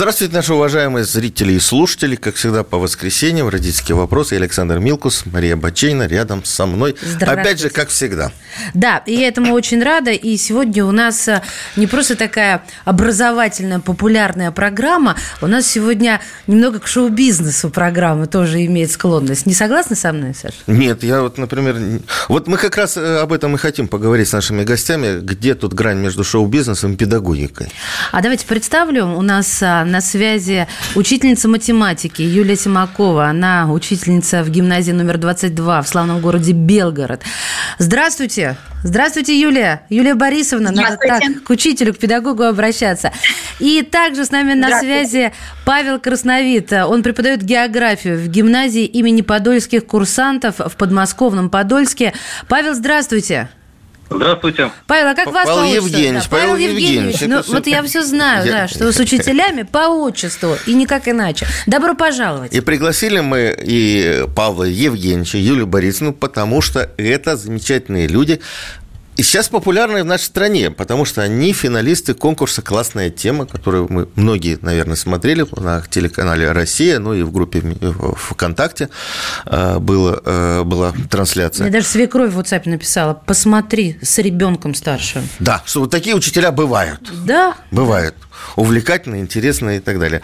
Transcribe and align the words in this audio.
Здравствуйте, 0.00 0.34
наши 0.34 0.54
уважаемые 0.54 1.04
зрители 1.04 1.52
и 1.52 1.60
слушатели. 1.60 2.16
Как 2.16 2.36
всегда, 2.36 2.64
по 2.64 2.78
воскресеньям 2.78 3.50
родительские 3.50 3.96
вопросы. 3.96 4.32
Александр 4.32 4.78
Милкус, 4.78 5.24
Мария 5.26 5.56
Бачейна 5.56 6.06
рядом 6.06 6.42
со 6.42 6.64
мной. 6.64 6.96
Опять 7.20 7.60
же, 7.60 7.68
как 7.68 7.90
всегда. 7.90 8.32
Да, 8.72 9.02
и 9.04 9.12
я 9.12 9.28
этому 9.28 9.52
очень 9.52 9.82
рада. 9.82 10.12
И 10.12 10.38
сегодня 10.38 10.86
у 10.86 10.90
нас 10.90 11.28
э, 11.28 11.42
не 11.76 11.86
просто 11.86 12.16
такая 12.16 12.62
образовательная, 12.86 13.78
популярная 13.78 14.50
программа. 14.52 15.16
У 15.42 15.46
нас 15.46 15.66
сегодня 15.66 16.22
немного 16.46 16.78
к 16.78 16.86
шоу-бизнесу 16.86 17.68
программа 17.68 18.26
тоже 18.26 18.64
имеет 18.64 18.90
склонность. 18.90 19.44
Не 19.44 19.52
согласны 19.52 19.96
со 19.96 20.14
мной, 20.14 20.34
Саша? 20.34 20.56
Нет, 20.66 21.02
я 21.02 21.20
вот, 21.20 21.36
например... 21.36 21.76
Вот 22.28 22.46
мы 22.46 22.56
как 22.56 22.74
раз 22.78 22.96
э, 22.96 23.18
об 23.18 23.34
этом 23.34 23.54
и 23.54 23.58
хотим 23.58 23.86
поговорить 23.86 24.28
с 24.28 24.32
нашими 24.32 24.64
гостями. 24.64 25.20
Где 25.20 25.54
тут 25.54 25.74
грань 25.74 25.98
между 25.98 26.24
шоу-бизнесом 26.24 26.94
и 26.94 26.96
педагогикой? 26.96 27.68
А 28.12 28.22
давайте 28.22 28.46
представлю. 28.46 29.04
У 29.04 29.20
нас 29.20 29.60
э, 29.60 29.89
на 29.90 30.00
связи 30.00 30.66
учительница 30.94 31.48
математики 31.48 32.22
Юлия 32.22 32.56
Симакова. 32.56 33.26
Она 33.26 33.70
учительница 33.70 34.42
в 34.42 34.50
гимназии 34.50 34.92
номер 34.92 35.18
22 35.18 35.82
в 35.82 35.88
славном 35.88 36.20
городе 36.20 36.52
Белгород. 36.52 37.22
Здравствуйте. 37.78 38.56
Здравствуйте, 38.82 39.38
Юлия. 39.38 39.82
Юлия 39.90 40.14
Борисовна. 40.14 40.70
Надо 40.70 40.96
так 40.96 41.22
к 41.44 41.50
учителю, 41.50 41.92
к 41.92 41.98
педагогу 41.98 42.44
обращаться. 42.44 43.12
И 43.58 43.82
также 43.82 44.24
с 44.24 44.30
нами 44.30 44.54
на 44.54 44.80
связи 44.80 45.32
Павел 45.66 46.00
Красновит. 46.00 46.72
Он 46.72 47.02
преподает 47.02 47.42
географию 47.42 48.18
в 48.18 48.28
гимназии 48.28 48.84
имени 48.84 49.20
подольских 49.20 49.86
курсантов 49.86 50.58
в 50.58 50.76
подмосковном 50.76 51.50
Подольске. 51.50 52.14
Павел, 52.48 52.74
здравствуйте. 52.74 53.10
Здравствуйте. 53.10 53.59
Павел, 54.10 55.08
а 55.08 55.14
как 55.14 55.32
Павел 55.32 55.56
вас 55.56 55.74
Евгеньевич, 55.74 56.24
да? 56.24 56.28
Павел, 56.30 56.48
Павел 56.50 56.56
Евгеньевич. 56.56 57.20
Евгеньевич. 57.22 57.46
Ну, 57.46 57.54
вот 57.54 57.66
я 57.68 57.82
все 57.84 58.02
знаю, 58.02 58.44
Я- 58.44 58.52
да, 58.52 58.68
что 58.68 58.92
с 58.92 58.98
учителями 58.98 59.62
по 59.62 59.88
отчеству 59.88 60.56
и 60.66 60.74
никак 60.74 61.06
иначе. 61.08 61.46
Добро 61.66 61.94
пожаловать. 61.94 62.52
И 62.52 62.60
пригласили 62.60 63.20
мы 63.20 63.56
и 63.56 64.24
Павла 64.34 64.64
Евгеньевича, 64.64 65.38
и 65.38 65.42
Юлию 65.42 65.66
Борисовну, 65.68 66.12
потому 66.12 66.60
что 66.60 66.90
это 66.96 67.36
замечательные 67.36 68.08
люди, 68.08 68.40
и 69.20 69.22
сейчас 69.22 69.50
популярные 69.50 70.02
в 70.02 70.06
нашей 70.06 70.22
стране, 70.22 70.70
потому 70.70 71.04
что 71.04 71.20
они 71.20 71.52
финалисты 71.52 72.14
конкурса 72.14 72.62
«Классная 72.62 73.10
тема», 73.10 73.44
которую 73.44 73.86
мы 73.92 74.08
многие, 74.14 74.58
наверное, 74.62 74.96
смотрели 74.96 75.44
на 75.60 75.82
телеканале 75.82 76.50
«Россия», 76.52 76.98
ну 76.98 77.12
и 77.12 77.20
в 77.20 77.30
группе 77.30 77.60
ВКонтакте 77.60 78.88
э, 79.44 79.78
было, 79.78 80.22
э, 80.24 80.62
была 80.64 80.94
трансляция. 81.10 81.64
Мне 81.64 81.70
даже 81.70 81.86
свекровь 81.86 82.32
в 82.32 82.38
WhatsApp 82.38 82.62
написала, 82.64 83.12
посмотри 83.12 83.98
с 84.00 84.16
ребенком 84.16 84.74
старшим. 84.74 85.28
Да, 85.38 85.62
что 85.66 85.80
вот 85.80 85.90
такие 85.90 86.16
учителя 86.16 86.50
бывают. 86.50 87.12
Да, 87.26 87.56
Бывает. 87.70 88.14
Увлекательно, 88.56 89.20
интересно 89.20 89.76
и 89.76 89.80
так 89.80 89.98
далее. 89.98 90.22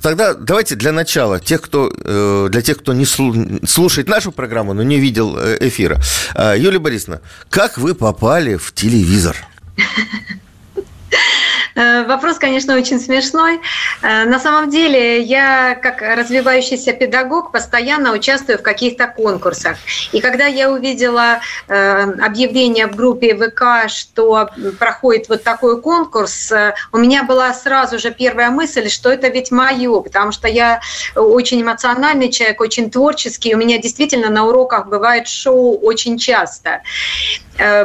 Тогда 0.00 0.34
давайте 0.34 0.74
для 0.76 0.92
начала, 0.92 1.38
тех, 1.40 1.60
кто, 1.60 1.90
э, 1.92 2.48
для 2.50 2.62
тех, 2.62 2.78
кто 2.78 2.92
не 2.94 3.04
слу- 3.04 3.66
слушает 3.66 4.08
нашу 4.08 4.32
программу, 4.32 4.72
но 4.74 4.82
не 4.82 4.98
видел 4.98 5.36
э, 5.36 5.58
эфира. 5.60 6.00
А, 6.34 6.54
Юлия 6.54 6.78
Борисовна, 6.78 7.20
как 7.50 7.76
вы 7.76 7.94
попали 7.94 8.56
в 8.56 8.72
телевизор? 8.72 9.36
Э, 11.76 12.04
Вопрос, 12.06 12.38
конечно, 12.38 12.74
очень 12.74 12.98
смешной. 12.98 13.60
Э, 14.02 14.24
На 14.24 14.40
самом 14.40 14.70
деле, 14.70 15.20
я, 15.20 15.74
как 15.74 16.00
развивающийся 16.00 16.92
педагог, 16.92 17.52
постоянно 17.52 18.12
участвую 18.12 18.58
в 18.58 18.62
каких-то 18.62 19.06
конкурсах. 19.06 19.76
И 20.12 20.20
когда 20.20 20.46
я 20.46 20.70
увидела 20.70 21.40
э, 21.68 22.02
объявление 22.24 22.86
в 22.86 22.96
группе 22.96 23.34
ВК, 23.34 23.90
что 23.90 24.48
проходит 24.78 25.28
вот 25.28 25.42
такой 25.42 25.80
конкурс, 25.82 26.52
у 26.92 26.98
меня 26.98 27.24
была 27.24 27.52
сразу 27.52 27.98
же 27.98 28.10
первая 28.10 28.50
мысль, 28.50 28.88
что 28.88 29.10
это 29.10 29.28
ведь 29.28 29.50
мое, 29.50 30.00
потому 30.00 30.32
что 30.32 30.48
я 30.48 30.80
очень 31.14 31.60
эмоциональный 31.60 32.30
человек, 32.30 32.60
очень 32.60 32.90
творческий. 32.90 33.54
У 33.54 33.58
меня 33.58 33.78
действительно 33.78 34.30
на 34.30 34.46
уроках 34.46 34.86
бывает 34.86 35.28
шоу 35.28 35.78
очень 35.78 36.16
часто. 36.18 36.82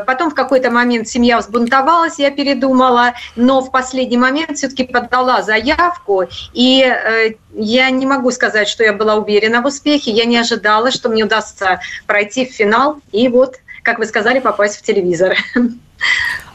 Потом 0.05 0.31
в 0.31 0.35
какой-то 0.35 0.69
момент 0.69 1.07
семья 1.07 1.39
взбунтовалась, 1.39 2.19
я 2.19 2.29
передумала, 2.31 3.13
но 3.35 3.61
в 3.61 3.71
последний 3.81 4.17
момент 4.17 4.57
все-таки 4.57 4.83
подала 4.83 5.41
заявку, 5.41 6.25
и 6.53 6.83
э, 6.83 7.33
я 7.53 7.89
не 7.89 8.05
могу 8.05 8.29
сказать, 8.31 8.67
что 8.67 8.83
я 8.83 8.93
была 8.93 9.15
уверена 9.15 9.61
в 9.61 9.65
успехе, 9.65 10.11
я 10.11 10.25
не 10.25 10.37
ожидала, 10.37 10.91
что 10.91 11.09
мне 11.09 11.23
удастся 11.25 11.79
пройти 12.05 12.45
в 12.45 12.51
финал, 12.51 12.97
и 13.11 13.27
вот, 13.27 13.55
как 13.81 13.97
вы 13.97 14.05
сказали, 14.05 14.39
попасть 14.39 14.77
в 14.77 14.83
телевизор. 14.83 15.35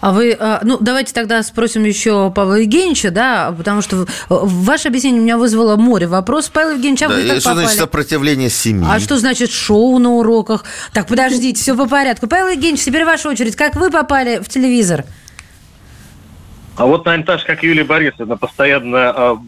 а 0.00 0.12
вы, 0.12 0.36
а, 0.38 0.60
ну, 0.62 0.78
давайте 0.81 1.12
тогда 1.12 1.42
спросим 1.42 1.84
еще 1.84 2.31
Павла 2.31 2.54
Евгеньевича, 2.54 3.10
да, 3.10 3.53
потому 3.56 3.82
что 3.82 4.03
э, 4.03 4.06
ваше 4.28 4.86
объяснение 4.86 5.20
у 5.20 5.25
меня 5.25 5.36
вызвало 5.36 5.75
море 5.75 6.06
вопросов. 6.06 6.53
Павел 6.53 6.76
Евгеньевич, 6.76 7.03
а 7.03 7.09
Да, 7.09 7.15
вы 7.16 7.28
как 7.28 7.41
что 7.41 7.50
попали? 7.50 7.65
значит 7.65 7.81
сопротивление 7.81 8.50
семьи? 8.50 8.86
А 8.88 9.00
что 9.00 9.19
значит 9.19 9.50
шоу 9.50 9.98
на 9.98 10.12
уроках? 10.12 10.65
Так, 10.92 11.09
подождите, 11.09 11.60
все 11.60 11.76
по 11.76 11.88
порядку. 11.88 12.28
Павел 12.28 12.48
Евгеньевич, 12.48 12.84
теперь 12.84 13.04
ваша 13.04 13.28
очередь. 13.28 13.56
Как 13.56 13.75
вы 13.75 13.91
попали 13.91 14.38
в 14.38 14.48
телевизор? 14.48 15.04
А 16.76 16.84
вот, 16.84 17.06
наверное, 17.06 17.26
так 17.26 17.41
же, 17.41 17.47
как 17.47 17.62
Юлия 17.62 17.84
Борисовна, 17.84 18.37
постоянно 18.37 19.10
а, 19.10 19.38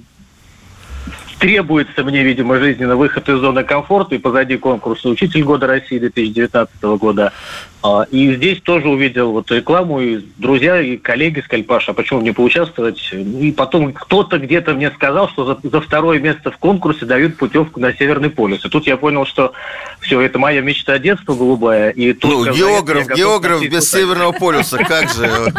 требуется 1.39 2.05
мне, 2.05 2.23
видимо, 2.23 2.59
жизненно 2.59 2.97
выход 2.97 3.29
из 3.29 3.39
зоны 3.39 3.65
комфорта, 3.65 4.15
и 4.15 4.19
позади 4.19 4.57
конкурса 4.57 5.09
«Учитель 5.09 5.45
года 5.45 5.67
России» 5.67 5.99
2019 5.99 6.83
года. 6.99 7.33
А, 7.81 8.07
И 8.11 8.35
здесь 8.35 8.61
тоже 8.61 8.89
увидел 8.89 9.31
вот 9.31 9.51
рекламу, 9.53 10.01
и 10.01 10.19
друзья, 10.37 10.81
и 10.81 10.97
коллеги 10.97 11.41
сказали, 11.41 11.63
Паша, 11.63 11.93
а 11.93 11.95
почему 11.95 12.21
не 12.21 12.33
поучаствовать? 12.33 13.13
И 13.13 13.53
потом 13.53 13.93
кто-то 13.93 14.39
где-то 14.39 14.75
мне 14.75 14.91
сказал, 14.91 15.29
что 15.29 15.45
за, 15.45 15.69
за 15.69 15.81
второе 15.81 16.19
место 16.19 16.51
в 16.51 16.59
конкурсе 16.59 17.07
дают 17.07 17.37
путевку 17.37 17.79
на 17.79 17.93
Северный 17.93 18.31
полюс. 18.31 18.65
И 18.65 18.69
тут 18.69 18.89
я 18.89 18.97
понял, 18.97 19.25
что 19.27 19.53
все, 20.01 20.21
это 20.21 20.41
моя 20.41 20.61
мечта 20.61 20.99
детства 20.99 21.35
голубая. 21.35 21.91
И 21.91 22.17
Ну, 22.21 22.53
географ, 22.53 23.09
географ 23.15 23.63
без 23.63 23.89
так. 23.89 24.01
Северного 24.01 24.33
полюса, 24.33 24.79
как 24.79 25.09
же? 25.11 25.53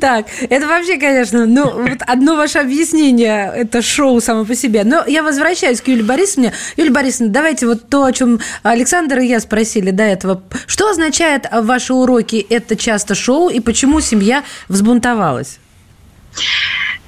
Так, 0.00 0.26
это 0.48 0.66
вообще, 0.66 0.96
конечно, 0.96 1.46
ну, 1.46 1.70
вот 1.70 1.98
одно 2.06 2.36
ваше 2.36 2.58
объяснение, 2.58 3.52
это 3.54 3.82
шоу 3.82 4.20
само 4.20 4.44
по 4.44 4.54
себе. 4.54 4.79
Но 4.84 5.04
я 5.06 5.22
возвращаюсь 5.22 5.80
к 5.80 5.88
Юлии 5.88 6.02
Борисовне. 6.02 6.52
Юлия 6.76 6.90
Борисовна, 6.90 7.32
давайте 7.32 7.66
вот 7.66 7.88
то, 7.88 8.04
о 8.04 8.12
чем 8.12 8.40
Александр 8.62 9.18
и 9.18 9.26
я 9.26 9.40
спросили 9.40 9.90
до 9.90 10.02
этого. 10.02 10.42
Что 10.66 10.90
означает 10.90 11.46
ваши 11.52 11.92
уроки 11.92 12.44
«это 12.48 12.76
часто 12.76 13.14
шоу» 13.14 13.48
и 13.48 13.60
почему 13.60 14.00
семья 14.00 14.44
взбунтовалась? 14.68 15.58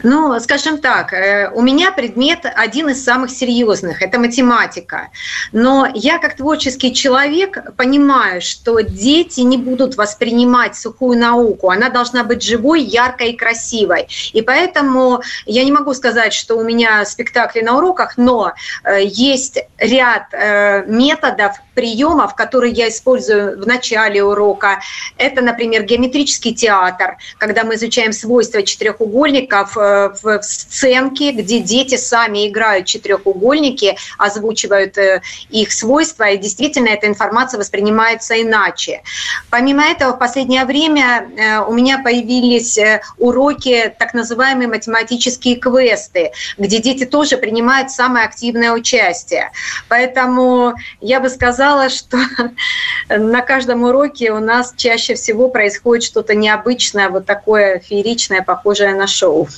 Ну, 0.02 0.38
скажем 0.40 0.78
так, 0.78 1.12
э, 1.12 1.50
у 1.54 1.62
меня 1.62 1.92
предмет 1.92 2.40
один 2.44 2.88
из 2.88 3.04
самых 3.04 3.30
серьезных– 3.30 4.02
это 4.06 4.18
математика. 4.18 5.10
Но 5.52 5.88
я 5.94 6.18
как 6.18 6.36
творческий 6.36 6.92
человек 6.92 7.76
понимаю, 7.76 8.40
что 8.40 8.80
дети 8.80 9.40
не 9.40 9.56
будут 9.56 9.96
воспринимать 9.96 10.76
сухую 10.76 11.18
науку. 11.18 11.70
Она 11.70 11.88
должна 11.88 12.24
быть 12.24 12.42
живой, 12.42 12.82
яркой 12.82 13.30
и 13.30 13.36
красивой. 13.36 14.08
И 14.32 14.42
поэтому 14.42 15.22
я 15.46 15.64
не 15.64 15.72
могу 15.72 15.94
сказать, 15.94 16.32
что 16.32 16.56
у 16.56 16.64
меня 16.64 17.04
спектакли 17.04 17.60
на 17.60 17.76
уроках, 17.76 18.14
но 18.16 18.52
э, 18.84 19.04
есть 19.04 19.60
ряд 19.78 20.24
э, 20.32 20.84
методов, 20.86 21.52
приемов, 21.74 22.34
которые 22.34 22.72
я 22.72 22.88
использую 22.88 23.62
в 23.62 23.66
начале 23.66 24.22
урока. 24.22 24.80
Это, 25.16 25.42
например, 25.42 25.84
геометрический 25.84 26.54
театр, 26.54 27.16
когда 27.38 27.64
мы 27.64 27.76
изучаем 27.76 28.12
свойства 28.12 28.62
четырехугольников 28.62 29.76
в 30.22 30.42
сценке, 30.42 31.32
где 31.32 31.60
дети 31.60 31.96
сами 31.96 32.48
играют 32.48 32.86
четырехугольники, 32.86 33.96
озвучивают 34.18 34.98
э, 34.98 35.22
их 35.50 35.72
свойства, 35.72 36.24
и 36.30 36.38
действительно 36.38 36.88
эта 36.88 37.06
информация 37.06 37.58
воспринимается 37.58 38.40
иначе. 38.40 39.02
Помимо 39.50 39.84
этого, 39.84 40.12
в 40.12 40.18
последнее 40.18 40.64
время 40.64 41.28
э, 41.36 41.58
у 41.60 41.72
меня 41.72 41.98
появились 41.98 42.78
э, 42.78 43.02
уроки, 43.18 43.94
так 43.98 44.14
называемые 44.14 44.68
математические 44.68 45.56
квесты, 45.56 46.32
где 46.58 46.78
дети 46.78 47.04
тоже 47.04 47.36
принимают 47.36 47.90
самое 47.90 48.26
активное 48.26 48.72
участие. 48.72 49.50
Поэтому 49.88 50.74
я 51.00 51.20
бы 51.20 51.28
сказала, 51.28 51.88
что 51.88 52.18
на 53.08 53.42
каждом 53.42 53.84
уроке 53.84 54.32
у 54.32 54.40
нас 54.40 54.74
чаще 54.76 55.14
всего 55.14 55.48
происходит 55.48 56.04
что-то 56.04 56.34
необычное, 56.34 57.08
вот 57.08 57.26
такое 57.26 57.78
фееричное, 57.78 58.42
похожее 58.42 58.94
на 58.94 59.06
шоу. 59.06 59.48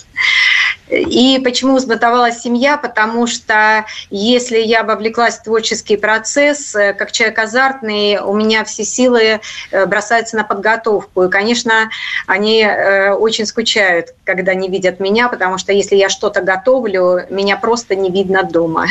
И 0.95 1.41
почему 1.43 1.77
взбунтовалась 1.77 2.41
семья? 2.41 2.77
Потому 2.77 3.27
что 3.27 3.85
если 4.11 4.59
я 4.59 4.83
вовлеклась 4.83 5.37
в 5.37 5.45
творческий 5.45 5.97
процесс, 5.97 6.75
э, 6.75 6.95
как 6.95 7.13
человек 7.13 7.39
азартный, 7.39 8.19
у 8.19 8.35
меня 8.35 8.65
все 8.65 8.85
силы 8.85 9.41
э, 9.71 9.87
бросаются 9.87 10.37
на 10.37 10.45
подготовку. 10.45 11.25
И, 11.25 11.31
конечно, 11.31 11.91
они 12.27 12.63
э, 12.63 13.13
очень 13.13 13.47
скучают, 13.47 14.15
когда 14.25 14.55
не 14.55 14.69
видят 14.69 15.01
меня, 15.01 15.29
потому 15.29 15.59
что 15.59 15.73
если 15.73 15.97
я 15.97 16.09
что-то 16.09 16.41
готовлю, 16.41 17.23
меня 17.31 17.57
просто 17.57 17.95
не 17.97 18.11
видно 18.11 18.43
дома. 18.43 18.87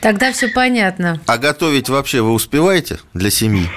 Тогда 0.00 0.32
все 0.32 0.48
понятно. 0.48 1.20
А 1.26 1.36
готовить 1.36 1.88
вообще 1.88 2.22
вы 2.22 2.32
успеваете 2.32 3.00
для 3.12 3.30
семьи? 3.30 3.68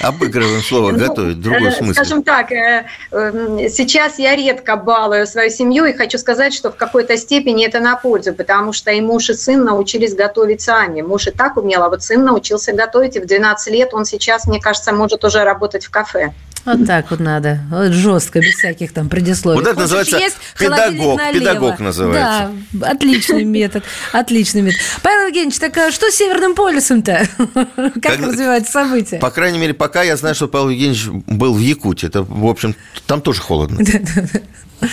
Обыгрываем 0.00 0.62
слово 0.62 0.92
ну, 0.92 0.98
«готовить», 0.98 1.40
другой 1.40 1.72
смысл. 1.72 1.94
Скажем 1.94 2.22
так, 2.22 2.52
эм, 2.52 3.68
сейчас 3.68 4.18
я 4.18 4.36
редко 4.36 4.76
балую 4.76 5.26
свою 5.26 5.50
семью, 5.50 5.84
и 5.84 5.92
хочу 5.92 6.18
сказать, 6.18 6.52
что 6.52 6.70
в 6.70 6.76
какой-то 6.76 7.16
степени 7.16 7.66
это 7.66 7.80
на 7.80 7.96
пользу, 7.96 8.34
потому 8.34 8.72
что 8.72 8.90
и 8.90 9.00
муж, 9.00 9.30
и 9.30 9.34
сын 9.34 9.64
научились 9.64 10.14
готовить 10.14 10.60
сами. 10.60 11.02
Муж 11.02 11.28
и 11.28 11.30
так 11.30 11.56
умел, 11.56 11.82
а 11.82 11.88
вот 11.88 12.02
сын 12.02 12.24
научился 12.24 12.72
готовить, 12.72 13.16
и 13.16 13.20
в 13.20 13.26
12 13.26 13.72
лет 13.72 13.94
он 13.94 14.04
сейчас, 14.04 14.46
мне 14.46 14.60
кажется, 14.60 14.92
может 14.92 15.24
уже 15.24 15.44
работать 15.44 15.86
в 15.86 15.90
кафе. 15.90 16.32
Вот 16.66 16.84
так 16.84 17.10
вот 17.10 17.20
надо. 17.20 17.60
Вот 17.70 17.92
жестко, 17.92 18.40
без 18.40 18.56
всяких 18.56 18.92
там 18.92 19.08
предисловий. 19.08 19.60
Вот 19.60 19.68
это 19.68 19.78
называется 19.78 20.18
есть, 20.18 20.36
педагог. 20.58 21.20
Педагог 21.32 21.78
называется. 21.78 22.52
Да, 22.72 22.90
отличный 22.90 23.44
метод. 23.44 23.84
Отличный 24.12 24.62
метод. 24.62 24.80
Павел 25.02 25.28
Евгеньевич, 25.28 25.58
так 25.58 25.76
а 25.78 25.92
что 25.92 26.10
с 26.10 26.16
Северным 26.16 26.54
полюсом-то? 26.54 27.28
Как, 27.76 28.02
как 28.02 28.20
развиваются 28.20 28.72
события? 28.72 29.18
По 29.18 29.30
крайней 29.30 29.58
мере, 29.58 29.74
пока 29.74 30.02
я 30.02 30.16
знаю, 30.16 30.34
что 30.34 30.48
Павел 30.48 30.70
Евгеньевич 30.70 31.06
был 31.26 31.54
в 31.54 31.60
Якутии. 31.60 32.06
Это, 32.08 32.22
в 32.22 32.46
общем, 32.46 32.74
там 33.06 33.20
тоже 33.20 33.40
холодно. 33.40 33.78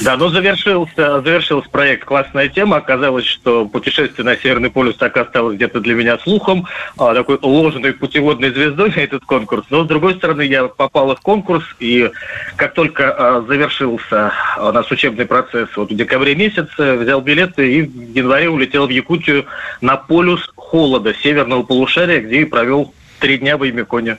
Да, 0.02 0.16
но 0.16 0.30
завершился, 0.30 1.22
завершился 1.22 1.70
проект 1.70 2.06
«Классная 2.06 2.48
тема». 2.48 2.78
Оказалось, 2.78 3.26
что 3.26 3.66
путешествие 3.66 4.26
на 4.26 4.38
Северный 4.38 4.70
полюс 4.70 4.96
так 4.96 5.16
осталось 5.18 5.56
где-то 5.56 5.82
для 5.82 5.94
меня 5.94 6.18
слухом, 6.20 6.68
а, 6.98 7.14
такой 7.14 7.38
ложной 7.42 7.94
путеводной 7.94 8.52
звездой 8.52 8.94
на 8.96 9.00
этот 9.00 9.26
конкурс. 9.26 9.66
Но, 9.70 9.84
с 9.84 9.88
другой 9.88 10.16
стороны, 10.16 10.44
я 10.44 10.66
попал 10.66 11.14
в 11.16 11.22
конкурс, 11.22 11.66
и 11.80 12.10
как 12.56 12.74
только 12.74 13.12
а, 13.12 13.42
завершился 13.42 14.32
а, 14.58 14.72
наш 14.72 14.90
учебный 14.90 15.26
процесс 15.26 15.70
вот 15.76 15.92
в 15.92 15.96
декабре 15.96 16.36
месяце, 16.36 16.96
взял 16.96 17.22
билеты 17.22 17.74
и 17.74 17.82
в 17.82 18.16
январе 18.16 18.50
улетел 18.50 18.88
в 18.88 18.90
Якутию 18.90 19.46
на 19.82 19.98
полюс 19.98 20.50
холода 20.56 21.14
северного 21.14 21.64
полушария, 21.64 22.22
где 22.22 22.42
и 22.42 22.46
провел 22.46 22.94
три 23.20 23.38
дня 23.38 23.58
в 23.58 23.70
Имяконе. 23.70 24.18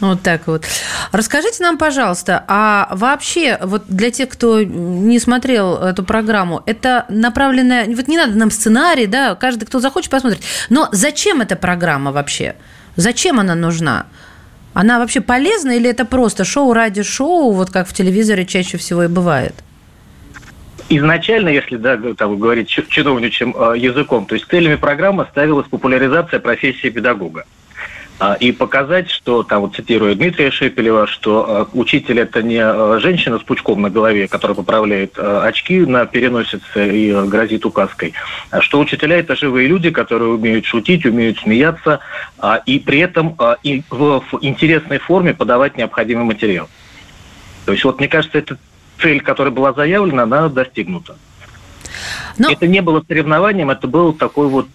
Вот 0.00 0.22
так 0.22 0.46
вот. 0.46 0.64
Расскажите 1.12 1.62
нам, 1.62 1.76
пожалуйста, 1.76 2.44
а 2.48 2.88
вообще, 2.92 3.58
вот 3.62 3.84
для 3.88 4.10
тех, 4.10 4.30
кто 4.30 4.62
не 4.62 5.18
смотрел 5.18 5.76
эту 5.76 6.04
программу, 6.04 6.62
это 6.64 7.04
направленная... 7.08 7.86
Вот 7.86 8.08
не 8.08 8.16
надо 8.16 8.36
нам 8.38 8.50
сценарий, 8.50 9.06
да, 9.06 9.34
каждый, 9.34 9.66
кто 9.66 9.78
захочет, 9.78 10.10
посмотреть. 10.10 10.42
Но 10.70 10.88
зачем 10.92 11.42
эта 11.42 11.54
программа 11.56 12.12
вообще? 12.12 12.56
Зачем 12.96 13.40
она 13.40 13.54
нужна? 13.54 14.06
Она 14.72 14.98
вообще 14.98 15.20
полезна 15.20 15.72
или 15.72 15.90
это 15.90 16.04
просто 16.04 16.44
шоу 16.44 16.72
ради 16.72 17.02
шоу, 17.02 17.52
вот 17.52 17.70
как 17.70 17.88
в 17.88 17.92
телевизоре 17.92 18.46
чаще 18.46 18.78
всего 18.78 19.04
и 19.04 19.08
бывает? 19.08 19.54
Изначально, 20.88 21.50
если 21.50 21.76
да, 21.76 21.98
там, 22.16 22.38
говорить 22.38 22.68
чиновничьим 22.68 23.54
э, 23.56 23.78
языком, 23.78 24.26
то 24.26 24.34
есть 24.34 24.48
целями 24.48 24.76
программы 24.76 25.26
ставилась 25.30 25.68
популяризация 25.68 26.40
профессии 26.40 26.88
педагога. 26.88 27.44
А, 28.20 28.34
и 28.34 28.52
показать, 28.52 29.10
что, 29.10 29.42
там 29.42 29.62
вот 29.62 29.74
цитирую 29.74 30.14
Дмитрия 30.14 30.50
Шепелева, 30.50 31.06
что 31.06 31.46
а, 31.48 31.68
учитель 31.72 32.20
это 32.20 32.42
не 32.42 32.58
а, 32.58 32.98
женщина 33.00 33.38
с 33.38 33.42
пучком 33.42 33.80
на 33.80 33.88
голове, 33.88 34.28
которая 34.28 34.54
поправляет 34.54 35.18
очки 35.18 35.80
на 35.80 36.04
переносице 36.04 36.94
и 36.94 37.12
грозит 37.26 37.64
указкой, 37.64 38.12
а 38.50 38.60
что 38.60 38.78
учителя 38.78 39.18
это 39.18 39.36
живые 39.36 39.68
люди, 39.68 39.88
которые 39.88 40.32
умеют 40.32 40.66
шутить, 40.66 41.06
умеют 41.06 41.38
смеяться, 41.38 42.00
и 42.66 42.78
при 42.78 42.98
этом 42.98 43.38
и 43.62 43.82
в 43.88 44.22
интересной 44.42 44.98
форме 44.98 45.32
подавать 45.32 45.78
необходимый 45.78 46.24
материал. 46.24 46.68
То 47.64 47.72
есть 47.72 47.84
вот 47.84 48.00
мне 48.00 48.08
кажется, 48.08 48.36
эта 48.36 48.58
цель, 49.00 49.22
которая 49.22 49.52
была 49.52 49.72
заявлена, 49.72 50.24
она 50.24 50.50
достигнута. 50.50 51.16
Но... 52.36 52.50
Это 52.50 52.66
не 52.66 52.82
было 52.82 53.02
соревнованием, 53.08 53.70
это 53.70 53.86
было 53.86 54.12
такой 54.12 54.48
вот 54.48 54.68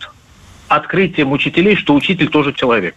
открытием 0.68 1.32
учителей, 1.32 1.76
что 1.76 1.94
учитель 1.94 2.30
тоже 2.30 2.52
человек. 2.52 2.96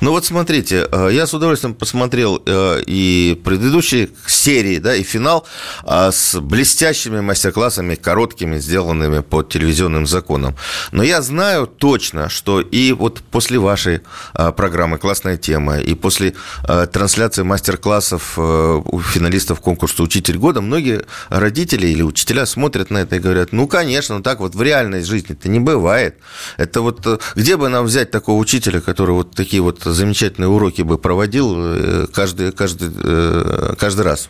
Ну 0.00 0.10
вот 0.10 0.24
смотрите, 0.24 0.86
э, 0.90 1.10
я 1.12 1.26
с 1.26 1.34
удовольствием 1.34 1.74
посмотрел 1.74 2.42
э, 2.44 2.82
и 2.86 3.40
предыдущие 3.44 4.10
серии, 4.42 4.78
да, 4.78 4.94
и 4.94 5.02
финал 5.02 5.46
а, 5.84 6.10
с 6.10 6.40
блестящими 6.40 7.20
мастер-классами, 7.20 7.94
короткими, 7.94 8.58
сделанными 8.58 9.20
по 9.20 9.42
телевизионным 9.42 10.06
законам. 10.06 10.56
Но 10.90 11.02
я 11.02 11.22
знаю 11.22 11.66
точно, 11.66 12.28
что 12.28 12.60
и 12.60 12.92
вот 12.92 13.22
после 13.30 13.58
вашей 13.58 14.00
а, 14.34 14.52
программы 14.52 14.98
«Классная 14.98 15.36
тема», 15.36 15.78
и 15.78 15.94
после 15.94 16.34
а, 16.64 16.86
трансляции 16.86 17.42
мастер-классов 17.42 18.34
э, 18.36 18.82
у 18.84 19.00
финалистов 19.00 19.60
конкурса 19.60 20.02
«Учитель 20.02 20.38
года» 20.38 20.60
многие 20.60 21.04
родители 21.28 21.86
или 21.86 22.02
учителя 22.02 22.46
смотрят 22.46 22.90
на 22.90 22.98
это 22.98 23.16
и 23.16 23.18
говорят, 23.20 23.52
ну, 23.52 23.68
конечно, 23.68 24.22
так 24.22 24.40
вот 24.40 24.54
в 24.54 24.62
реальной 24.62 25.02
жизни 25.04 25.32
это 25.32 25.48
не 25.48 25.60
бывает. 25.60 26.16
Это 26.56 26.80
вот 26.80 27.22
где 27.36 27.56
бы 27.56 27.68
нам 27.68 27.86
взять 27.86 28.10
такого 28.10 28.38
учителя, 28.40 28.80
который 28.80 29.12
вот 29.12 29.34
такие 29.34 29.61
вот 29.62 29.82
замечательные 29.84 30.48
уроки 30.48 30.82
бы 30.82 30.98
проводил 30.98 31.54
э, 31.56 32.06
каждый, 32.12 32.52
каждый, 32.52 32.90
э, 32.94 33.74
каждый 33.78 34.02
раз. 34.02 34.28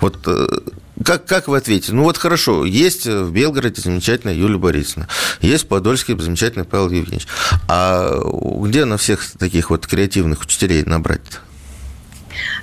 Вот 0.00 0.18
э, 0.26 0.46
как, 1.04 1.26
как 1.26 1.48
вы 1.48 1.56
ответите? 1.56 1.92
Ну 1.92 2.04
вот 2.04 2.18
хорошо, 2.18 2.64
есть 2.64 3.06
в 3.06 3.30
Белгороде 3.30 3.80
замечательная 3.80 4.34
Юлия 4.34 4.58
Борисовна, 4.58 5.08
есть 5.40 5.64
в 5.64 5.68
Подольске 5.68 6.16
замечательный 6.18 6.64
Павел 6.64 6.90
Евгеньевич. 6.90 7.26
А 7.68 8.20
где 8.62 8.84
на 8.84 8.96
всех 8.96 9.24
таких 9.38 9.70
вот 9.70 9.86
креативных 9.86 10.42
учителей 10.42 10.84
набрать-то? 10.84 11.38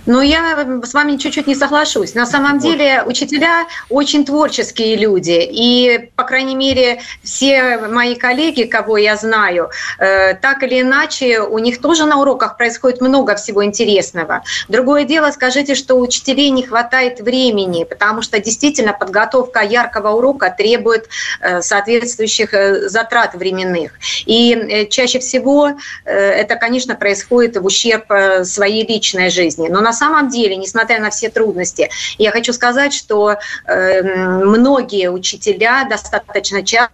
Но 0.06 0.22
я 0.22 0.66
с 0.84 0.94
вами 0.94 1.18
чуть-чуть 1.18 1.48
не 1.48 1.56
соглашусь. 1.56 2.16
На 2.16 2.26
самом 2.26 2.60
деле 2.60 3.04
учителя 3.06 3.68
очень 3.90 4.26
творческие 4.26 4.96
люди. 4.96 5.48
И, 5.52 6.10
по 6.16 6.24
крайней 6.24 6.56
мере, 6.56 7.02
все 7.24 7.78
мои 7.78 8.16
коллеги, 8.16 8.64
кого 8.64 8.98
я 8.98 9.16
знаю, 9.16 9.70
э, 10.00 10.36
так 10.36 10.64
или 10.64 10.82
иначе, 10.82 11.42
у 11.42 11.60
них 11.60 11.82
тоже 11.82 12.06
на 12.06 12.20
уроках 12.20 12.58
происходит 12.58 13.02
много 13.02 13.36
всего 13.36 13.64
интересного. 13.64 14.44
Другое 14.70 15.04
дело, 15.04 15.32
скажите, 15.32 15.76
что 15.76 15.96
у 15.96 16.02
учителей 16.02 16.50
не 16.52 16.64
хватает 16.64 17.20
времени, 17.20 17.84
потому 17.84 18.22
что 18.22 18.40
действительно 18.40 18.94
подготовка 18.94 19.62
яркого 19.62 20.10
урока 20.12 20.54
требует 20.58 21.10
э, 21.42 21.62
соответствующих 21.62 22.54
э, 22.54 22.88
затрат 22.90 23.36
временных. 23.36 23.92
И 24.26 24.88
чаще 24.90 25.20
всего 25.20 25.72
это, 26.06 26.56
конечно, 26.56 26.96
происходит 26.96 27.58
в 27.58 27.66
ущерб 27.66 28.06
своей 28.44 28.86
личной 28.88 29.30
жизни. 29.30 29.67
Но 29.70 29.82
на 29.82 29.94
самом 29.94 30.30
деле, 30.30 30.56
несмотря 30.56 31.00
на 31.00 31.10
все 31.10 31.30
трудности, 31.30 31.90
я 32.18 32.32
хочу 32.32 32.54
сказать, 32.54 32.94
что 32.94 33.38
э, 33.66 34.02
многие 34.44 35.10
учителя 35.10 35.86
достаточно 35.90 36.64
часто 36.64 36.92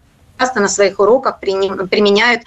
на 0.55 0.67
своих 0.67 0.99
уроках 0.99 1.39
применяют 1.39 2.41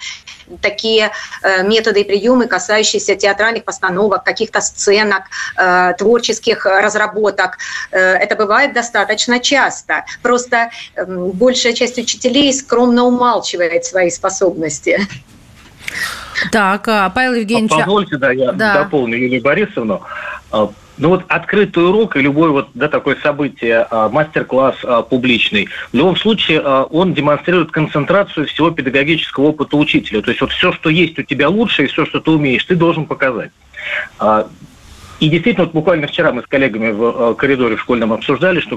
такие 0.61 1.11
э, 1.41 1.63
методы 1.63 2.01
и 2.01 2.03
приемы, 2.03 2.47
касающиеся 2.47 3.15
театральных 3.15 3.63
постановок, 3.63 4.23
каких-то 4.23 4.61
сценок, 4.61 5.23
э, 5.57 5.93
творческих 5.97 6.65
разработок. 6.65 7.57
Это 7.91 8.35
бывает 8.35 8.73
достаточно 8.73 9.39
часто. 9.39 10.05
Просто 10.21 10.69
эм, 10.95 11.31
большая 11.31 11.73
часть 11.73 11.97
учителей 11.97 12.53
скромно 12.53 13.03
умалчивает 13.03 13.85
свои 13.85 14.09
способности. 14.09 14.99
Так, 16.51 16.87
а 16.87 17.09
Павел 17.09 17.33
Евгеньевич... 17.33 17.71
Позвольте, 17.71 18.17
да, 18.17 18.31
я 18.31 18.51
да. 18.51 18.83
дополню 18.83 19.17
Юлию 19.17 19.41
Борисовну. 19.41 20.01
А, 20.51 20.69
ну 20.97 21.09
вот 21.09 21.25
открытый 21.27 21.83
урок 21.83 22.15
и 22.15 22.21
любое 22.21 22.49
вот 22.49 22.69
да, 22.73 22.87
такое 22.87 23.17
событие, 23.21 23.85
а, 23.89 24.09
мастер-класс 24.09 24.77
а, 24.83 25.01
публичный, 25.01 25.67
в 25.91 25.95
любом 25.95 26.15
случае 26.15 26.61
он 26.61 27.13
демонстрирует 27.13 27.71
концентрацию 27.71 28.47
всего 28.47 28.71
педагогического 28.71 29.45
опыта 29.45 29.77
учителя. 29.77 30.21
То 30.21 30.29
есть 30.29 30.41
вот 30.41 30.51
все, 30.51 30.71
что 30.71 30.89
есть 30.89 31.17
у 31.19 31.23
тебя 31.23 31.49
лучше, 31.49 31.83
и 31.83 31.87
все, 31.87 32.05
что 32.05 32.19
ты 32.19 32.31
умеешь, 32.31 32.65
ты 32.65 32.75
должен 32.75 33.05
показать. 33.05 33.51
И 35.19 35.29
действительно, 35.29 35.65
вот 35.65 35.73
буквально 35.73 36.05
вчера 36.07 36.31
мы 36.31 36.43
с 36.43 36.45
коллегами 36.45 36.91
в 36.91 37.33
коридоре 37.35 37.75
в 37.75 37.81
школьном 37.81 38.13
обсуждали, 38.13 38.59
что 38.59 38.75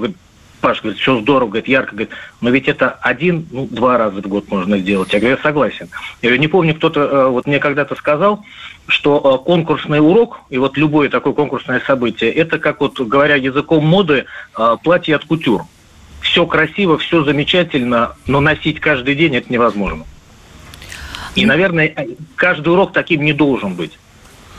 Паш 0.61 0.83
говорит, 0.83 1.01
все 1.01 1.19
здорово, 1.21 1.49
говорит, 1.49 1.69
ярко, 1.69 1.93
говорит, 1.93 2.11
но 2.41 2.51
ведь 2.51 2.69
это 2.69 2.91
один, 3.01 3.47
ну, 3.51 3.67
два 3.71 3.97
раза 3.97 4.21
в 4.21 4.27
год 4.27 4.51
можно 4.51 4.79
сделать. 4.79 5.13
Я 5.13 5.19
говорю, 5.19 5.37
я 5.37 5.43
согласен. 5.43 5.89
Я 6.21 6.37
не 6.37 6.49
помню, 6.49 6.75
кто-то 6.75 7.01
э, 7.01 7.29
вот 7.29 7.47
мне 7.47 7.59
когда-то 7.59 7.95
сказал, 7.95 8.45
что 8.87 9.41
э, 9.41 9.45
конкурсный 9.47 10.01
урок 10.01 10.41
и 10.51 10.59
вот 10.59 10.77
любое 10.77 11.09
такое 11.09 11.33
конкурсное 11.33 11.81
событие, 11.81 12.31
это 12.31 12.59
как 12.59 12.81
вот, 12.81 13.01
говоря 13.01 13.37
языком 13.37 13.87
моды, 13.87 14.27
э, 14.57 14.77
платье 14.85 15.17
от 15.17 15.25
кутюр. 15.25 15.65
Все 16.21 16.45
красиво, 16.45 16.99
все 16.99 17.25
замечательно, 17.25 18.15
но 18.27 18.41
носить 18.41 18.81
каждый 18.81 19.15
день 19.15 19.37
это 19.37 19.51
невозможно. 19.51 20.05
И, 21.37 21.47
наверное, 21.47 22.09
каждый 22.37 22.69
урок 22.69 22.93
таким 22.93 23.23
не 23.23 23.33
должен 23.33 23.75
быть. 23.75 23.99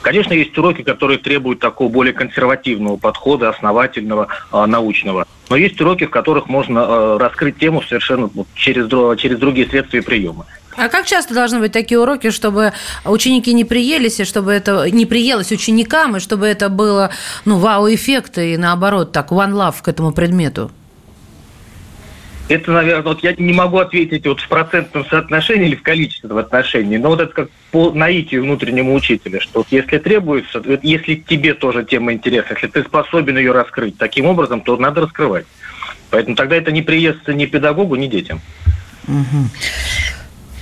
Конечно, 0.02 0.34
есть 0.34 0.58
уроки, 0.58 0.82
которые 0.82 1.20
требуют 1.20 1.60
такого 1.60 1.90
более 1.90 2.14
консервативного 2.14 2.98
подхода, 2.98 3.50
основательного, 3.50 4.30
научного. 4.52 5.28
Но 5.52 5.58
есть 5.58 5.82
уроки, 5.82 6.06
в 6.06 6.10
которых 6.10 6.48
можно 6.48 7.20
раскрыть 7.20 7.58
тему 7.58 7.82
совершенно 7.82 8.30
через, 8.56 8.90
через 9.20 9.38
другие 9.38 9.68
средства 9.68 9.98
и 9.98 10.02
приемы. 10.02 10.46
А 10.78 10.88
как 10.88 11.06
часто 11.06 11.34
должны 11.34 11.60
быть 11.60 11.74
такие 11.74 12.00
уроки, 12.00 12.30
чтобы 12.30 12.72
ученики 13.04 13.54
не 13.54 13.66
приелись, 13.66 14.22
и 14.22 14.24
чтобы 14.24 14.54
это 14.54 14.90
не 14.90 15.06
приелось 15.06 15.52
ученикам, 15.52 16.16
и 16.16 16.20
чтобы 16.22 16.48
это 16.48 16.70
было, 16.70 17.12
ну, 17.44 17.58
вау-эффект, 17.58 18.38
и 18.38 18.56
наоборот, 18.56 19.12
так, 19.12 19.34
one 19.34 19.52
love 19.52 19.76
к 19.82 19.90
этому 19.90 20.14
предмету? 20.14 20.72
Это, 22.52 22.72
наверное, 22.72 23.04
вот 23.04 23.24
я 23.24 23.34
не 23.38 23.54
могу 23.54 23.78
ответить 23.78 24.28
вот 24.28 24.42
в 24.42 24.48
процентном 24.50 25.06
соотношении 25.06 25.68
или 25.68 25.76
в 25.76 25.84
количественном 25.84 26.38
отношении, 26.38 26.98
но 26.98 27.08
вот 27.08 27.22
это 27.22 27.32
как 27.32 27.50
по 27.72 27.92
наитию 27.92 28.44
внутреннему 28.44 28.94
учителя, 28.94 29.40
что 29.40 29.60
вот 29.60 29.68
если 29.72 29.98
требуется, 30.00 30.62
если 30.84 31.16
тебе 31.16 31.54
тоже 31.54 31.86
тема 31.86 32.12
интересна, 32.12 32.56
если 32.56 32.68
ты 32.68 32.84
способен 32.84 33.38
ее 33.38 33.54
раскрыть 33.54 33.98
таким 33.98 34.26
образом, 34.26 34.60
то 34.60 34.76
надо 34.76 35.00
раскрывать. 35.00 35.46
Поэтому 36.10 36.36
тогда 36.36 36.58
это 36.58 36.74
не 36.74 36.82
приестся 36.82 37.34
ни 37.34 37.46
педагогу, 37.46 37.96
ни 37.96 38.08
детям. 38.08 38.42
Угу. 39.08 39.48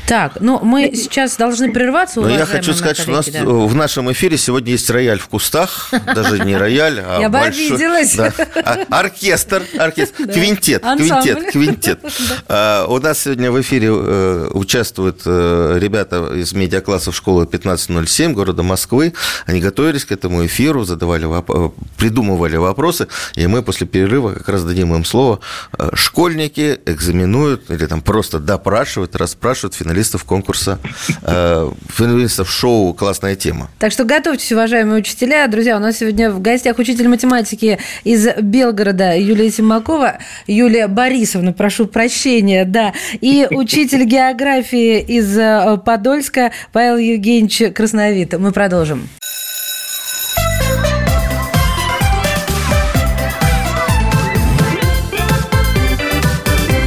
Так, 0.10 0.38
ну 0.40 0.60
мы 0.64 0.96
сейчас 0.96 1.38
должны 1.38 1.72
прерваться. 1.72 2.20
Но 2.20 2.30
я 2.30 2.48
хочу 2.48 2.74
сказать, 2.74 2.98
что 2.98 3.12
у 3.12 3.14
нас 3.14 3.30
да. 3.30 3.46
в 3.46 3.76
нашем 3.76 4.12
эфире 4.12 4.40
сегодня 4.40 4.72
есть 4.72 4.90
рояль 4.90 5.20
в 5.20 5.28
кустах, 5.28 5.92
даже 6.16 6.40
не 6.40 6.58
рояль, 6.58 7.00
а 7.00 7.20
я 7.22 7.30
большой... 7.30 7.78
Да, 8.18 8.34
а, 8.56 8.86
оркестр, 8.90 9.62
оркестр, 9.78 10.26
да. 10.26 10.34
квинтет, 10.34 10.84
квинтет, 10.84 11.52
квинтет. 11.52 12.00
А, 12.48 12.88
у 12.88 12.98
нас 13.00 13.20
сегодня 13.20 13.52
в 13.52 13.62
эфире 13.62 13.90
э, 13.92 14.50
участвуют 14.54 15.22
э, 15.26 15.78
ребята 15.80 16.34
из 16.34 16.54
медиаклассов 16.54 17.16
школы 17.16 17.44
1507 17.44 18.34
города 18.34 18.64
Москвы. 18.64 19.14
Они 19.46 19.60
готовились 19.60 20.06
к 20.06 20.12
этому 20.12 20.46
эфиру, 20.46 20.86
задавали, 20.86 21.26
воп... 21.26 21.76
придумывали 21.98 22.56
вопросы, 22.56 23.08
и 23.36 23.46
мы 23.46 23.62
после 23.62 23.86
перерыва 23.86 24.34
как 24.34 24.50
раз 24.50 24.64
дадим 24.64 24.96
им 24.96 25.06
слово. 25.06 25.40
Э, 25.78 25.90
школьники 25.94 26.80
экзаменуют 26.86 27.70
или 27.70 27.86
там 27.86 28.02
просто 28.02 28.40
допрашивают, 28.40 29.16
расспрашивают 29.16 29.76
финалистов 29.76 29.99
финалистов 30.00 30.24
конкурса, 30.24 30.80
э, 31.24 31.72
финалистов 31.90 32.50
шоу 32.50 32.94
«Классная 32.94 33.36
тема». 33.36 33.70
Так 33.80 33.92
что 33.92 34.06
готовьтесь, 34.06 34.52
уважаемые 34.54 35.00
учителя. 35.00 35.46
Друзья, 35.48 35.76
у 35.76 35.80
нас 35.80 35.98
сегодня 35.98 36.32
в 36.32 36.42
гостях 36.42 36.80
учитель 36.80 37.10
математики 37.10 37.80
из 38.06 38.28
Белгорода 38.42 39.18
Юлия 39.18 39.52
Симакова, 39.52 40.20
Юлия 40.48 40.88
Борисовна, 40.88 41.52
прошу 41.52 41.86
прощения, 41.86 42.64
да, 42.64 42.94
и 43.20 43.48
учитель 43.52 44.06
географии 44.06 45.02
из 45.02 45.38
э, 45.38 45.78
Подольска 45.86 46.52
Павел 46.72 46.98
Евгеньевич 46.98 47.74
Красновит. 47.74 48.40
Мы 48.40 48.54
продолжим. 48.54 49.10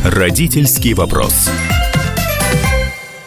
Родительский 0.05 0.95
вопрос. 0.95 1.51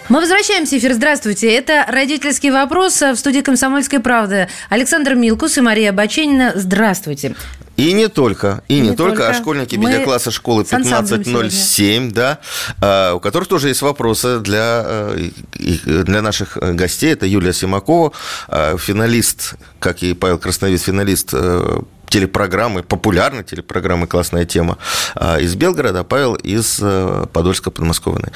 Мы 0.08 0.20
возвращаемся 0.22 0.76
в 0.76 0.80
эфир. 0.80 0.94
Здравствуйте. 0.94 1.52
Это 1.52 1.84
«Родительский 1.88 2.52
вопрос» 2.52 3.02
в 3.02 3.16
студии 3.16 3.42
«Комсомольской 3.42 4.00
правды». 4.00 4.48
Александр 4.70 5.16
Милкус 5.16 5.58
и 5.58 5.62
Мария 5.62 5.92
Баченина. 5.92 6.52
Здравствуйте. 6.54 7.36
И 7.76 7.92
не 7.92 8.08
только, 8.08 8.64
и, 8.68 8.78
и 8.78 8.82
не, 8.82 8.90
не 8.90 8.96
только, 8.96 9.18
только, 9.18 9.30
а 9.30 9.34
школьники 9.34 9.76
Мы 9.76 9.90
медиакласса 9.90 10.30
школы 10.30 10.62
1507, 10.62 12.12
да, 12.12 12.40
а, 12.80 13.16
у 13.16 13.20
которых 13.20 13.50
тоже 13.50 13.68
есть 13.70 13.82
вопросы 13.82 14.40
для, 14.40 14.84
э, 14.86 15.30
для 15.58 16.22
наших 16.22 16.58
гостей. 16.58 17.12
Это 17.12 17.26
Юлия 17.26 17.52
Симакова, 17.52 18.14
а, 18.48 18.78
финалист, 18.78 19.56
как 19.80 20.04
и 20.04 20.14
Павел 20.14 20.38
Красновид, 20.38 20.82
финалист 20.82 21.32
э, 21.34 21.80
телепрограммы, 22.16 22.82
популярной 22.82 23.44
телепрограммы 23.44 24.08
«Классная 24.08 24.46
тема» 24.46 24.78
а, 25.16 25.38
из 25.38 25.54
Белгорода, 25.56 26.00
а 26.00 26.04
Павел 26.06 26.36
из 26.36 26.80
э, 26.82 27.26
Подольска, 27.34 27.72
подмосковного, 27.72 28.32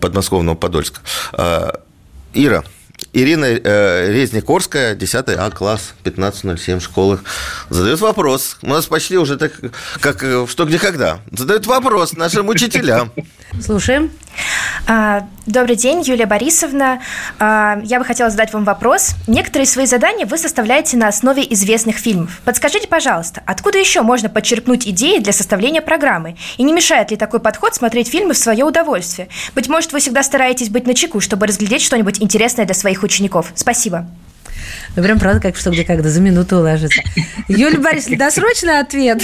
подмосковного 0.00 0.56
Подольска. 0.56 1.00
Ира, 2.32 2.64
Ирина 3.14 3.44
э, 3.46 4.12
Резникорская, 4.12 4.96
10 4.96 5.24
А 5.38 5.50
класс, 5.50 5.94
1507 6.00 6.80
школы, 6.80 7.20
задает 7.70 8.00
вопрос. 8.00 8.58
У 8.60 8.68
нас 8.68 8.86
почти 8.86 9.16
уже 9.16 9.36
так, 9.36 9.52
как 10.00 10.22
в 10.22 10.48
«Что, 10.48 10.64
где, 10.64 10.80
когда». 10.80 11.20
Задает 11.30 11.66
вопрос 11.66 12.14
нашим 12.14 12.48
учителям. 12.48 13.12
Слушаем. 13.60 14.10
А, 14.86 15.26
добрый 15.46 15.76
день, 15.76 16.02
Юлия 16.02 16.26
Борисовна. 16.26 17.00
А, 17.38 17.80
я 17.84 17.98
бы 17.98 18.04
хотела 18.04 18.30
задать 18.30 18.52
вам 18.52 18.64
вопрос. 18.64 19.12
Некоторые 19.26 19.66
свои 19.66 19.86
задания 19.86 20.26
вы 20.26 20.36
составляете 20.36 20.96
на 20.96 21.08
основе 21.08 21.42
известных 21.54 21.96
фильмов. 21.96 22.40
Подскажите, 22.44 22.88
пожалуйста, 22.88 23.42
откуда 23.46 23.78
еще 23.78 24.02
можно 24.02 24.28
подчеркнуть 24.28 24.86
идеи 24.88 25.20
для 25.20 25.32
составления 25.32 25.80
программы? 25.80 26.36
И 26.56 26.62
не 26.62 26.72
мешает 26.72 27.10
ли 27.12 27.16
такой 27.16 27.40
подход 27.40 27.74
смотреть 27.74 28.08
фильмы 28.08 28.34
в 28.34 28.38
свое 28.38 28.64
удовольствие? 28.64 29.28
Быть 29.54 29.68
может, 29.68 29.92
вы 29.92 30.00
всегда 30.00 30.22
стараетесь 30.22 30.68
быть 30.68 30.86
начеку, 30.86 31.20
чтобы 31.20 31.46
разглядеть 31.46 31.82
что-нибудь 31.82 32.20
интересное 32.20 32.66
для 32.66 32.74
своих 32.74 33.03
учеников. 33.04 33.52
Спасибо. 33.54 34.08
Ну, 34.96 35.02
прям, 35.02 35.18
правда, 35.18 35.40
как 35.40 35.56
что 35.56 35.70
где 35.70 35.84
когда, 35.84 36.08
за 36.08 36.20
минуту 36.20 36.58
уложится. 36.58 37.02
Юлия 37.48 37.78
Борисовна, 37.78 38.18
досрочный 38.18 38.78
ответ? 38.78 39.22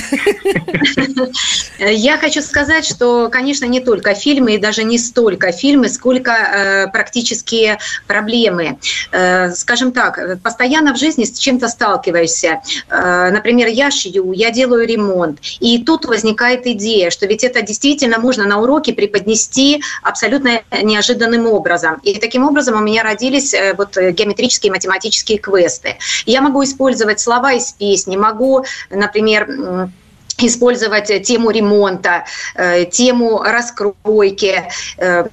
Я 1.78 2.18
хочу 2.18 2.42
сказать, 2.42 2.84
что, 2.84 3.28
конечно, 3.30 3.64
не 3.64 3.80
только 3.80 4.14
фильмы, 4.14 4.54
и 4.54 4.58
даже 4.58 4.84
не 4.84 4.98
столько 4.98 5.52
фильмы, 5.52 5.88
сколько 5.88 6.32
э, 6.32 6.88
практические 6.88 7.78
проблемы. 8.06 8.78
Э, 9.12 9.50
скажем 9.52 9.92
так, 9.92 10.40
постоянно 10.42 10.94
в 10.94 10.98
жизни 10.98 11.24
с 11.24 11.38
чем-то 11.38 11.68
сталкиваешься. 11.68 12.60
Э, 12.88 13.30
например, 13.30 13.68
я 13.68 13.90
шью, 13.90 14.32
я 14.32 14.50
делаю 14.50 14.86
ремонт, 14.86 15.38
и 15.60 15.82
тут 15.82 16.04
возникает 16.04 16.66
идея, 16.66 17.10
что 17.10 17.26
ведь 17.26 17.44
это 17.44 17.62
действительно 17.62 18.18
можно 18.18 18.44
на 18.44 18.60
уроке 18.60 18.92
преподнести 18.92 19.82
абсолютно 20.02 20.62
неожиданным 20.82 21.46
образом. 21.46 22.00
И 22.02 22.18
таким 22.18 22.44
образом 22.44 22.76
у 22.76 22.84
меня 22.84 23.02
родились 23.02 23.54
э, 23.54 23.74
вот 23.74 23.96
геометрические 23.96 24.72
математические 24.72 25.00
тематические 25.00 25.38
квесты. 25.60 25.96
Я 26.26 26.40
могу 26.40 26.64
использовать 26.64 27.20
слова 27.20 27.52
из 27.52 27.72
песни, 27.72 28.16
могу, 28.16 28.64
например, 28.90 29.90
использовать 30.38 31.22
тему 31.22 31.50
ремонта, 31.50 32.24
э, 32.54 32.86
тему 32.86 33.42
раскройки, 33.42 34.64
э, 34.96 35.24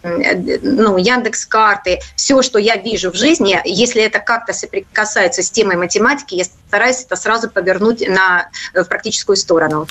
ну, 0.62 0.98
Яндекс 0.98 1.46
карты, 1.46 2.00
все, 2.16 2.42
что 2.42 2.60
я 2.60 2.76
вижу 2.76 3.12
в 3.12 3.16
жизни, 3.16 3.58
если 3.64 4.02
это 4.02 4.20
как-то 4.20 4.52
соприкасается 4.52 5.44
с 5.44 5.50
темой 5.50 5.78
математики, 5.78 6.36
я 6.36 6.44
стараюсь 6.68 7.04
это 7.04 7.16
сразу 7.16 7.50
повернуть 7.50 8.08
на, 8.08 8.50
в 8.74 8.84
практическую 8.86 9.36
сторону. 9.36 9.88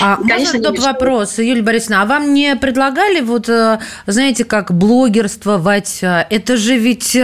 А 0.00 0.16
Конечно, 0.16 0.58
можно 0.58 0.92
вопрос, 0.92 1.38
Юлия 1.38 1.62
Борисовна, 1.62 2.02
а 2.02 2.06
вам 2.06 2.34
не 2.34 2.56
предлагали 2.56 3.20
вот, 3.20 3.48
э, 3.48 3.78
знаете, 4.06 4.44
как 4.44 4.72
блогерствовать? 4.72 6.00
Это 6.02 6.56
же 6.56 6.76
ведь 6.76 7.16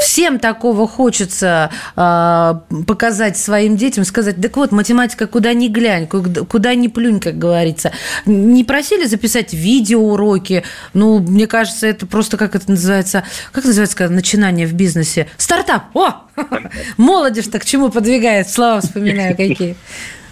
всем 0.00 0.38
такого 0.38 0.88
хочется 0.88 1.70
показать 1.94 3.36
своим 3.36 3.76
детям, 3.76 4.04
сказать, 4.04 4.40
так 4.40 4.56
вот, 4.56 4.72
математика 4.72 5.26
куда 5.26 5.52
ни 5.52 5.68
глянь, 5.68 6.06
куда 6.06 6.74
ни 6.74 6.88
плюнь, 6.88 7.20
как 7.20 7.38
говорится. 7.38 7.92
Не 8.24 8.64
просили 8.64 9.06
записать 9.06 9.52
видеоуроки? 9.52 10.64
Ну, 10.94 11.18
мне 11.18 11.46
кажется, 11.46 11.86
это 11.86 12.06
просто, 12.06 12.36
как 12.36 12.54
это 12.54 12.70
называется, 12.70 13.24
как 13.52 13.64
называется, 13.64 13.96
когда 13.96 14.14
начинание 14.14 14.66
в 14.66 14.72
бизнесе? 14.72 15.28
Стартап! 15.36 15.84
О! 15.94 16.25
Молодежь-то 16.96 17.58
к 17.58 17.64
чему 17.64 17.90
подвигает? 17.90 18.48
Слова 18.48 18.80
вспоминаю 18.80 19.36
какие. 19.36 19.76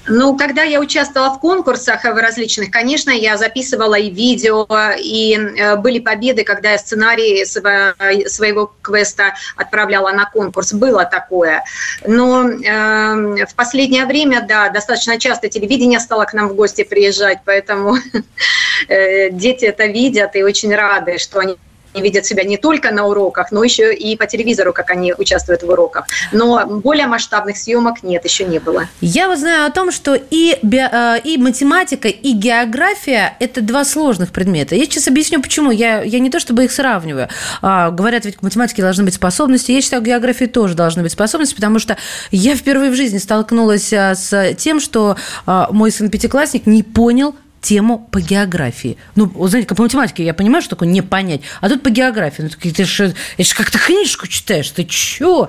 Ну, 0.07 0.37
когда 0.37 0.63
я 0.63 0.81
участвовала 0.81 1.31
в 1.35 1.41
конкурсах 1.41 2.05
в 2.05 2.17
различных, 2.17 2.71
конечно, 2.71 3.11
я 3.11 3.39
записывала 3.39 3.95
и 3.95 4.11
видео, 4.11 4.67
и 4.99 5.35
э, 5.35 5.77
были 5.77 5.99
победы, 5.99 6.45
когда 6.45 6.73
я 6.73 6.79
сценарий 6.79 7.45
своего 7.47 8.73
квеста 8.83 9.35
отправляла 9.57 10.13
на 10.13 10.27
конкурс. 10.27 10.75
Было 10.75 11.07
такое. 11.07 11.65
Но 12.07 12.49
э, 12.51 13.47
в 13.47 13.55
последнее 13.57 14.05
время, 14.05 14.45
да, 14.47 14.69
достаточно 14.69 15.19
часто 15.19 15.49
телевидение 15.49 16.01
стало 16.01 16.25
к 16.25 16.35
нам 16.35 16.49
в 16.49 16.55
гости 16.55 16.85
приезжать, 16.85 17.39
поэтому 17.45 17.97
э, 18.89 19.31
дети 19.31 19.65
это 19.65 19.87
видят 19.87 20.37
и 20.37 20.43
очень 20.43 20.75
рады, 20.75 21.17
что 21.19 21.39
они 21.39 21.57
видят 22.01 22.27
себя 22.27 22.45
не 22.45 22.57
только 22.57 22.91
на 22.93 23.07
уроках, 23.07 23.51
но 23.53 23.63
еще 23.63 23.95
и 23.95 24.17
по 24.17 24.27
телевизору, 24.27 24.73
как 24.73 24.91
они 24.91 25.15
участвуют 25.17 25.63
в 25.63 25.69
уроках. 25.69 26.07
Но 26.33 26.67
более 26.67 27.07
масштабных 27.07 27.57
съемок 27.57 28.03
нет, 28.03 28.25
еще 28.25 28.45
не 28.45 28.59
было. 28.59 28.89
Я 29.01 29.29
вот 29.29 29.39
знаю 29.39 29.67
о 29.67 29.71
том, 29.71 29.91
что 29.91 30.15
и, 30.15 30.59
э, 30.63 31.21
и 31.25 31.39
математика, 31.39 32.09
и 32.09 32.33
география– 32.33 33.37
это 33.41 33.61
два 33.61 33.85
сложных 33.85 34.33
предмета. 34.33 34.75
Я 34.75 34.85
сейчас 34.85 35.09
объясню, 35.09 35.41
почему. 35.41 35.71
Я, 35.71 36.03
я 36.03 36.19
не 36.19 36.31
то 36.31 36.41
чтобы 36.41 36.65
их 36.65 36.73
сравниваю. 36.73 37.29
А, 37.63 37.91
говорят, 37.91 38.25
ведь 38.25 38.37
к 38.37 38.43
математике 38.43 38.83
должны 38.83 39.05
быть 39.05 39.15
способности. 39.15 39.73
Я 39.73 39.81
считаю, 39.81 40.03
географии 40.03 40.47
тоже 40.47 40.75
должны 40.75 41.03
быть 41.03 41.13
способности, 41.13 41.55
потому 41.55 41.79
что 41.79 41.97
я 42.31 42.57
впервые 42.57 42.91
в 42.91 42.95
жизни 42.95 43.19
столкнулась 43.19 43.93
а, 43.93 44.15
с 44.15 44.55
тем, 44.55 44.81
что 44.81 45.17
а, 45.47 45.69
мой 45.71 45.91
сын-пятиклассник 45.91 46.67
не 46.67 46.83
понял, 46.83 47.35
тему 47.65 48.07
по 48.13 48.21
географии. 48.21 48.99
Ну, 49.17 49.33
знаете, 49.49 49.67
как 49.67 49.79
по 49.79 49.83
математике 49.83 50.23
я 50.23 50.35
понимаю, 50.35 50.63
что 50.63 50.77
такое 50.77 50.89
не 50.89 51.01
понять, 51.01 51.41
а 51.63 51.69
тут 51.71 51.83
по 51.83 51.89
географии. 51.89 52.43
Ну, 52.43 52.51
ты 52.73 52.85
же 52.85 53.15
как-то 53.57 53.79
книжку 53.79 54.27
читаешь, 54.27 54.71
ты 54.71 54.85
чё? 54.85 55.49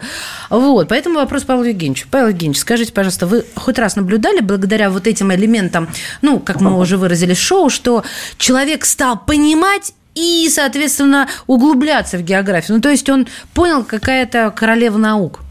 Вот, 0.50 0.88
поэтому 0.88 1.16
вопрос 1.16 1.44
Павлу 1.44 1.66
Евгеньевичу. 1.66 2.08
Павел 2.10 2.30
Евгеньевич, 2.30 2.62
скажите, 2.62 2.94
пожалуйста, 2.94 3.28
вы 3.28 3.46
хоть 3.56 3.78
раз 3.78 3.98
наблюдали, 3.98 4.40
благодаря 4.40 4.90
вот 4.90 5.08
этим 5.08 5.34
элементам, 5.34 5.90
ну, 6.22 6.40
как 6.40 6.62
мы 6.62 6.80
уже 6.80 6.98
выразили, 6.98 7.34
шоу, 7.34 7.70
что 7.70 8.04
человек 8.38 8.86
стал 8.86 9.20
понимать 9.20 9.94
и, 10.16 10.50
соответственно, 10.50 11.28
углубляться 11.46 12.18
в 12.18 12.22
географию. 12.22 12.78
Ну, 12.78 12.82
то 12.82 12.90
есть 12.90 13.10
он 13.10 13.28
понял, 13.54 13.84
какая-то 13.84 14.54
королева 14.56 14.98
наук. 14.98 15.42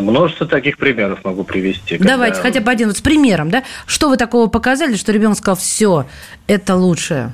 Множество 0.00 0.46
таких 0.46 0.78
примеров 0.78 1.24
могу 1.24 1.44
привести. 1.44 1.98
Давайте, 1.98 2.36
когда... 2.36 2.48
хотя 2.48 2.60
бы 2.60 2.70
один 2.70 2.88
вот 2.88 2.96
с 2.96 3.00
примером, 3.00 3.50
да? 3.50 3.62
Что 3.86 4.08
вы 4.08 4.16
такого 4.16 4.48
показали, 4.48 4.96
что 4.96 5.12
ребенок 5.12 5.38
сказал, 5.38 5.56
все, 5.56 6.06
это 6.46 6.74
лучшее? 6.76 7.32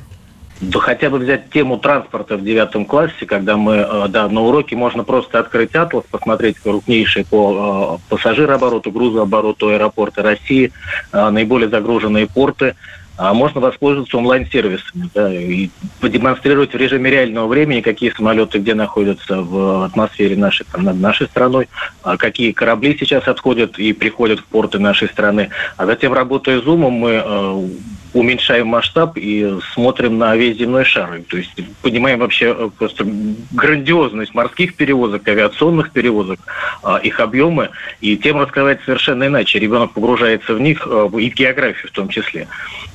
Да 0.61 0.81
хотя 0.81 1.09
бы 1.09 1.19
взять 1.19 1.51
тему 1.51 1.79
транспорта 1.79 2.37
в 2.37 2.43
девятом 2.43 2.85
классе, 2.85 3.27
когда 3.27 3.57
мы, 3.57 3.77
э, 3.77 4.07
да, 4.09 4.29
на 4.29 4.41
уроке 4.41 4.75
можно 4.75 5.05
просто 5.05 5.39
открыть 5.39 5.75
атлас, 5.77 6.05
посмотреть 6.11 6.59
крупнейшие 6.59 7.25
по 7.25 8.01
э, 8.01 8.11
пассажирообороту, 8.11 8.91
грузообороту 8.91 9.69
аэропорты 9.69 10.23
России, 10.23 10.73
э, 11.13 11.31
наиболее 11.31 11.69
загруженные 11.69 12.27
порты, 12.27 12.75
а 13.19 13.35
можно 13.35 13.61
воспользоваться 13.61 14.17
онлайн-сервисами 14.17 15.11
да, 15.13 15.35
и 15.35 15.71
продемонстрировать 16.01 16.73
в 16.73 16.77
режиме 16.77 17.11
реального 17.11 17.49
времени, 17.49 17.81
какие 17.81 18.11
самолеты 18.11 18.59
где 18.61 18.75
находятся 18.75 19.43
в 19.43 19.85
атмосфере 19.85 20.37
нашей, 20.37 20.65
там, 20.71 20.85
над 20.85 21.01
нашей 21.01 21.27
страной, 21.27 21.69
а 22.03 22.17
какие 22.17 22.53
корабли 22.53 22.97
сейчас 22.99 23.27
отходят 23.27 23.77
и 23.79 23.93
приходят 23.93 24.39
в 24.39 24.45
порты 24.45 24.79
нашей 24.79 25.09
страны. 25.09 25.51
А 25.77 25.87
затем, 25.87 26.13
работая 26.13 26.61
зумом, 26.61 26.93
мы 26.93 27.23
э, 27.25 27.69
уменьшаем 28.13 28.69
масштаб 28.69 29.17
и 29.17 29.59
смотрим 29.75 30.19
на 30.19 30.37
весь 30.37 30.57
земной 30.59 30.85
шар. 30.85 31.21
То 31.29 31.37
есть 31.37 31.51
понимаем 31.83 32.21
вообще 32.21 32.55
э, 32.57 32.71
просто 32.77 33.07
грандиозность 33.51 34.35
морских 34.35 34.75
перевозок, 34.77 35.27
авиационных 35.29 35.93
перевозок, 35.93 36.41
э, 36.83 36.99
их 37.03 37.21
объемы, 37.21 37.71
и 38.01 38.17
тем 38.17 38.41
раскрывать 38.41 38.81
совершенно 38.85 39.27
иначе. 39.27 39.59
Ребенок 39.59 39.93
погружается 39.93 40.55
в 40.55 40.61
них, 40.61 40.87
э, 40.87 41.09
и 41.19 41.31
в 41.31 41.35
географию 41.35 41.89
в 41.89 41.93
том 41.93 42.09
числе. 42.09 42.49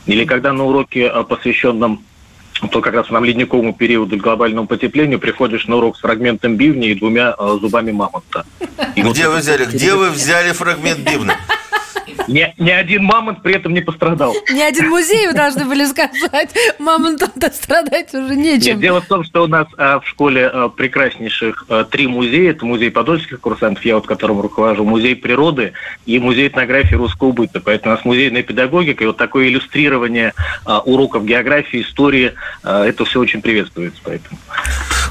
Или 0.06 0.26
когда 0.26 0.52
на 0.52 0.66
уроке, 0.66 1.08
а, 1.08 1.24
посвященном 1.24 2.04
то 2.72 2.82
как 2.82 2.94
раз 2.94 3.10
нам 3.10 3.26
ледниковому 3.26 3.74
периоду 3.74 4.16
глобальному 4.18 4.68
потеплению 4.68 5.20
приходишь 5.20 5.68
на 5.68 5.78
урок 5.78 5.98
с 5.98 6.00
фрагментом 6.00 6.56
бивня 6.56 6.90
и 6.90 6.96
двумя 6.96 7.36
э, 7.38 7.58
зубами 7.60 7.92
мамонта. 7.92 8.46
И 8.96 9.02
где 9.02 9.28
вот 9.28 9.36
вы 9.36 9.40
взяли? 9.40 9.66
Где 9.66 9.96
вы 9.96 10.10
взяли 10.12 10.54
фрагмент 10.54 11.00
бивня? 11.00 11.38
Ни, 12.28 12.54
ни 12.58 12.70
один 12.70 13.04
мамонт 13.04 13.42
при 13.42 13.56
этом 13.56 13.74
не 13.74 13.82
пострадал. 13.82 14.34
Ни 14.52 14.62
один 14.62 14.90
музей, 14.90 15.28
вы 15.28 15.34
должны 15.34 15.66
были 15.66 15.86
сказать. 15.86 16.50
Мамонтам-то 16.80 17.52
страдать 17.52 18.14
уже 18.14 18.36
нечем. 18.36 18.74
Нет, 18.74 18.80
дело 18.80 19.02
в 19.02 19.06
том, 19.06 19.24
что 19.24 19.44
у 19.44 19.48
нас 19.48 19.68
а, 19.78 20.00
в 20.00 20.08
школе 20.08 20.48
а, 20.48 20.70
прекраснейших 20.70 21.66
а, 21.70 21.84
три 21.84 22.08
музея. 22.08 22.52
Это 22.52 22.66
музей 22.66 22.92
подольских 22.92 23.40
курсантов, 23.40 23.84
я 23.86 23.96
вот 23.96 24.06
которым 24.06 24.42
руковожу, 24.42 24.84
музей 24.84 25.16
природы 25.16 25.74
и 26.06 26.20
музей 26.20 26.48
этнографии 26.48 26.96
русского 26.96 27.32
быта. 27.32 27.62
Поэтому 27.62 27.94
у 27.94 27.98
нас 27.98 28.06
музейная 28.06 28.44
педагогика 28.44 29.04
и 29.04 29.08
вот 29.08 29.18
такое 29.18 29.48
иллюстрирование 29.48 30.34
а, 30.66 30.80
уроков 30.80 31.26
географии, 31.26 31.82
истории, 31.82 32.34
а, 32.64 32.86
это 32.86 33.06
все 33.06 33.20
очень 33.20 33.42
приветствуется. 33.42 34.00
Поэтому. 34.04 34.38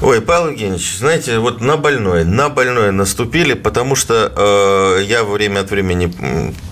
Ой, 0.03 0.19
Павел 0.19 0.49
Евгеньевич, 0.49 0.97
знаете, 0.97 1.39
вот 1.39 1.61
на 1.61 1.77
больное, 1.77 2.25
на 2.25 2.49
больное 2.49 2.91
наступили, 2.91 3.53
потому 3.53 3.95
что 3.95 4.33
э, 4.35 5.03
я 5.05 5.23
время 5.23 5.61
от 5.61 5.71
времени 5.71 6.13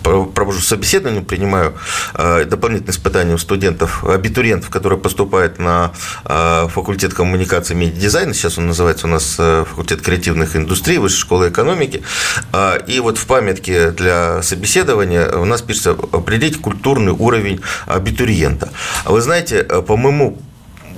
провожу 0.04 0.60
собеседование, 0.60 1.24
принимаю 1.24 1.76
э, 2.14 2.44
дополнительные 2.44 2.92
испытания 2.92 3.34
у 3.34 3.38
студентов, 3.38 4.04
абитуриентов, 4.04 4.70
которые 4.70 5.00
поступают 5.00 5.60
на 5.60 5.94
э, 6.26 6.68
факультет 6.68 7.14
коммуникации 7.14 7.74
и 7.74 7.78
медиадизайна, 7.78 8.34
сейчас 8.34 8.58
он 8.58 8.68
называется 8.68 9.08
у 9.08 9.10
нас 9.10 9.38
э, 9.40 9.64
факультет 9.66 10.02
креативных 10.02 10.58
индустрий, 10.58 10.98
высшей 10.98 11.22
школы 11.22 11.48
экономики, 11.48 12.04
э, 12.52 12.80
и 12.86 13.00
вот 13.00 13.18
в 13.18 13.26
памятке 13.28 13.92
для 13.92 14.42
собеседования 14.42 15.38
у 15.38 15.46
нас 15.46 15.62
пишется 15.62 15.92
определить 15.92 16.60
культурный 16.60 17.14
уровень 17.14 17.62
абитуриента. 17.86 18.74
Вы 19.06 19.22
знаете, 19.22 19.66
э, 19.70 19.82
по 19.82 19.96
моему 19.96 20.38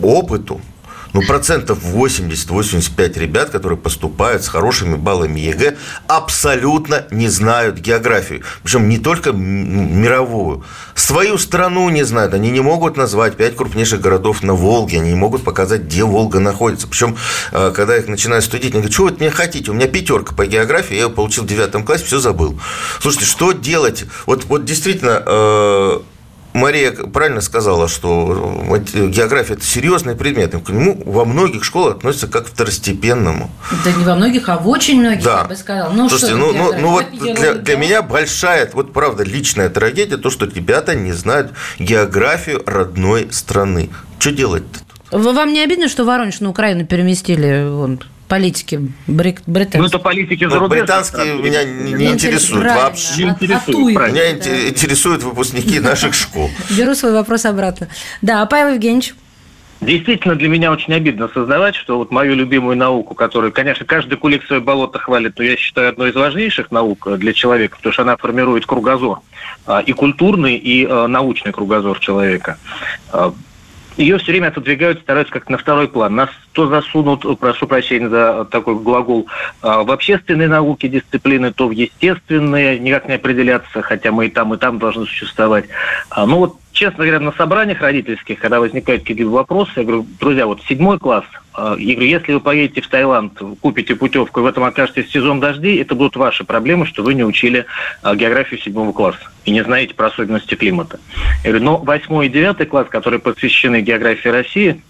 опыту, 0.02 0.60
ну, 1.13 1.22
процентов 1.22 1.79
80-85 1.84 3.20
ребят, 3.20 3.51
которые 3.51 3.77
поступают 3.77 4.43
с 4.43 4.47
хорошими 4.47 4.95
баллами 4.95 5.39
ЕГЭ, 5.39 5.78
абсолютно 6.08 7.06
не 7.12 7.30
знают 7.30 7.78
географию. 7.78 8.41
Причем 8.63 8.89
не 8.89 8.97
только 8.97 9.32
мировую. 9.32 10.63
Свою 10.95 11.38
страну 11.38 11.88
не 11.89 12.04
знают. 12.04 12.34
Они 12.34 12.49
не 12.49 12.62
могут 12.62 12.97
назвать 12.97 13.38
пять 13.38 13.56
крупнейших 13.56 14.02
городов 14.02 14.41
на 14.43 14.54
Волге. 14.54 14.97
Они 14.97 15.10
не 15.10 15.15
могут 15.15 15.43
показать, 15.43 15.82
где 15.82 16.04
Волга 16.04 16.39
находится. 16.39 16.88
Причем, 16.88 17.15
э, 17.52 17.71
когда 17.76 17.95
их 17.95 18.08
начинают 18.08 18.43
студить, 18.43 18.71
они 18.71 18.82
говорят, 18.82 18.93
что 18.93 19.04
вы 19.04 19.10
от 19.10 19.19
меня 19.19 19.32
хотите? 19.32 19.71
У 19.71 19.73
меня 19.73 19.88
пятерка 19.88 20.34
по 20.34 20.45
географии, 20.47 20.95
я 20.95 21.04
ее 21.04 21.10
получил 21.10 21.43
в 21.43 21.47
девятом 21.47 21.84
классе, 21.84 22.06
все 22.06 22.19
забыл. 22.19 22.60
Слушайте, 22.99 23.26
что 23.26 23.52
делать? 23.52 24.06
Вот, 24.26 24.45
вот 24.45 24.65
действительно, 24.65 25.21
э, 25.26 25.99
Мария 26.54 26.92
правильно 26.92 27.42
сказала, 27.42 27.88
что 27.88 28.68
география– 28.94 29.54
это 29.56 29.63
серьезный 29.63 30.16
предмет, 30.16 30.54
к 30.63 30.70
нему 30.70 31.02
во 31.06 31.26
многих 31.26 31.63
школах 31.63 31.98
относятся 31.98 32.28
как 32.28 32.46
к 32.46 32.48
второстепенному. 32.50 33.50
Да 33.84 33.92
не 33.92 34.04
во 34.04 34.16
многих, 34.16 34.50
а 34.50 34.58
в 34.58 34.68
очень 34.68 35.00
многих, 35.00 35.24
да. 35.24 35.39
я 35.39 35.44
бы 35.46 35.56
сказала. 35.56 35.92
Ну, 35.92 36.10
Слушайте, 36.10 36.36
ну, 36.36 36.54
ну, 36.54 36.74
ну 36.80 36.89
вот 36.89 37.06
для, 37.12 37.54
для 37.56 37.76
меня 37.76 38.02
большая, 38.02 38.70
вот 38.74 38.94
правда, 38.94 39.24
личная 39.24 39.70
трагедия, 39.70 40.18
то, 40.18 40.30
что 40.30 40.46
ребята 40.46 40.96
не 40.96 41.12
знают 41.12 41.54
географию 41.80 42.62
родной 42.66 43.30
страны. 43.32 43.89
Что 44.20 44.32
делать-то? 44.32 44.80
Вам 45.18 45.54
не 45.54 45.63
обидно, 45.63 45.89
что 45.89 46.06
Воронеж 46.06 46.39
на 46.39 46.50
Украину 46.50 46.86
переместили 46.86 47.70
вон, 47.70 48.00
политики 48.34 48.80
британские. 49.06 49.82
Ну, 49.82 49.88
это 49.88 50.00
политики 50.00 50.50
за 50.50 50.60
Британские 50.60 51.36
меня 51.36 51.63
не, 51.63 51.93
не 51.93 52.06
интересуют 52.13 52.63
Правильно. 52.63 52.89
вообще. 52.89 53.24
Не 53.26 53.30
интересуют. 53.30 53.96
Меня 53.96 54.12
да. 54.12 54.69
интересуют 54.69 55.22
выпускники 55.22 55.80
наших 55.80 56.15
школ. 56.15 56.50
Беру 56.72 56.96
свой 56.96 57.13
вопрос 57.13 57.46
обратно. 57.46 57.89
Да, 58.24 58.43
Павел 58.48 58.74
Евгеньевич. 58.74 59.13
Действительно, 59.82 60.36
для 60.36 60.48
меня 60.48 60.72
очень 60.72 60.93
обидно 60.93 61.30
создавать, 61.32 61.76
что 61.76 61.98
вот 61.98 62.10
мою 62.10 62.36
любимую 62.36 62.76
науку, 62.76 63.13
которую, 63.13 63.52
конечно, 63.52 63.86
каждый 63.86 64.17
кулик 64.17 64.46
свое 64.46 64.62
болото 64.62 64.98
хвалит, 64.98 65.38
но 65.38 65.43
я 65.43 65.56
считаю 65.58 65.89
одной 65.89 66.10
из 66.10 66.15
важнейших 66.15 66.72
наук 66.72 67.08
для 67.17 67.34
человека, 67.34 67.76
потому 67.76 67.93
что 67.93 68.02
она 68.02 68.15
формирует 68.15 68.65
кругозор, 68.65 69.19
а, 69.67 69.82
и 69.82 69.91
культурный, 69.91 70.56
и 70.56 70.88
а, 70.89 71.08
научный 71.08 71.52
кругозор 71.52 72.00
человека 72.00 72.58
а, 73.12 73.34
ее 73.97 74.17
все 74.17 74.32
время 74.32 74.47
отодвигают, 74.47 75.01
стараются 75.01 75.34
как-то 75.34 75.51
на 75.51 75.58
второй 75.58 75.88
план. 75.88 76.15
Нас 76.15 76.29
то 76.53 76.67
засунут, 76.67 77.25
прошу 77.39 77.67
прощения 77.67 78.10
за 78.10 78.45
такой 78.45 78.75
глагол, 78.75 79.27
а, 79.62 79.84
в 79.84 79.91
общественные 79.91 80.47
науки 80.47 80.88
дисциплины, 80.88 81.51
то 81.51 81.67
в 81.67 81.71
естественные, 81.71 82.79
никак 82.79 83.08
не 83.08 83.15
определяться, 83.15 83.82
хотя 83.82 84.12
мы 84.12 84.27
и 84.27 84.29
там, 84.29 84.53
и 84.53 84.58
там 84.58 84.79
должны 84.79 85.06
существовать. 85.06 85.65
А, 86.10 86.25
ну 86.25 86.38
вот 86.38 86.58
честно 86.74 87.06
говоря, 87.06 87.20
на 87.20 87.32
собраниях 87.32 87.82
родительских, 87.82 88.40
когда 88.40 88.60
возникают 88.60 89.04
какие-либо 89.04 89.30
вопросы, 89.30 89.72
я 89.78 89.84
говорю, 89.84 90.06
друзья, 90.20 90.48
вот 90.48 90.62
седьмой 90.64 91.00
класс, 91.00 91.24
а, 91.54 91.76
я 91.78 91.94
говорю, 91.94 92.10
если 92.10 92.34
вы 92.34 92.40
поедете 92.40 92.82
в 92.82 92.88
Таиланд, 92.88 93.40
купите 93.62 93.96
путевку 93.96 94.40
и 94.40 94.44
в 94.44 94.46
этом 94.48 94.64
окажетесь 94.64 95.10
сезон 95.10 95.40
дождей, 95.40 95.80
это 95.82 95.96
будут 95.96 96.16
ваши 96.16 96.44
проблемы, 96.44 96.86
что 96.86 97.04
вы 97.04 97.14
не 97.14 97.24
учили 97.24 97.66
а, 98.02 98.16
географию 98.16 98.60
седьмого 98.60 98.92
класса 98.92 99.30
и 99.46 99.52
не 99.52 99.64
знаете 99.64 99.94
про 99.94 100.08
особенности 100.08 100.56
климата. 100.56 101.00
Я 101.44 101.52
говорю, 101.52 101.66
но 101.66 101.78
восьмой 101.78 102.26
и 102.26 102.30
девятый 102.30 102.66
класс, 102.66 102.88
которые 102.90 103.20
посвящены 103.20 103.82
географии 103.82 104.30
России, 104.30 104.82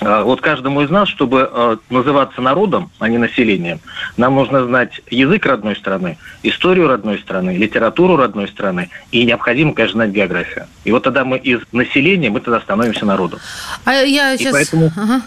вот 0.00 0.40
каждому 0.40 0.82
из 0.82 0.90
нас, 0.90 1.08
чтобы 1.08 1.48
а, 1.50 1.78
называться 1.90 2.40
народом, 2.40 2.90
а 2.98 3.08
не 3.08 3.18
населением, 3.18 3.80
нам 4.16 4.36
нужно 4.36 4.64
знать 4.64 5.00
язык 5.10 5.44
родной 5.46 5.76
страны, 5.76 6.18
историю 6.42 6.88
родной 6.88 7.18
страны, 7.18 7.56
литературу 7.56 8.16
родной 8.16 8.48
страны, 8.48 8.90
и 9.10 9.24
необходимо, 9.24 9.74
конечно, 9.74 9.98
знать 9.98 10.10
географию. 10.10 10.66
И 10.84 10.92
вот 10.92 11.02
тогда 11.02 11.24
мы 11.24 11.38
из 11.38 11.60
населения, 11.72 12.30
мы 12.30 12.40
тогда 12.40 12.60
становимся 12.60 13.04
народом. 13.04 13.40
А 13.84 13.92
я 13.92 14.36
сейчас... 14.36 14.50
И 14.50 14.52
поэтому... 14.52 14.92
Ага. 14.96 15.22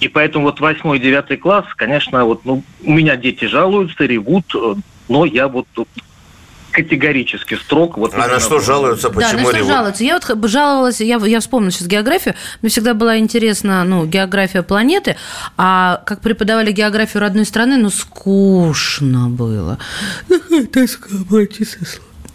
И 0.00 0.08
поэтому 0.08 0.46
вот 0.46 0.58
восьмой, 0.58 0.98
девятый 0.98 1.36
класс, 1.36 1.64
конечно, 1.76 2.24
вот 2.24 2.44
ну, 2.44 2.64
у 2.82 2.92
меня 2.92 3.16
дети 3.16 3.44
жалуются, 3.44 4.04
ревут, 4.04 4.52
э, 4.52 4.74
но 5.08 5.24
я 5.24 5.46
вот 5.46 5.68
категорически 6.72 7.54
строг. 7.54 7.96
Вот 7.96 8.14
а 8.14 8.26
на 8.26 8.40
что 8.40 8.58
жалуются, 8.58 9.10
почему 9.10 9.38
да, 9.38 9.52
на 9.52 9.52
что 9.52 9.64
жалуются? 9.64 10.04
Я 10.04 10.18
вот 10.18 10.48
жаловалась, 10.48 11.00
я, 11.00 11.16
я 11.16 11.40
вспомнила 11.40 11.70
сейчас 11.70 11.86
географию, 11.86 12.34
мне 12.60 12.70
всегда 12.70 12.94
была 12.94 13.18
интересна, 13.18 13.84
ну, 13.84 14.06
география 14.06 14.62
планеты, 14.62 15.16
а 15.56 16.02
как 16.04 16.20
преподавали 16.20 16.72
географию 16.72 17.20
родной 17.20 17.44
страны, 17.44 17.76
ну, 17.76 17.90
скучно 17.90 19.28
было. 19.28 19.78
Тоска, 20.72 21.08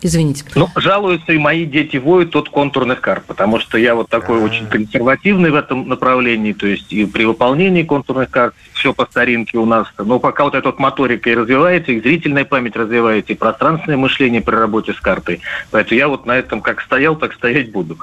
Извините. 0.01 0.43
Ну, 0.53 0.69
жалуются 0.75 1.33
и 1.33 1.37
мои 1.39 1.65
дети 1.65 1.97
воют 1.97 2.35
от 2.35 2.49
контурных 2.49 3.01
карт, 3.01 3.23
потому 3.25 3.59
что 3.59 3.79
я 3.79 3.95
вот 3.95 4.09
такой 4.09 4.37
А-а-а. 4.37 4.45
очень 4.45 4.67
консервативный 4.67 5.49
в 5.49 5.55
этом 5.55 5.89
направлении, 5.89 6.53
то 6.53 6.67
есть 6.67 6.93
и 6.93 7.05
при 7.05 7.25
выполнении 7.25 7.81
контурных 7.81 8.29
карт 8.29 8.53
все 8.87 8.93
по 8.93 9.05
старинке 9.05 9.57
у 9.57 9.65
нас. 9.65 9.87
Но 9.97 10.17
пока 10.19 10.45
вот 10.45 10.55
эта 10.55 10.69
вот 10.69 10.79
моторика 10.79 11.29
и 11.29 11.35
развивается, 11.35 11.91
и 11.91 11.99
зрительная 11.99 12.45
память 12.45 12.77
развивается, 12.77 13.33
и 13.33 13.35
пространственное 13.35 13.97
мышление 13.97 14.41
при 14.41 14.55
работе 14.55 14.93
с 14.93 15.01
картой. 15.01 15.41
Поэтому 15.71 15.97
я 15.97 16.07
вот 16.07 16.25
на 16.25 16.37
этом 16.37 16.61
как 16.61 16.81
стоял, 16.81 17.17
так 17.17 17.33
стоять 17.33 17.71
буду. 17.71 17.97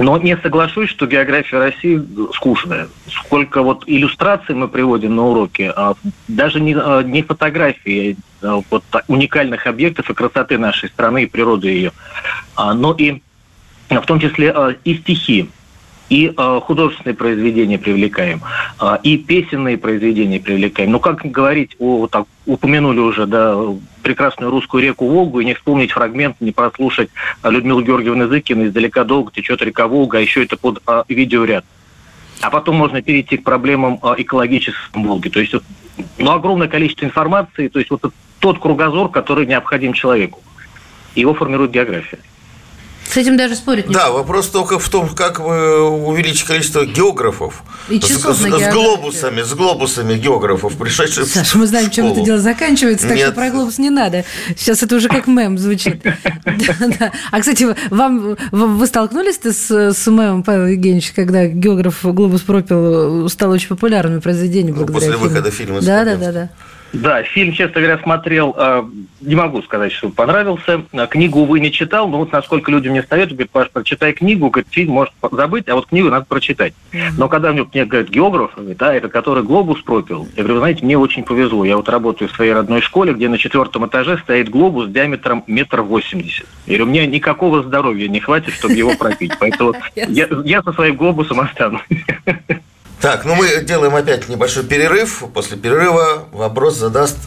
Но 0.00 0.18
не 0.18 0.36
соглашусь, 0.36 0.90
что 0.90 1.06
география 1.06 1.58
России 1.58 2.02
скучная. 2.34 2.88
Сколько 3.08 3.62
вот 3.62 3.84
иллюстраций 3.86 4.54
мы 4.56 4.66
приводим 4.66 5.14
на 5.14 5.26
уроке, 5.26 5.72
а 5.76 5.94
даже 6.26 6.60
не, 6.60 6.74
а, 6.76 7.02
не 7.02 7.22
фотографии, 7.22 8.16
а 8.42 8.62
вот 8.70 8.82
уникальных 9.06 9.68
объектов 9.68 10.10
и 10.10 10.14
красоты 10.14 10.58
нашей 10.58 10.88
страны 10.88 11.22
и 11.22 11.26
природы 11.26 11.68
ее, 11.68 11.92
а, 12.56 12.74
но 12.74 12.94
и 12.98 13.22
в 13.90 14.06
том 14.06 14.18
числе 14.18 14.50
а, 14.50 14.74
и 14.82 14.96
стихи 14.96 15.48
и 16.08 16.32
э, 16.36 16.60
художественные 16.62 17.14
произведения 17.14 17.78
привлекаем, 17.78 18.42
э, 18.80 18.98
и 19.02 19.16
песенные 19.16 19.78
произведения 19.78 20.38
привлекаем. 20.38 20.90
Ну, 20.92 21.00
как 21.00 21.24
говорить, 21.24 21.76
о, 21.78 22.06
так, 22.06 22.26
упомянули 22.46 22.98
уже, 22.98 23.26
да, 23.26 23.56
прекрасную 24.02 24.50
русскую 24.50 24.82
реку 24.82 25.08
Волгу, 25.08 25.40
и 25.40 25.44
не 25.44 25.54
вспомнить 25.54 25.92
фрагмент, 25.92 26.40
не 26.40 26.52
прослушать 26.52 27.08
Людмилу 27.42 27.80
Георгиевну 27.80 28.28
Зыкину 28.28 28.66
«Издалека 28.66 29.04
долго 29.04 29.32
течет 29.32 29.62
река 29.62 29.88
Волга», 29.88 30.18
а 30.18 30.20
еще 30.20 30.44
это 30.44 30.56
под 30.56 30.82
э, 30.86 31.04
видеоряд. 31.08 31.64
А 32.40 32.50
потом 32.50 32.76
можно 32.76 33.00
перейти 33.00 33.38
к 33.38 33.44
проблемам 33.44 33.98
э, 34.02 34.14
экологическом 34.18 35.04
Волги. 35.04 35.30
То 35.30 35.40
есть, 35.40 35.54
ну, 36.18 36.30
огромное 36.30 36.68
количество 36.68 37.06
информации, 37.06 37.68
то 37.68 37.78
есть 37.78 37.90
вот 37.90 38.12
тот 38.40 38.58
кругозор, 38.58 39.10
который 39.10 39.46
необходим 39.46 39.94
человеку. 39.94 40.42
Его 41.14 41.32
формирует 41.32 41.70
география. 41.70 42.18
С 43.08 43.16
этим 43.16 43.36
даже 43.36 43.54
спорить 43.54 43.88
не 43.88 43.94
Да, 43.94 44.10
вопрос 44.10 44.48
только 44.48 44.78
в 44.78 44.88
том, 44.88 45.08
как 45.10 45.40
увеличить 45.40 46.44
количество 46.44 46.84
географов. 46.84 47.62
И 47.88 48.00
часов 48.00 48.36
с, 48.36 48.40
на 48.42 48.58
с 48.58 48.72
глобусами, 48.72 49.42
с 49.42 49.52
глобусами 49.54 50.14
географов, 50.14 50.76
пришедших 50.76 51.26
Саша, 51.26 51.58
мы 51.58 51.66
знаем, 51.66 51.90
чем 51.90 52.06
это 52.06 52.22
дело 52.22 52.38
заканчивается, 52.38 53.06
так 53.06 53.16
Нет. 53.16 53.26
что 53.26 53.34
про 53.34 53.50
глобус 53.50 53.78
не 53.78 53.90
надо. 53.90 54.24
Сейчас 54.56 54.82
это 54.82 54.96
уже 54.96 55.08
как 55.08 55.26
мем 55.26 55.58
звучит. 55.58 56.02
А, 57.30 57.40
кстати, 57.40 57.66
вам 57.90 58.36
вы 58.50 58.86
столкнулись 58.86 59.38
с, 59.42 59.70
с 59.70 60.06
мемом 60.06 60.42
Павел 60.42 60.66
Евгеньевич, 60.66 61.12
когда 61.12 61.46
географ 61.46 62.00
глобус 62.02 62.42
пропил 62.42 63.28
стал 63.28 63.50
очень 63.50 63.68
популярным 63.68 64.20
произведением 64.20 64.76
ну, 64.76 64.84
благодаря 64.84 65.12
После 65.12 65.28
выхода 65.28 65.50
фильма. 65.50 65.80
Да, 65.80 66.04
да, 66.04 66.16
да, 66.16 66.50
да. 66.94 67.22
Фильм, 67.24 67.52
честно 67.52 67.80
говоря, 67.80 67.98
смотрел, 67.98 68.54
э, 68.56 68.84
не 69.20 69.34
могу 69.34 69.62
сказать, 69.62 69.92
что 69.92 70.10
понравился. 70.10 70.82
Э, 70.92 71.06
книгу, 71.08 71.40
увы, 71.40 71.58
не 71.58 71.72
читал, 71.72 72.08
но 72.08 72.18
вот 72.18 72.32
насколько 72.32 72.70
люди 72.70 72.88
мне 72.88 73.02
советуют, 73.02 73.32
говорят, 73.32 73.50
Паш, 73.50 73.70
прочитай 73.70 74.12
книгу, 74.12 74.48
говорит, 74.48 74.68
фильм 74.70 74.92
может 74.92 75.12
забыть, 75.30 75.68
а 75.68 75.74
вот 75.74 75.86
книгу 75.86 76.08
надо 76.08 76.26
прочитать. 76.26 76.72
Но 77.18 77.28
когда 77.28 77.52
мне, 77.52 77.66
мне 77.72 77.84
говорят, 77.84 78.10
географ, 78.10 78.52
да, 78.56 78.94
это 78.94 79.08
который 79.08 79.42
глобус 79.42 79.82
пропил, 79.82 80.28
я 80.36 80.44
говорю, 80.44 80.60
знаете, 80.60 80.84
мне 80.84 80.96
очень 80.96 81.24
повезло. 81.24 81.64
Я 81.64 81.76
вот 81.76 81.88
работаю 81.88 82.28
в 82.28 82.32
своей 82.32 82.52
родной 82.52 82.80
школе, 82.80 83.12
где 83.12 83.28
на 83.28 83.38
четвертом 83.38 83.86
этаже 83.86 84.18
стоит 84.18 84.48
глобус 84.48 84.88
диаметром 84.88 85.42
метр 85.48 85.82
восемьдесят. 85.82 86.46
Я 86.66 86.78
говорю, 86.78 86.90
мне 86.90 87.06
никакого 87.06 87.62
здоровья 87.62 88.08
не 88.08 88.20
хватит, 88.20 88.54
чтобы 88.54 88.74
его 88.74 88.94
пропить. 88.96 89.32
Поэтому 89.40 89.74
я, 89.94 90.28
я 90.44 90.62
со 90.62 90.72
своим 90.72 90.96
глобусом 90.96 91.40
останусь. 91.40 91.82
Так, 93.04 93.26
ну 93.26 93.34
мы 93.34 93.60
делаем 93.60 93.94
опять 93.94 94.30
небольшой 94.30 94.64
перерыв. 94.64 95.24
После 95.34 95.58
перерыва 95.58 96.26
вопрос 96.32 96.76
задаст 96.76 97.18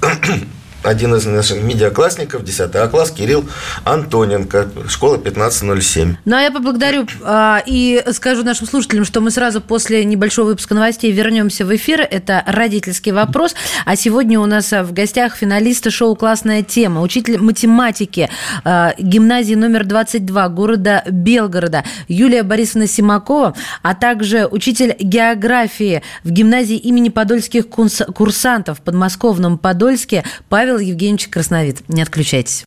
один 0.84 1.16
из 1.16 1.26
наших 1.26 1.62
медиаклассников, 1.62 2.44
10 2.44 2.76
А 2.76 2.88
класс, 2.88 3.12
Кирилл 3.12 3.46
Антоненко, 3.84 4.68
школа 4.88 5.16
1507. 5.16 6.16
Ну, 6.24 6.36
а 6.36 6.42
я 6.42 6.52
поблагодарю 6.52 7.08
а, 7.24 7.62
и 7.66 8.04
скажу 8.14 8.44
нашим 8.44 8.68
слушателям, 8.68 9.06
что 9.06 9.22
мы 9.22 9.32
сразу 9.32 9.62
после 9.62 10.06
небольшого 10.06 10.48
выпуска 10.48 10.74
новостей 10.74 11.12
вернемся 11.12 11.66
в 11.66 11.76
эфир. 11.76 12.02
Это 12.02 12.44
родительский 12.48 13.12
вопрос. 13.12 13.56
А 13.86 13.96
сегодня 13.96 14.40
у 14.40 14.46
нас 14.46 14.72
в 14.72 14.94
гостях 14.94 15.36
финалисты 15.36 15.92
шоу 15.92 16.16
«Классная 16.16 16.64
тема», 16.64 17.02
учитель 17.02 17.38
математики 17.40 18.30
а, 18.64 18.94
гимназии 18.98 19.56
номер 19.56 19.86
22 19.86 20.50
города 20.50 21.04
Белгорода 21.10 21.84
Юлия 22.08 22.44
Борисовна 22.44 22.88
Симакова, 22.88 23.56
а 23.82 23.96
также 23.96 24.48
учитель 24.48 24.96
географии 25.00 26.02
в 26.24 26.32
гимназии 26.32 26.78
имени 26.78 27.10
подольских 27.10 27.68
курсантов 27.70 28.80
в 28.80 28.82
подмосковном 28.82 29.58
Подольске 29.58 30.24
Павел 30.50 30.67
Павел 30.68 30.80
Евгеньевич 30.80 31.30
Красновид. 31.30 31.88
Не 31.88 32.02
отключайтесь. 32.02 32.66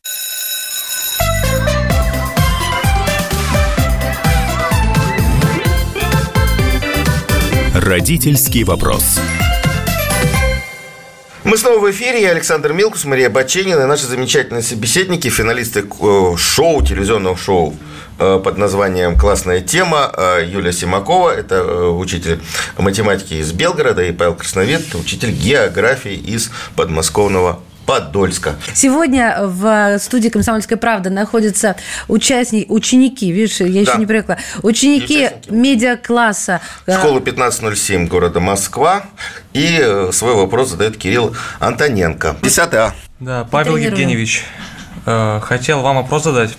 Родительский 7.75 8.63
вопрос. 8.63 9.19
Мы 11.43 11.57
снова 11.59 11.77
в 11.77 11.91
эфире. 11.91 12.23
Я 12.23 12.31
Александр 12.31 12.73
Милкус, 12.73 13.05
Мария 13.05 13.29
Баченина 13.29 13.81
и 13.81 13.85
наши 13.85 14.07
замечательные 14.07 14.63
собеседники, 14.63 15.27
финалисты 15.29 15.81
э, 15.81 16.35
шоу, 16.37 16.81
телевизионного 16.81 17.37
шоу 17.37 17.75
э, 18.17 18.41
под 18.43 18.57
названием 18.57 19.15
«Классная 19.15 19.61
тема». 19.61 20.11
Э, 20.17 20.43
Юлия 20.43 20.73
Симакова, 20.73 21.29
это 21.29 21.63
учитель 21.89 22.39
математики 22.79 23.35
из 23.35 23.51
Белгорода, 23.51 24.03
и 24.03 24.11
Павел 24.11 24.33
Красновид, 24.33 24.95
учитель 24.95 25.29
географии 25.29 26.15
из 26.15 26.49
подмосковного 26.75 27.59
Подольска. 27.91 28.55
Сегодня 28.73 29.35
в 29.41 29.99
студии 29.99 30.29
«Комсомольская 30.29 30.77
правда» 30.77 31.09
находятся 31.09 31.75
участники, 32.07 32.65
ученики, 32.69 33.29
видишь, 33.33 33.59
я 33.59 33.81
еще 33.81 33.91
да. 33.91 33.97
не 33.97 34.05
привыкла, 34.05 34.37
ученики 34.61 35.29
медиакласса. 35.49 36.61
Э, 36.85 36.97
Школы 36.99 37.19
1507 37.19 38.07
города 38.07 38.39
Москва. 38.39 39.03
И 39.51 39.77
э, 39.81 40.11
свой 40.13 40.35
вопрос 40.35 40.69
задает 40.69 40.95
Кирилл 40.95 41.35
Антоненко. 41.59 42.37
10 42.41 42.73
А. 42.75 42.93
Да, 43.19 43.45
Павел 43.51 43.75
Евгеньевич, 43.75 44.45
э, 45.05 45.41
хотел 45.43 45.81
вам 45.81 45.97
вопрос 45.97 46.23
задать. 46.23 46.51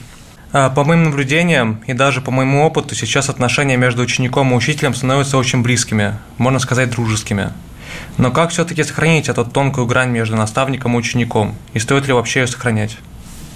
По 0.51 0.85
моим 0.85 1.05
наблюдениям 1.05 1.83
и 1.87 1.95
даже 1.95 2.21
по 2.21 2.31
моему 2.31 2.66
опыту, 2.66 2.95
сейчас 2.95 3.31
отношения 3.31 3.79
между 3.79 4.03
учеником 4.03 4.53
и 4.53 4.55
учителем 4.55 4.95
становятся 4.95 5.38
очень 5.38 5.62
близкими, 5.62 6.18
можно 6.37 6.59
сказать, 6.59 6.90
дружескими. 6.90 7.55
Но 8.18 8.31
как 8.31 8.50
все-таки 8.50 8.83
сохранить 8.85 9.28
эту 9.28 9.44
тонкую 9.44 9.87
грань 9.87 10.11
между 10.11 10.37
наставником 10.37 10.94
и 10.94 10.98
учеником? 10.98 11.55
И 11.74 11.78
стоит 11.78 12.07
ли 12.07 12.12
вообще 12.12 12.40
ее 12.40 12.46
сохранять? 12.46 12.96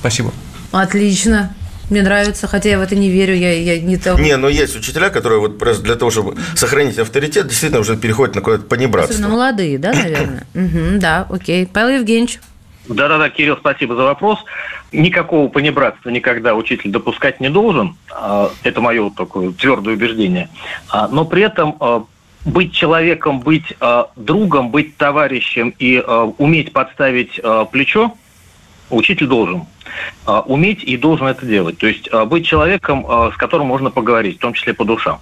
Спасибо. 0.01 0.33
Отлично. 0.73 1.55
Мне 1.91 2.03
нравится, 2.03 2.49
хотя 2.49 2.71
я 2.71 2.79
в 2.79 2.83
это 2.83 2.97
не 2.97 3.11
верю, 3.11 3.35
я, 3.35 3.53
я 3.53 3.81
не 3.81 3.97
то. 3.97 4.15
Не, 4.19 4.37
но 4.37 4.49
есть 4.49 4.75
учителя, 4.77 5.09
которые 5.09 5.39
вот 5.39 5.57
просто 5.59 5.85
для 5.85 5.95
того, 5.95 6.11
чтобы 6.11 6.37
сохранить 6.57 6.99
авторитет, 6.99 7.47
действительно 7.47 7.81
уже 7.81 7.97
переходят 7.97 8.35
на 8.35 8.41
какое-то 8.41 8.65
понебратство. 8.65 9.15
Особенно 9.15 9.33
молодые, 9.33 9.79
да, 9.79 9.93
наверное? 9.93 10.47
Угу, 10.55 10.99
да, 10.99 11.27
окей. 11.31 11.67
Павел 11.67 12.01
Евгеньевич. 12.01 12.41
Да-да-да, 12.89 13.31
Кирилл, 13.31 13.57
спасибо 13.57 13.95
за 13.95 14.03
вопрос. 14.03 14.39
Никакого 14.93 15.49
понебратства 15.49 16.11
никогда 16.11 16.55
учитель 16.55 16.91
допускать 16.91 17.41
не 17.41 17.51
должен. 17.51 17.97
А, 18.11 18.51
это 18.63 18.81
мое 18.81 19.11
такое 19.11 19.53
твердое 19.53 19.95
убеждение. 19.95 20.49
А, 20.89 21.09
но 21.09 21.25
при 21.25 21.43
этом 21.43 21.77
а, 21.81 22.05
быть 22.47 22.73
человеком, 22.73 23.41
быть 23.41 23.75
э, 23.79 24.05
другом, 24.15 24.71
быть 24.71 24.97
товарищем 24.97 25.75
и 25.79 25.97
э, 25.97 26.33
уметь 26.39 26.73
подставить 26.73 27.41
э, 27.43 27.67
плечо, 27.71 28.15
учитель 28.89 29.27
должен. 29.27 29.65
Э, 30.27 30.43
уметь 30.47 30.85
и 30.85 30.97
должен 30.97 31.27
это 31.27 31.45
делать. 31.45 31.77
То 31.79 31.89
есть 31.89 32.09
э, 32.11 32.25
быть 32.25 32.47
человеком, 32.47 33.05
э, 33.07 33.31
с 33.35 33.37
которым 33.37 33.67
можно 33.67 33.91
поговорить, 33.91 34.37
в 34.37 34.41
том 34.41 34.55
числе 34.55 34.73
по 34.75 34.85
душам. 34.85 35.19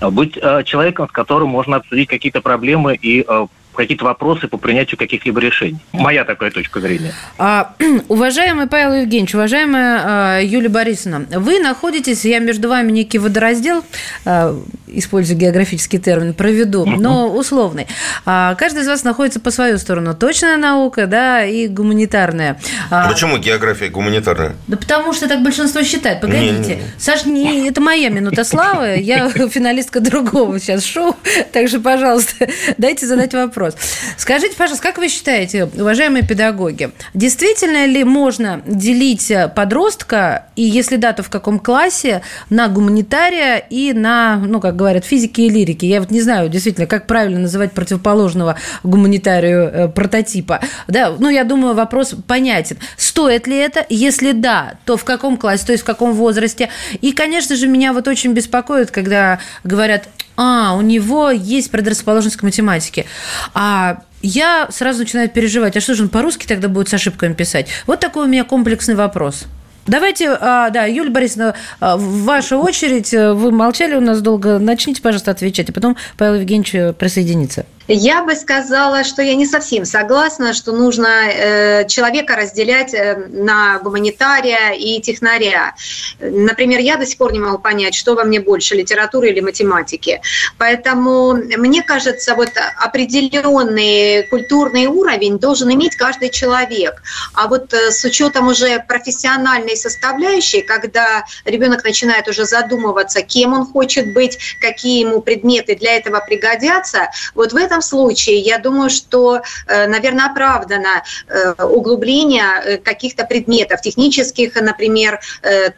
Быть 0.00 0.36
э, 0.36 0.64
человеком, 0.64 1.08
с 1.08 1.12
которым 1.12 1.48
можно 1.48 1.76
обсудить 1.76 2.08
какие-то 2.08 2.40
проблемы 2.40 2.96
и 3.00 3.24
э, 3.26 3.46
какие-то 3.74 4.04
вопросы 4.04 4.48
по 4.48 4.56
принятию 4.56 4.98
каких-либо 4.98 5.40
решений. 5.40 5.78
Моя 5.92 6.24
такая 6.24 6.50
точка 6.50 6.80
зрения. 6.80 7.12
А, 7.38 7.74
уважаемый 8.08 8.66
Павел 8.66 9.02
Евгеньевич, 9.02 9.34
уважаемая 9.34 10.02
а, 10.04 10.40
Юлия 10.40 10.68
Борисовна, 10.68 11.26
вы 11.38 11.60
находитесь, 11.60 12.24
я 12.24 12.38
между 12.38 12.68
вами 12.68 12.92
некий 12.92 13.18
водораздел, 13.18 13.84
а, 14.24 14.56
используя 14.98 15.36
географический 15.36 15.98
термин, 15.98 16.34
проведу, 16.34 16.84
но 16.86 17.28
условный. 17.28 17.86
А, 18.24 18.54
каждый 18.54 18.82
из 18.82 18.88
вас 18.88 19.04
находится 19.04 19.40
по 19.40 19.50
свою 19.50 19.78
сторону. 19.78 20.14
Точная 20.14 20.56
наука, 20.56 21.06
да, 21.06 21.44
и 21.44 21.68
гуманитарная. 21.68 22.58
А, 22.90 23.08
почему 23.08 23.38
география 23.38 23.88
гуманитарная? 23.88 24.54
Да 24.66 24.76
потому 24.76 25.12
что 25.12 25.28
так 25.28 25.42
большинство 25.42 25.82
считает. 25.82 26.20
Погодите. 26.20 26.52
Не, 26.52 26.58
не, 26.58 26.74
не. 26.76 26.82
Саш, 26.98 27.24
не, 27.24 27.68
это 27.68 27.80
моя 27.80 28.08
минута 28.08 28.44
славы. 28.44 28.98
Я 29.00 29.28
финалистка 29.48 30.00
другого 30.00 30.58
сейчас 30.58 30.84
шоу. 30.84 31.16
Так 31.52 31.68
что, 31.68 31.80
пожалуйста, 31.80 32.48
дайте 32.78 33.06
задать 33.06 33.34
вопрос. 33.34 33.76
Скажите, 34.16 34.56
пожалуйста, 34.56 34.86
как 34.86 34.98
вы 34.98 35.08
считаете, 35.08 35.64
уважаемые 35.64 36.26
педагоги, 36.26 36.90
действительно 37.14 37.86
ли 37.86 38.04
можно 38.04 38.62
делить 38.66 39.32
подростка, 39.54 40.46
и 40.56 40.62
если 40.62 40.96
да, 40.96 41.12
то 41.12 41.22
в 41.22 41.30
каком 41.30 41.58
классе, 41.58 42.22
на 42.50 42.68
гуманитария 42.68 43.58
и 43.58 43.92
на, 43.92 44.36
ну, 44.36 44.60
как 44.60 44.76
говорят, 44.84 45.04
физики 45.04 45.42
и 45.42 45.48
лирики? 45.48 45.86
Я 45.86 46.00
вот 46.00 46.10
не 46.10 46.20
знаю, 46.20 46.48
действительно, 46.48 46.86
как 46.86 47.06
правильно 47.06 47.40
называть 47.40 47.72
противоположного 47.72 48.56
гуманитарию 48.82 49.62
э, 49.62 49.88
прототипа. 49.88 50.60
Да, 50.88 51.14
ну, 51.18 51.28
я 51.28 51.44
думаю, 51.44 51.74
вопрос 51.74 52.14
понятен. 52.26 52.76
Стоит 52.96 53.46
ли 53.46 53.56
это? 53.56 53.84
Если 53.88 54.32
да, 54.32 54.74
то 54.84 54.96
в 54.96 55.04
каком 55.04 55.36
классе, 55.36 55.66
то 55.66 55.72
есть 55.72 55.82
в 55.82 55.86
каком 55.86 56.12
возрасте? 56.12 56.68
И, 57.00 57.12
конечно 57.12 57.56
же, 57.56 57.66
меня 57.66 57.92
вот 57.92 58.08
очень 58.08 58.32
беспокоит, 58.32 58.90
когда 58.90 59.38
говорят, 59.64 60.08
А, 60.36 60.74
у 60.76 60.80
него 60.80 61.30
есть 61.30 61.70
предрасположенность 61.70 62.36
к 62.36 62.42
математике. 62.42 63.06
А 63.54 63.98
я 64.20 64.66
сразу 64.70 65.00
начинаю 65.00 65.28
переживать, 65.28 65.76
а 65.76 65.80
что 65.80 65.94
же 65.94 66.02
он 66.02 66.08
по-русски 66.08 66.46
тогда 66.46 66.68
будет 66.68 66.88
с 66.88 66.94
ошибками 66.94 67.34
писать? 67.34 67.68
Вот 67.86 68.00
такой 68.00 68.24
у 68.24 68.28
меня 68.28 68.44
комплексный 68.44 68.96
вопрос. 68.96 69.44
Давайте, 69.86 70.30
а, 70.40 70.70
да, 70.70 70.84
Юлия 70.84 71.10
Борисовна, 71.10 71.54
а, 71.80 71.96
ваша 71.96 72.56
очередь. 72.56 73.12
Вы 73.12 73.50
молчали 73.50 73.94
у 73.94 74.00
нас 74.00 74.20
долго. 74.22 74.58
Начните, 74.58 75.02
пожалуйста, 75.02 75.30
отвечать, 75.30 75.70
а 75.70 75.72
потом 75.72 75.96
Павел 76.16 76.40
Евгеньевич 76.40 76.96
присоединится. 76.96 77.66
Я 77.86 78.22
бы 78.22 78.34
сказала, 78.34 79.04
что 79.04 79.20
я 79.20 79.34
не 79.34 79.44
совсем 79.44 79.84
согласна, 79.84 80.54
что 80.54 80.72
нужно 80.72 81.28
э, 81.28 81.86
человека 81.86 82.34
разделять 82.34 82.94
э, 82.94 83.26
на 83.28 83.78
гуманитария 83.80 84.72
и 84.72 85.00
технаря. 85.02 85.74
Например, 86.18 86.80
я 86.80 86.96
до 86.96 87.04
сих 87.04 87.18
пор 87.18 87.32
не 87.32 87.40
могу 87.40 87.58
понять, 87.58 87.94
что 87.94 88.14
во 88.14 88.24
мне 88.24 88.40
больше, 88.40 88.74
литературы 88.74 89.28
или 89.28 89.40
математики. 89.40 90.22
Поэтому 90.56 91.34
мне 91.34 91.82
кажется, 91.82 92.34
вот 92.34 92.50
определенный 92.82 94.22
культурный 94.28 94.86
уровень 94.86 95.38
должен 95.38 95.70
иметь 95.74 95.94
каждый 95.96 96.30
человек. 96.30 97.02
А 97.34 97.48
вот 97.48 97.74
э, 97.74 97.90
с 97.90 98.02
учетом 98.04 98.48
уже 98.48 98.82
профессиональной 98.88 99.76
составляющей, 99.76 100.62
когда 100.62 101.24
ребенок 101.44 101.84
начинает 101.84 102.28
уже 102.28 102.46
задумываться, 102.46 103.20
кем 103.20 103.52
он 103.52 103.66
хочет 103.66 104.14
быть, 104.14 104.38
какие 104.58 105.00
ему 105.00 105.20
предметы 105.20 105.76
для 105.76 105.96
этого 105.96 106.20
пригодятся, 106.26 107.10
вот 107.34 107.52
в 107.52 107.56
этом 107.56 107.73
этом 107.74 107.82
случае 107.82 108.38
я 108.38 108.58
думаю, 108.58 108.90
что, 108.90 109.42
э, 109.66 109.86
наверное, 109.86 110.26
оправдано 110.26 111.02
э, 111.28 111.54
углубление 111.64 112.44
э, 112.64 112.78
каких-то 112.78 113.24
предметов, 113.24 113.80
технических, 113.80 114.54
например, 114.54 115.20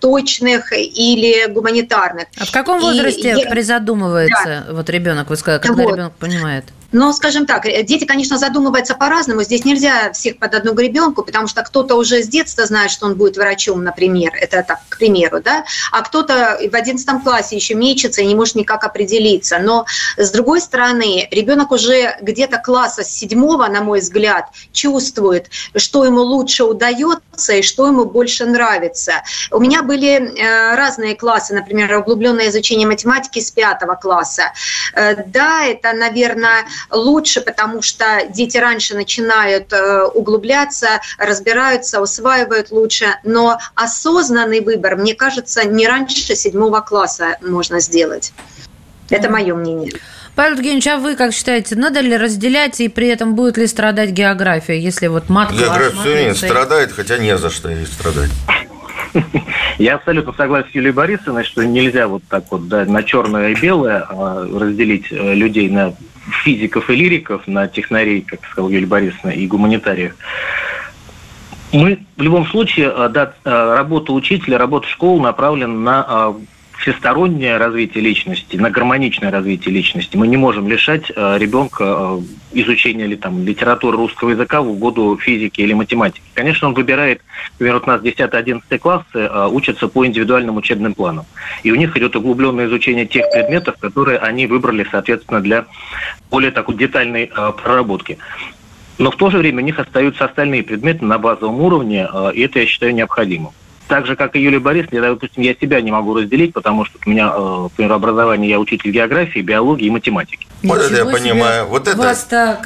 точных 0.01 0.73
или 0.73 1.47
гуманитарных. 1.49 2.27
А 2.39 2.45
в 2.45 2.51
каком 2.51 2.81
возрасте 2.81 3.37
И, 3.39 3.49
призадумывается 3.49 4.65
да. 4.67 4.75
вот 4.75 4.91
ребенок, 4.91 5.31
вы 5.31 5.37
сказали, 5.37 5.61
когда 5.61 5.83
вот. 5.83 5.93
ребенок 5.93 6.17
понимает? 6.17 6.65
Но, 6.93 7.13
скажем 7.13 7.47
так, 7.47 7.65
дети, 7.85 8.05
конечно, 8.05 8.39
задумываются 8.39 8.95
по-разному. 8.95 9.43
Здесь 9.43 9.65
нельзя 9.65 10.13
всех 10.13 10.39
под 10.39 10.55
одну 10.55 10.73
гребенку, 10.73 11.23
потому 11.23 11.47
что 11.47 11.63
кто-то 11.63 11.97
уже 11.97 12.23
с 12.23 12.29
детства 12.29 12.65
знает, 12.67 12.91
что 12.91 13.07
он 13.07 13.15
будет 13.15 13.37
врачом, 13.37 13.83
например. 13.83 14.33
Это 14.35 14.63
так, 14.63 14.81
к 14.89 14.99
примеру, 14.99 15.41
да? 15.43 15.65
А 15.93 16.03
кто-то 16.03 16.59
в 16.71 16.75
11 16.75 17.23
классе 17.23 17.57
еще 17.57 17.75
мечется 17.75 18.23
и 18.23 18.27
не 18.27 18.35
может 18.35 18.55
никак 18.55 18.85
определиться. 18.85 19.59
Но, 19.59 19.87
с 20.17 20.31
другой 20.31 20.61
стороны, 20.61 21.29
ребенок 21.31 21.73
уже 21.73 22.17
где-то 22.21 22.59
класса 22.59 23.03
с 23.03 23.09
седьмого, 23.09 23.67
на 23.67 23.83
мой 23.83 24.01
взгляд, 24.01 24.47
чувствует, 24.73 25.51
что 25.75 26.05
ему 26.05 26.21
лучше 26.21 26.65
удается 26.65 27.55
и 27.55 27.63
что 27.63 27.87
ему 27.87 28.05
больше 28.05 28.47
нравится. 28.47 29.23
У 29.51 29.59
меня 29.59 29.83
были 29.83 30.09
э, 30.09 30.77
разные 30.77 31.17
классы, 31.17 31.55
например, 31.55 31.97
углубленное 31.99 32.49
изучение 32.49 32.87
математики 32.87 33.41
с 33.41 33.51
пятого 33.51 33.95
класса. 33.95 34.53
Э, 34.95 35.17
да, 35.27 35.65
это, 35.65 35.93
наверное, 35.93 36.67
лучше, 36.91 37.41
потому 37.41 37.83
что 37.83 38.05
дети 38.29 38.59
раньше 38.59 38.95
начинают 38.95 39.73
э, 39.73 40.05
углубляться, 40.05 41.01
разбираются, 41.19 42.01
усваивают 42.01 42.71
лучше. 42.71 43.17
Но 43.25 43.59
осознанный 43.75 44.61
выбор, 44.61 44.97
мне 44.97 45.15
кажется, 45.15 45.65
не 45.65 45.87
раньше 45.87 46.35
седьмого 46.35 46.81
класса 46.81 47.37
можно 47.43 47.81
сделать. 47.81 48.33
Это 49.11 49.31
мое 49.31 49.55
мнение. 49.55 49.93
Павел 50.35 50.57
Евгеньевич, 50.57 50.87
а 50.89 50.99
вы 50.99 51.17
как 51.17 51.33
считаете, 51.33 51.77
надо 51.77 52.01
ли 52.01 52.15
разделять 52.15 52.79
и 52.81 52.89
при 52.89 53.09
этом 53.09 53.35
будет 53.35 53.57
ли 53.57 53.67
страдать 53.67 54.11
география, 54.11 54.79
если 54.79 55.07
вот 55.07 55.31
мат 55.31 55.51
География 55.53 56.29
не 56.29 56.35
страдает, 56.35 56.93
хотя 56.93 57.17
не 57.17 57.37
за 57.39 57.49
что 57.49 57.71
ей 57.71 57.87
страдать. 57.87 58.31
Я 59.79 59.95
абсолютно 59.95 60.35
согласен 60.35 60.71
с 60.71 60.75
Юлией 60.75 60.93
Борисовной, 60.93 61.45
что 61.45 61.65
нельзя 61.65 62.07
вот 62.07 62.23
так 62.29 62.45
вот 62.51 62.69
да, 62.69 62.85
на 62.85 63.03
черное 63.03 63.51
и 63.51 63.55
белое 63.55 64.05
а, 64.09 64.47
разделить 64.47 65.07
э, 65.11 65.35
людей 65.35 65.71
на 65.71 65.95
физиков 66.47 66.89
и 66.91 66.95
лириков, 66.95 67.49
на 67.49 67.67
технарей, 67.67 68.21
как 68.21 68.39
сказал 68.47 68.71
Юлия 68.71 68.87
Борисовна, 68.87 69.31
и 69.31 69.49
гуманитариев. 69.49 70.15
Мы 71.73 71.99
в 72.17 72.23
любом 72.23 72.47
случае, 72.47 72.93
э, 72.97 73.09
да, 73.09 73.33
э, 73.45 73.75
работа 73.77 74.13
учителя, 74.13 74.57
работа 74.57 74.87
школы 74.87 75.21
направлена 75.21 75.75
на 75.75 76.35
всестороннее 76.87 77.57
развитие 77.57 78.05
личности, 78.05 78.57
на 78.57 78.71
гармоничное 78.71 79.33
развитие 79.33 79.75
личности. 79.75 80.17
Мы 80.17 80.29
не 80.29 80.37
можем 80.37 80.69
лишать 80.69 81.11
э, 81.15 81.37
ребенка 81.37 81.85
э, 81.85 82.21
изучения 82.53 83.07
или, 83.07 83.17
там, 83.17 83.45
литературы 83.45 83.97
русского 83.97 84.31
языка 84.31 84.63
в 84.63 84.71
угоду 84.71 85.19
физики 85.21 85.61
или 85.61 85.73
математики. 85.73 86.23
Конечно, 86.35 86.69
он 86.69 86.75
выбирает, 86.75 87.23
например, 87.55 87.75
вот 87.75 87.85
у 87.85 87.87
нас 87.89 88.03
10-11 88.03 88.79
классы 88.79 89.05
э, 89.15 89.49
учатся 89.49 89.89
по 89.89 90.07
индивидуальным 90.07 90.57
учебным 90.57 90.95
планам. 90.95 91.27
И 91.65 91.73
у 91.73 91.75
них 91.75 91.97
идет 91.97 92.15
углубленное 92.15 92.67
изучение 92.67 93.05
тех 93.05 93.29
предметов, 93.33 93.77
которые 93.81 94.19
они 94.19 94.47
выбрали, 94.47 94.87
соответственно, 94.89 95.41
для 95.41 95.67
более 96.31 96.53
такой 96.53 96.77
детальной 96.77 97.27
проработки. 97.63 98.19
Но 98.99 99.11
в 99.11 99.17
то 99.17 99.31
же 99.31 99.39
время 99.39 99.63
у 99.63 99.67
них 99.67 99.81
остаются 99.81 100.25
остальные 100.25 100.63
предметы 100.63 101.05
на 101.05 101.19
базовом 101.19 101.61
уровне, 101.61 102.09
и 102.33 102.41
это, 102.43 102.61
я 102.61 102.67
считаю, 102.67 102.95
необходимым 102.95 103.53
так 103.89 104.07
же, 104.07 104.17
как 104.17 104.37
и 104.37 104.41
Юлия 104.41 104.59
Борисовна, 104.59 104.97
я, 104.97 105.11
допустим, 105.11 105.43
я 105.43 105.55
себя 105.55 105.81
не 105.81 105.91
могу 105.91 106.15
разделить, 106.15 106.53
потому 106.53 106.85
что 106.85 106.99
у 107.05 107.11
меня, 107.11 107.33
э, 107.35 107.63
например, 107.65 107.93
образование, 107.93 108.51
я 108.51 108.59
учитель 108.59 108.91
географии, 108.91 109.41
биологии 109.41 109.87
и 109.87 109.91
математики. 109.91 110.47
Вот 110.63 110.81
это 110.81 110.95
я 110.95 111.05
понимаю. 111.05 111.67
Вот 111.67 111.87
это 111.87 112.11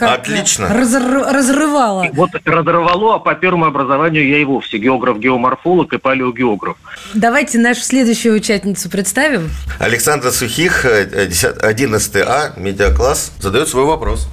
отлично. 0.00 0.66
Разр- 0.66 1.30
разрывало. 1.32 2.04
И 2.04 2.10
вот 2.10 2.30
разорвало, 2.44 3.16
а 3.16 3.18
по 3.18 3.34
первому 3.34 3.66
образованию 3.66 4.26
я 4.26 4.38
и 4.38 4.44
вовсе 4.44 4.78
географ-геоморфолог 4.78 5.92
и 5.92 5.98
палеогеограф. 5.98 6.76
Давайте 7.14 7.58
нашу 7.58 7.82
следующую 7.82 8.36
участницу 8.36 8.88
представим. 8.88 9.50
Александра 9.78 10.30
Сухих, 10.30 10.84
11 10.84 12.16
э, 12.16 12.22
А, 12.22 12.52
медиакласс, 12.56 13.32
задает 13.40 13.68
свой 13.68 13.84
вопрос. 13.84 14.28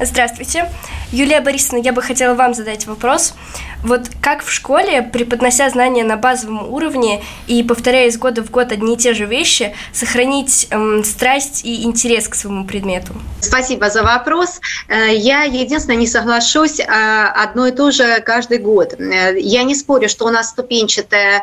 Здравствуйте. 0.00 0.70
Юлия 1.12 1.40
Борисовна, 1.40 1.82
я 1.82 1.92
бы 1.92 2.02
хотела 2.02 2.34
вам 2.34 2.54
задать 2.54 2.86
вопрос. 2.86 3.34
Вот 3.82 4.02
как 4.22 4.44
в 4.44 4.52
школе, 4.52 5.02
преподнося 5.02 5.68
знания 5.70 6.04
на 6.04 6.16
базовом 6.16 6.72
уровне 6.72 7.22
и 7.46 7.62
повторяя 7.62 8.08
из 8.08 8.16
года 8.18 8.44
в 8.44 8.50
год 8.50 8.72
одни 8.72 8.94
и 8.94 8.96
те 8.96 9.14
же 9.14 9.24
вещи, 9.24 9.74
сохранить 9.92 10.68
эм, 10.70 11.02
страсть 11.02 11.64
и 11.64 11.82
интерес 11.82 12.28
к 12.28 12.34
своему 12.34 12.64
предмету? 12.64 13.14
Спасибо 13.40 13.88
за 13.88 14.02
вопрос. 14.02 14.60
Э, 14.88 15.14
я 15.14 15.44
единственное 15.44 15.96
не 15.96 16.06
соглашусь 16.06 16.78
э, 16.78 16.84
одно 16.84 17.66
и 17.68 17.72
то 17.72 17.90
же 17.90 18.20
каждый 18.20 18.58
год. 18.58 18.92
Э, 19.00 19.34
я 19.38 19.62
не 19.62 19.74
спорю, 19.74 20.08
что 20.08 20.26
у 20.26 20.30
нас 20.30 20.50
ступенчатое 20.50 21.42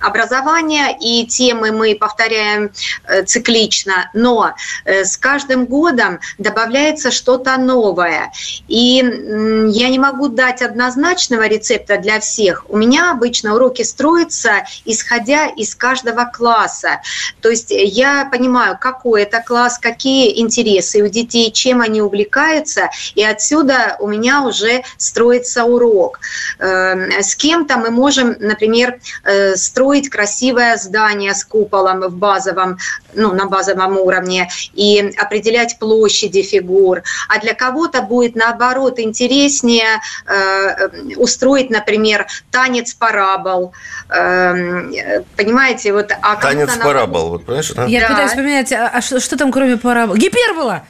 образование 0.00 0.96
и 1.00 1.26
темы 1.26 1.72
мы 1.72 1.94
повторяем 1.94 2.70
циклично, 3.26 4.10
но 4.14 4.54
с 4.84 5.16
каждым 5.16 5.66
годом 5.66 6.20
добавляется 6.38 7.10
что-то 7.10 7.56
новое. 7.56 8.32
И 8.68 8.77
и 8.78 8.98
я 8.98 9.88
не 9.88 9.98
могу 9.98 10.28
дать 10.28 10.62
однозначного 10.62 11.48
рецепта 11.48 11.96
для 11.98 12.20
всех. 12.20 12.64
У 12.68 12.76
меня 12.76 13.10
обычно 13.10 13.56
уроки 13.56 13.82
строятся, 13.82 14.66
исходя 14.84 15.46
из 15.46 15.74
каждого 15.74 16.30
класса. 16.32 17.00
То 17.40 17.48
есть 17.48 17.70
я 17.70 18.28
понимаю, 18.30 18.78
какой 18.80 19.22
это 19.22 19.42
класс, 19.42 19.78
какие 19.78 20.40
интересы 20.40 21.02
у 21.02 21.08
детей, 21.08 21.50
чем 21.50 21.80
они 21.80 22.00
увлекаются, 22.00 22.90
и 23.16 23.24
отсюда 23.24 23.96
у 23.98 24.06
меня 24.06 24.42
уже 24.42 24.82
строится 24.96 25.64
урок. 25.64 26.20
Эм, 26.60 27.10
с 27.20 27.34
кем-то 27.34 27.78
мы 27.78 27.90
можем, 27.90 28.36
например, 28.38 29.00
э, 29.24 29.56
строить 29.56 30.08
красивое 30.08 30.76
здание 30.76 31.34
с 31.34 31.44
куполом 31.44 32.00
в 32.02 32.14
базовом, 32.14 32.78
ну, 33.14 33.32
на 33.32 33.46
базовом 33.46 33.98
уровне 33.98 34.48
и 34.74 35.14
определять 35.18 35.78
площади 35.78 36.42
фигур. 36.42 37.02
А 37.28 37.40
для 37.40 37.54
кого-то 37.54 38.02
будет 38.02 38.36
наоборот 38.36 38.98
интереснее 38.98 40.00
э, 40.26 41.14
устроить, 41.16 41.70
например, 41.70 42.26
танец 42.50 42.94
парабол. 42.94 43.72
Э, 44.08 45.22
понимаете, 45.36 45.92
вот... 45.92 46.12
А 46.22 46.36
танец 46.36 46.76
парабол, 46.76 47.30
вот 47.30 47.46
понимаешь? 47.46 47.70
Да? 47.72 47.86
Я 47.86 48.00
да. 48.00 48.08
пытаюсь 48.08 48.30
вспоминать, 48.30 48.72
а, 48.72 48.90
а 48.92 49.00
что, 49.00 49.20
что 49.20 49.36
там 49.36 49.52
кроме 49.52 49.76
парабол? 49.76 50.16
Гипербола! 50.16 50.84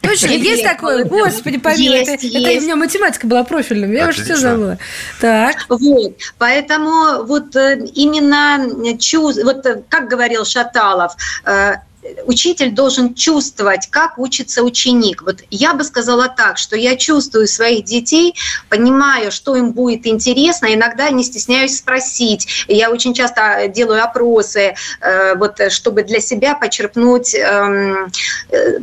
Точно, 0.00 0.28
есть 0.28 0.64
такое? 0.64 1.04
Господи, 1.04 1.58
помилуй. 1.58 1.98
Это, 1.98 2.12
есть. 2.12 2.24
это 2.24 2.58
у 2.58 2.62
меня 2.62 2.76
математика 2.76 3.26
была 3.26 3.44
профильным, 3.44 3.92
я 3.92 4.04
Отлично. 4.04 4.22
уже 4.22 4.32
все 4.34 4.42
забыла. 4.42 4.78
Так. 5.20 5.56
Вот, 5.68 6.16
поэтому 6.38 7.24
вот 7.24 7.56
э, 7.56 7.78
именно 7.94 8.96
чувств, 8.98 9.42
вот 9.44 9.66
э, 9.66 9.82
как 9.88 10.08
говорил 10.08 10.44
Шаталов, 10.44 11.14
э, 11.44 11.76
учитель 12.24 12.72
должен 12.72 13.14
чувствовать, 13.14 13.88
как 13.90 14.18
учится 14.18 14.62
ученик. 14.62 15.22
Вот 15.22 15.42
я 15.50 15.74
бы 15.74 15.84
сказала 15.84 16.28
так, 16.28 16.58
что 16.58 16.76
я 16.76 16.96
чувствую 16.96 17.46
своих 17.46 17.84
детей, 17.84 18.34
понимаю, 18.68 19.32
что 19.32 19.56
им 19.56 19.72
будет 19.72 20.06
интересно, 20.06 20.72
иногда 20.74 21.10
не 21.10 21.24
стесняюсь 21.24 21.76
спросить. 21.78 22.64
Я 22.68 22.90
очень 22.90 23.14
часто 23.14 23.68
делаю 23.68 24.04
опросы, 24.04 24.74
э, 25.00 25.34
вот, 25.36 25.60
чтобы 25.70 26.02
для 26.02 26.20
себя 26.20 26.54
почерпнуть 26.54 27.34
эм, 27.34 28.10
э, 28.50 28.78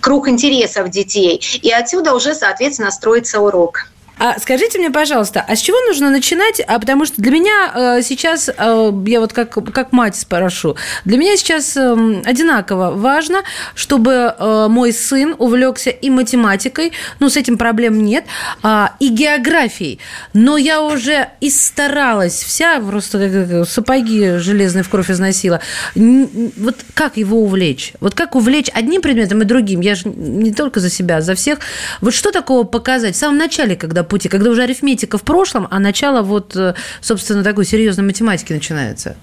круг 0.00 0.28
интересов 0.28 0.90
детей. 0.90 1.40
И 1.62 1.70
отсюда 1.70 2.14
уже, 2.14 2.34
соответственно, 2.34 2.90
строится 2.90 3.40
урок. 3.40 3.86
А 4.18 4.38
скажите 4.38 4.78
мне, 4.78 4.90
пожалуйста, 4.90 5.44
а 5.46 5.54
с 5.54 5.60
чего 5.60 5.78
нужно 5.86 6.08
начинать? 6.08 6.62
А 6.66 6.78
потому 6.78 7.04
что 7.04 7.20
для 7.20 7.30
меня 7.32 7.72
э, 7.98 8.02
сейчас, 8.02 8.48
э, 8.48 8.92
я 9.06 9.20
вот 9.20 9.34
как, 9.34 9.50
как 9.74 9.92
мать 9.92 10.16
спрошу, 10.16 10.74
для 11.04 11.18
меня 11.18 11.36
сейчас 11.36 11.76
э, 11.76 12.22
одинаково 12.24 12.92
важно, 12.92 13.42
чтобы 13.74 14.34
э, 14.38 14.66
мой 14.70 14.94
сын 14.94 15.34
увлекся 15.36 15.90
и 15.90 16.08
математикой, 16.08 16.92
ну, 17.20 17.28
с 17.28 17.36
этим 17.36 17.58
проблем 17.58 18.02
нет, 18.02 18.24
э, 18.62 18.86
и 19.00 19.08
географией. 19.08 20.00
Но 20.32 20.56
я 20.56 20.80
уже 20.80 21.28
и 21.42 21.50
старалась 21.50 22.42
вся, 22.42 22.80
просто 22.80 23.18
как 23.18 23.68
сапоги 23.68 24.38
железные 24.38 24.82
в 24.82 24.88
кровь 24.88 25.10
износила. 25.10 25.60
Вот 25.94 26.76
как 26.94 27.18
его 27.18 27.42
увлечь? 27.42 27.92
Вот 28.00 28.14
как 28.14 28.34
увлечь 28.34 28.70
одним 28.72 29.02
предметом 29.02 29.42
и 29.42 29.44
другим? 29.44 29.82
Я 29.82 29.94
же 29.94 30.08
не 30.08 30.54
только 30.54 30.80
за 30.80 30.88
себя, 30.88 31.18
а 31.18 31.20
за 31.20 31.34
всех. 31.34 31.58
Вот 32.00 32.14
что 32.14 32.32
такого 32.32 32.64
показать 32.64 33.14
в 33.14 33.18
самом 33.18 33.36
начале, 33.36 33.76
когда 33.76 34.05
пути, 34.08 34.28
когда 34.28 34.50
уже 34.50 34.62
арифметика 34.62 35.18
в 35.18 35.22
прошлом, 35.22 35.66
а 35.70 35.78
начало 35.78 36.22
вот, 36.22 36.56
э, 36.56 36.74
собственно, 37.00 37.42
такой 37.44 37.64
серьезной 37.64 38.04
математики 38.04 38.52
начинается? 38.52 39.16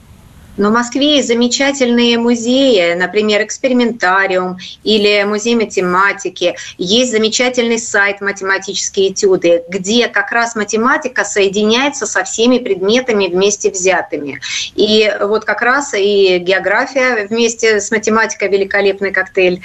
Но 0.55 0.69
в 0.69 0.73
Москве 0.73 1.15
есть 1.15 1.27
замечательные 1.27 2.17
музеи, 2.17 2.93
например, 2.93 3.43
экспериментариум 3.43 4.57
или 4.83 5.23
музей 5.23 5.55
математики. 5.55 6.55
Есть 6.77 7.11
замечательный 7.11 7.79
сайт 7.79 8.21
«Математические 8.21 9.11
этюды», 9.11 9.63
где 9.67 10.07
как 10.07 10.31
раз 10.31 10.55
математика 10.55 11.23
соединяется 11.23 12.05
со 12.05 12.23
всеми 12.23 12.59
предметами 12.59 13.27
вместе 13.27 13.71
взятыми. 13.71 14.39
И 14.75 15.11
вот 15.21 15.43
как 15.45 15.61
раз 15.61 15.93
и 15.95 16.37
география 16.37 17.25
вместе 17.27 17.79
с 17.79 17.89
математикой 17.89 18.49
великолепный 18.49 19.11
коктейль. 19.11 19.61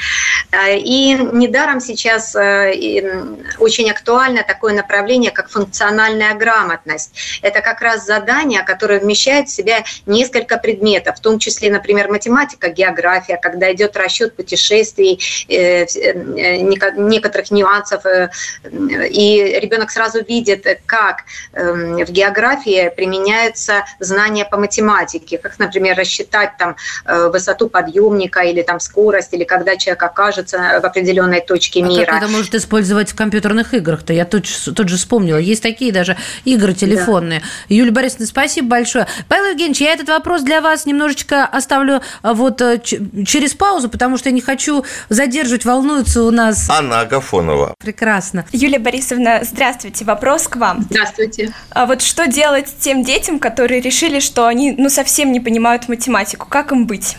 И 0.54 1.14
недаром 1.32 1.80
сейчас 1.80 2.34
э, 2.34 3.12
очень 3.58 3.90
актуально 3.90 4.42
такое 4.42 4.74
направление, 4.74 5.30
как 5.30 5.50
функциональная 5.50 6.34
грамотность. 6.34 7.12
Это 7.42 7.60
как 7.60 7.82
раз 7.82 8.06
задание, 8.06 8.62
которое 8.62 9.00
вмещает 9.00 9.48
в 9.48 9.52
себя 9.52 9.84
несколько 10.06 10.56
предметов 10.56 10.77
предметов, 10.78 11.16
в 11.16 11.20
том 11.20 11.38
числе, 11.38 11.70
например, 11.70 12.08
математика, 12.08 12.68
география, 12.68 13.36
когда 13.36 13.72
идет 13.72 13.96
расчет 13.96 14.34
путешествий, 14.34 15.20
э, 15.48 15.84
э, 15.84 16.58
некоторых 16.96 17.50
нюансов, 17.50 18.06
э, 18.06 18.30
и 18.64 19.58
ребенок 19.60 19.90
сразу 19.90 20.24
видит, 20.24 20.66
как 20.86 21.24
эм, 21.52 22.04
в 22.04 22.10
географии 22.10 22.92
применяются 22.96 23.84
знания 24.00 24.44
по 24.44 24.56
математике, 24.56 25.38
как, 25.38 25.58
например, 25.58 25.96
рассчитать 25.96 26.52
там 26.58 26.76
высоту 27.04 27.68
подъемника 27.68 28.40
или 28.40 28.62
там 28.62 28.80
скорость, 28.80 29.34
или 29.34 29.44
когда 29.44 29.76
человек 29.76 30.02
окажется 30.02 30.80
в 30.82 30.84
определенной 30.84 31.40
точке 31.40 31.82
мира. 31.82 32.02
А 32.02 32.06
как 32.06 32.22
это 32.22 32.32
может 32.32 32.54
использовать 32.54 33.10
в 33.10 33.14
компьютерных 33.14 33.74
играх-то? 33.74 34.12
Я 34.12 34.24
тут, 34.24 34.46
тут 34.76 34.88
же 34.88 34.96
вспомнила. 34.96 35.38
Есть 35.38 35.62
такие 35.62 35.92
даже 35.92 36.16
игры 36.44 36.74
телефонные. 36.74 37.40
Да. 37.40 37.74
Юлия 37.74 37.90
Борисовна, 37.90 38.26
спасибо 38.26 38.68
большое. 38.68 39.06
Павел 39.28 39.50
Евгеньевич, 39.50 39.80
я 39.80 39.92
этот 39.92 40.08
вопрос 40.08 40.42
для 40.42 40.60
вас 40.60 40.67
вас 40.70 40.86
немножечко 40.86 41.44
оставлю 41.44 42.00
а, 42.22 42.34
вот 42.34 42.60
э, 42.60 42.80
через 43.26 43.54
паузу, 43.54 43.88
потому 43.88 44.18
что 44.18 44.28
я 44.28 44.34
не 44.34 44.40
хочу 44.40 44.84
задерживать, 45.08 45.64
волнуется 45.64 46.22
у 46.22 46.30
нас... 46.30 46.68
Анна 46.70 47.00
Агафонова. 47.00 47.74
Прекрасно. 47.78 48.44
Юлия 48.52 48.78
Борисовна, 48.78 49.40
здравствуйте. 49.42 50.04
Вопрос 50.04 50.48
к 50.48 50.56
вам. 50.56 50.86
Здравствуйте. 50.90 51.52
А 51.70 51.86
вот 51.86 52.02
что 52.02 52.26
делать 52.26 52.66
тем 52.80 53.02
детям, 53.02 53.38
которые 53.38 53.80
решили, 53.80 54.20
что 54.20 54.46
они 54.46 54.74
ну 54.78 54.88
совсем 54.88 55.32
не 55.32 55.40
понимают 55.40 55.88
математику? 55.88 56.46
Как 56.48 56.72
им 56.72 56.86
быть? 56.86 57.16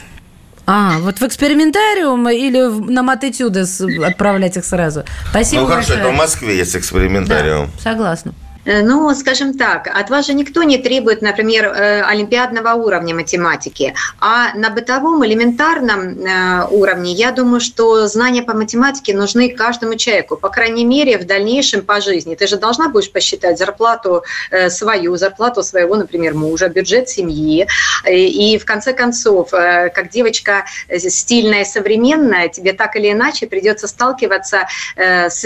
А, 0.65 0.99
вот 0.99 1.19
в 1.19 1.23
экспериментариум 1.23 2.29
или 2.29 2.61
на 2.91 3.01
матэтюды 3.01 3.65
отправлять 4.05 4.55
их 4.55 4.65
сразу? 4.65 5.03
Спасибо 5.31 5.61
Ну, 5.61 5.67
хорошо, 5.67 5.89
большое. 5.89 5.99
это 6.07 6.15
в 6.15 6.17
Москве 6.17 6.57
есть 6.57 6.75
экспериментариум. 6.75 7.71
Да, 7.77 7.91
согласна. 7.91 8.33
Э, 8.69 8.83
ну, 8.83 9.15
скажем 9.15 9.57
так, 9.57 9.87
от 9.87 10.09
вас 10.09 10.27
же 10.27 10.33
никто 10.33 10.63
не 10.63 10.77
требует, 10.77 11.21
например, 11.23 11.65
э, 11.65 12.03
олимпиадного 12.03 12.73
уровня 12.73 13.15
математики, 13.15 13.95
а 14.19 14.53
на 14.55 14.69
бытовом 14.69 15.25
элементарном 15.25 16.01
э, 16.01 16.67
уровне, 16.69 17.13
я 17.13 17.31
думаю, 17.31 17.61
что 17.61 18.07
знания 18.07 18.43
по 18.43 18.53
математике 18.53 19.15
нужны 19.15 19.49
каждому 19.49 19.95
человеку, 19.95 20.37
по 20.37 20.49
крайней 20.49 20.85
мере, 20.85 21.17
в 21.17 21.25
дальнейшем 21.25 21.81
по 21.81 21.99
жизни. 21.99 22.35
Ты 22.35 22.45
же 22.45 22.57
должна 22.57 22.89
будешь 22.89 23.11
посчитать 23.11 23.57
зарплату 23.57 24.23
свою, 24.69 25.15
зарплату 25.17 25.63
своего, 25.63 25.95
например, 25.95 26.35
мужа, 26.35 26.69
бюджет 26.69 27.09
семьи, 27.09 27.67
и 28.07 28.57
в 28.57 28.65
конце 28.65 28.93
концов, 28.93 29.49
как 29.49 30.09
девочка 30.09 30.65
стильная 30.97 31.65
современная, 31.65 32.49
тебе 32.49 32.73
так 32.73 32.95
или 32.95 33.11
иначе 33.11 33.47
придется 33.47 33.87
сталкиваться 33.87 34.67
с 34.95 35.45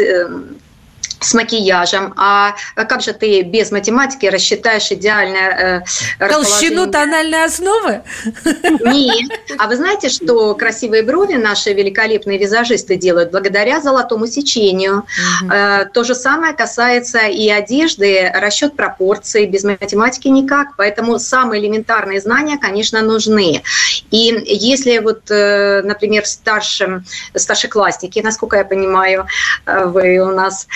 с 1.23 1.33
макияжем, 1.33 2.13
а 2.17 2.55
как 2.75 3.01
же 3.01 3.13
ты 3.13 3.41
без 3.41 3.71
математики 3.71 4.25
рассчитаешь 4.25 4.91
идеальное 4.91 5.83
э, 6.19 6.27
Толщину 6.27 6.89
тональной 6.89 7.45
основы? 7.45 8.01
Нет. 8.45 9.31
А 9.57 9.67
вы 9.67 9.75
знаете, 9.75 10.09
что 10.09 10.55
красивые 10.55 11.03
брови 11.03 11.35
наши 11.35 11.73
великолепные 11.73 12.37
визажисты 12.37 12.95
делают 12.95 13.31
благодаря 13.31 13.81
золотому 13.81 14.27
сечению. 14.27 15.05
Угу. 15.41 15.51
Э, 15.51 15.85
то 15.93 16.03
же 16.03 16.15
самое 16.15 16.53
касается 16.53 17.27
и 17.27 17.49
одежды, 17.49 18.31
расчет 18.33 18.75
пропорций. 18.75 19.45
Без 19.45 19.63
математики 19.63 20.27
никак. 20.27 20.75
Поэтому 20.77 21.19
самые 21.19 21.61
элементарные 21.61 22.21
знания, 22.21 22.57
конечно, 22.57 23.01
нужны. 23.01 23.63
И 24.11 24.43
если 24.45 24.99
вот, 24.99 25.29
э, 25.29 25.81
например, 25.83 26.23
в 26.23 26.27
старшем, 26.27 27.05
старшеклассники, 27.35 28.19
насколько 28.19 28.57
я 28.57 28.65
понимаю, 28.65 29.27
э, 29.65 29.85
вы 29.85 30.19
у 30.19 30.31
нас 30.31 30.67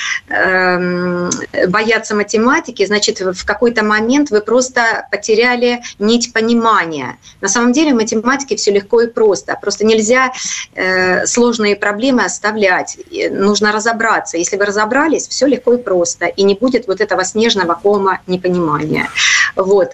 бояться 1.68 2.16
математики, 2.16 2.86
значит, 2.86 3.20
в 3.20 3.46
какой-то 3.46 3.84
момент 3.84 4.30
вы 4.30 4.42
просто 4.42 5.08
потеряли 5.12 5.82
нить 6.00 6.34
понимания. 6.34 7.18
На 7.42 7.48
самом 7.48 7.72
деле 7.72 7.94
в 7.94 7.96
математике 7.96 8.56
все 8.56 8.72
легко 8.72 9.02
и 9.02 9.08
просто. 9.08 9.58
Просто 9.62 9.86
нельзя 9.86 10.32
э, 10.76 11.26
сложные 11.26 11.76
проблемы 11.76 12.24
оставлять. 12.24 12.98
Нужно 13.32 13.72
разобраться. 13.72 14.38
Если 14.38 14.58
вы 14.58 14.66
разобрались, 14.66 15.28
все 15.28 15.48
легко 15.48 15.74
и 15.74 15.78
просто. 15.78 16.26
И 16.26 16.44
не 16.44 16.56
будет 16.56 16.88
вот 16.88 17.02
этого 17.02 17.24
снежного 17.24 17.74
кома 17.76 18.20
непонимания. 18.28 19.10
Вот. 19.56 19.92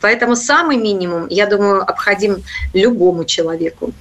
Поэтому 0.00 0.36
самый 0.36 0.76
минимум, 0.76 1.26
я 1.28 1.46
думаю, 1.46 1.82
обходим 1.82 2.42
любому 2.72 3.24
человеку. 3.24 3.92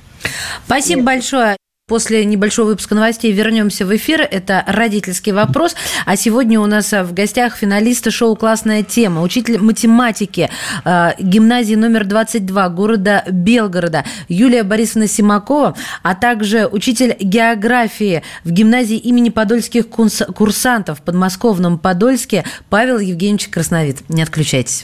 Спасибо 0.65 0.97
Нет. 0.97 1.05
большое. 1.05 1.57
После 1.93 2.25
небольшого 2.25 2.69
выпуска 2.69 2.95
новостей 2.95 3.31
вернемся 3.31 3.85
в 3.85 3.95
эфир. 3.95 4.21
Это 4.21 4.63
родительский 4.65 5.31
вопрос. 5.31 5.75
А 6.07 6.15
сегодня 6.15 6.59
у 6.59 6.65
нас 6.65 6.91
в 6.91 7.13
гостях 7.13 7.55
финалисты 7.55 8.09
шоу 8.09 8.35
«Классная 8.35 8.81
тема». 8.81 9.21
Учитель 9.21 9.59
математики 9.59 10.49
э, 10.85 11.11
гимназии 11.19 11.75
номер 11.75 12.05
22 12.05 12.69
города 12.69 13.23
Белгорода 13.29 14.05
Юлия 14.27 14.63
Борисовна 14.63 15.07
Симакова, 15.07 15.75
а 16.01 16.15
также 16.15 16.65
учитель 16.65 17.15
географии 17.19 18.23
в 18.43 18.49
гимназии 18.49 18.97
имени 18.97 19.29
подольских 19.29 19.87
курсантов 19.87 20.97
в 20.97 21.03
подмосковном 21.03 21.77
Подольске 21.77 22.43
Павел 22.71 22.97
Евгеньевич 22.97 23.49
Красновид. 23.49 23.99
Не 24.09 24.23
отключайтесь. 24.23 24.83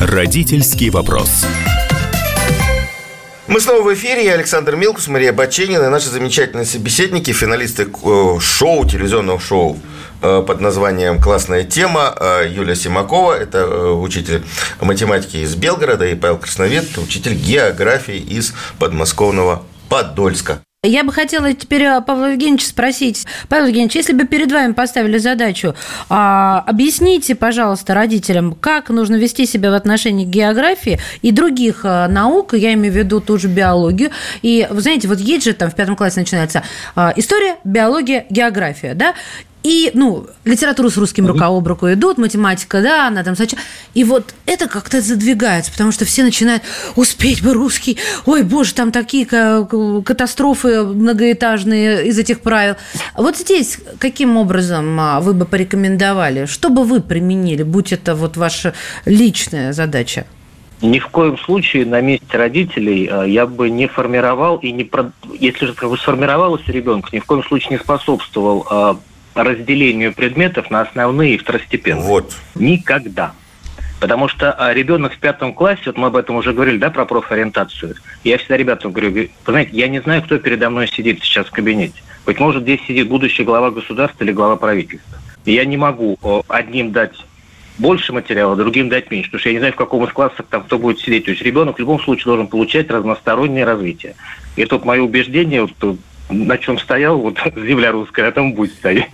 Родительский 0.00 0.90
вопрос. 0.90 1.46
Мы 3.46 3.60
снова 3.60 3.82
в 3.82 3.94
эфире. 3.94 4.26
Я 4.26 4.34
Александр 4.34 4.76
Милкус, 4.76 5.08
Мария 5.08 5.32
Баченина 5.32 5.88
наши 5.88 6.08
замечательные 6.10 6.66
собеседники, 6.66 7.32
финалисты 7.32 7.84
э, 7.84 8.38
шоу, 8.38 8.84
телевизионного 8.84 9.40
шоу 9.40 9.78
э, 10.20 10.44
под 10.46 10.60
названием 10.60 11.18
«Классная 11.18 11.64
тема». 11.64 12.14
Э, 12.20 12.46
Юлия 12.46 12.76
Симакова, 12.76 13.32
это 13.32 13.92
учитель 13.92 14.42
математики 14.82 15.38
из 15.38 15.54
Белгорода, 15.54 16.06
и 16.06 16.14
Павел 16.14 16.36
Красновед, 16.36 16.98
учитель 16.98 17.34
географии 17.34 18.18
из 18.18 18.52
подмосковного 18.78 19.62
Подольска. 19.88 20.60
Я 20.82 21.04
бы 21.04 21.12
хотела 21.12 21.52
теперь 21.54 21.82
э, 21.82 22.00
Павла 22.02 22.26
Евгеньевича 22.32 22.66
спросить. 22.66 23.26
Павел 23.48 23.66
Евгеньевич, 23.66 23.96
если 23.96 24.12
бы 24.12 24.24
перед 24.24 24.52
вами 24.52 24.72
поставили 24.72 25.16
задачу, 25.16 25.74
а, 26.10 26.62
объясните, 26.66 27.34
пожалуйста, 27.34 27.94
родителям, 27.94 28.52
как 28.52 28.90
нужно 28.90 29.16
вести 29.16 29.46
себя 29.46 29.70
в 29.70 29.74
отношении 29.74 30.26
географии 30.26 31.00
и 31.22 31.32
других 31.32 31.80
а, 31.84 32.06
наук, 32.08 32.52
я 32.54 32.74
имею 32.74 32.92
в 32.92 32.96
виду 32.96 33.20
ту 33.20 33.38
же 33.38 33.48
биологию. 33.48 34.10
И, 34.42 34.68
вы 34.70 34.80
знаете, 34.82 35.08
вот 35.08 35.18
есть 35.18 35.44
же 35.44 35.54
там 35.54 35.70
в 35.70 35.74
пятом 35.74 35.96
классе 35.96 36.20
начинается 36.20 36.62
а, 36.94 37.12
история, 37.16 37.56
биология, 37.64 38.26
география, 38.28 38.94
да? 38.94 39.14
И, 39.66 39.90
ну, 39.94 40.28
литературу 40.44 40.90
с 40.90 40.96
русским 40.96 41.26
рука 41.26 41.48
об 41.48 41.66
руку 41.66 41.92
идут, 41.92 42.18
математика, 42.18 42.80
да, 42.82 43.08
она 43.08 43.24
там... 43.24 43.34
И 43.94 44.04
вот 44.04 44.32
это 44.46 44.68
как-то 44.68 45.00
задвигается, 45.00 45.72
потому 45.72 45.90
что 45.90 46.04
все 46.04 46.22
начинают 46.22 46.62
успеть 46.94 47.42
бы 47.42 47.52
русский, 47.52 47.98
ой, 48.26 48.44
боже, 48.44 48.74
там 48.74 48.92
такие 48.92 49.26
катастрофы 49.26 50.84
многоэтажные 50.84 52.06
из 52.06 52.16
этих 52.16 52.42
правил. 52.42 52.76
Вот 53.16 53.38
здесь 53.38 53.80
каким 53.98 54.36
образом 54.36 55.00
а, 55.00 55.20
вы 55.20 55.34
бы 55.34 55.46
порекомендовали? 55.46 56.46
Что 56.46 56.70
бы 56.70 56.84
вы 56.84 57.00
применили, 57.00 57.64
будь 57.64 57.92
это 57.92 58.14
вот 58.14 58.36
ваша 58.36 58.72
личная 59.04 59.72
задача? 59.72 60.26
Ни 60.80 61.00
в 61.00 61.08
коем 61.08 61.38
случае 61.38 61.86
на 61.86 62.00
месте 62.00 62.36
родителей 62.36 63.08
э, 63.10 63.30
я 63.30 63.46
бы 63.46 63.68
не 63.68 63.88
формировал 63.88 64.58
и 64.58 64.70
не 64.70 64.88
если 65.40 65.66
же 65.66 65.72
как 65.72 65.90
бы 65.90 65.98
сформировалось 65.98 66.62
ребенка, 66.68 67.08
ни 67.12 67.18
в 67.18 67.24
коем 67.24 67.42
случае 67.42 67.70
не 67.70 67.78
способствовал 67.78 68.64
э, 68.70 68.94
разделению 69.36 70.12
предметов 70.12 70.70
на 70.70 70.80
основные 70.80 71.34
и 71.34 71.38
второстепенные. 71.38 72.04
Вот. 72.04 72.36
Никогда. 72.54 73.32
Потому 74.00 74.28
что 74.28 74.54
э, 74.58 74.74
ребенок 74.74 75.14
в 75.14 75.18
пятом 75.18 75.54
классе, 75.54 75.82
вот 75.86 75.96
мы 75.96 76.08
об 76.08 76.16
этом 76.16 76.36
уже 76.36 76.52
говорили, 76.52 76.76
да, 76.76 76.90
про 76.90 77.06
профориентацию. 77.06 77.94
Я 78.24 78.38
всегда 78.38 78.56
ребятам 78.56 78.92
говорю, 78.92 79.12
вы 79.12 79.30
знаете, 79.46 79.70
я 79.72 79.88
не 79.88 80.00
знаю, 80.00 80.22
кто 80.22 80.38
передо 80.38 80.68
мной 80.68 80.86
сидит 80.88 81.22
сейчас 81.22 81.46
в 81.46 81.50
кабинете. 81.50 82.02
Быть 82.26 82.38
может, 82.38 82.64
здесь 82.64 82.80
сидит 82.86 83.08
будущий 83.08 83.44
глава 83.44 83.70
государства 83.70 84.24
или 84.24 84.32
глава 84.32 84.56
правительства. 84.56 85.18
И 85.44 85.52
я 85.52 85.64
не 85.64 85.76
могу 85.76 86.18
одним 86.48 86.92
дать 86.92 87.14
больше 87.78 88.12
материала, 88.12 88.56
другим 88.56 88.88
дать 88.88 89.10
меньше. 89.10 89.30
Потому 89.30 89.40
что 89.40 89.48
я 89.48 89.52
не 89.54 89.58
знаю, 89.60 89.72
в 89.72 89.76
каком 89.76 90.04
из 90.04 90.12
классах 90.12 90.46
там 90.50 90.64
кто 90.64 90.78
будет 90.78 90.98
сидеть. 90.98 91.26
То 91.26 91.30
есть 91.30 91.42
ребенок 91.42 91.76
в 91.76 91.78
любом 91.78 92.00
случае 92.00 92.24
должен 92.26 92.48
получать 92.48 92.90
разностороннее 92.90 93.64
развитие. 93.64 94.16
И 94.56 94.64
вот 94.64 94.84
мое 94.84 95.02
убеждение, 95.02 95.62
вот, 95.62 95.98
на 96.28 96.58
чем 96.58 96.78
стоял, 96.78 97.18
вот 97.18 97.38
земля 97.56 97.92
русская, 97.92 98.28
а 98.28 98.32
там 98.32 98.54
будет 98.54 98.72
стоять. 98.74 99.10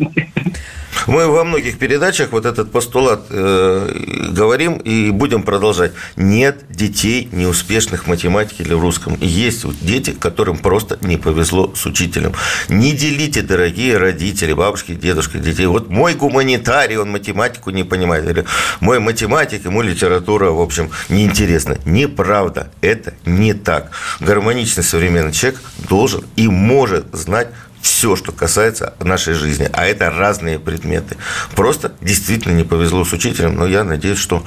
Мы 1.06 1.26
во 1.26 1.44
многих 1.44 1.78
передачах 1.78 2.32
вот 2.32 2.46
этот 2.46 2.70
постулат 2.70 3.26
э, 3.30 4.28
говорим 4.30 4.76
и 4.76 5.10
будем 5.10 5.42
продолжать. 5.42 5.92
Нет 6.16 6.64
детей 6.70 7.28
неуспешных 7.32 8.04
в 8.04 8.06
математике 8.06 8.62
или 8.62 8.74
в 8.74 8.80
русском. 8.80 9.16
Есть 9.20 9.64
вот 9.64 9.76
дети, 9.80 10.10
которым 10.10 10.58
просто 10.58 10.98
не 11.00 11.16
повезло 11.16 11.72
с 11.74 11.86
учителем. 11.86 12.34
Не 12.68 12.92
делите, 12.92 13.42
дорогие 13.42 13.96
родители, 13.96 14.52
бабушки, 14.52 14.94
дедушки, 14.94 15.38
детей. 15.38 15.66
Вот 15.66 15.90
мой 15.90 16.14
гуманитарий, 16.14 16.96
он 16.96 17.10
математику 17.10 17.70
не 17.70 17.84
понимает. 17.84 18.28
Или 18.28 18.44
мой 18.80 18.98
математик, 18.98 19.64
ему 19.64 19.82
литература, 19.82 20.50
в 20.50 20.60
общем, 20.60 20.90
неинтересна. 21.08 21.78
Неправда. 21.84 22.70
Это 22.80 23.14
не 23.24 23.54
так. 23.54 23.90
Гармоничный 24.20 24.84
современный 24.84 25.32
человек 25.32 25.60
должен 25.88 26.24
и 26.36 26.48
может 26.48 27.06
знать 27.12 27.48
все, 27.82 28.16
что 28.16 28.32
касается 28.32 28.94
нашей 29.00 29.34
жизни, 29.34 29.68
а 29.72 29.84
это 29.84 30.10
разные 30.10 30.58
предметы. 30.58 31.16
Просто 31.54 31.92
действительно 32.00 32.54
не 32.54 32.64
повезло 32.64 33.04
с 33.04 33.12
учителем, 33.12 33.56
но 33.56 33.66
я 33.66 33.84
надеюсь, 33.84 34.18
что 34.18 34.44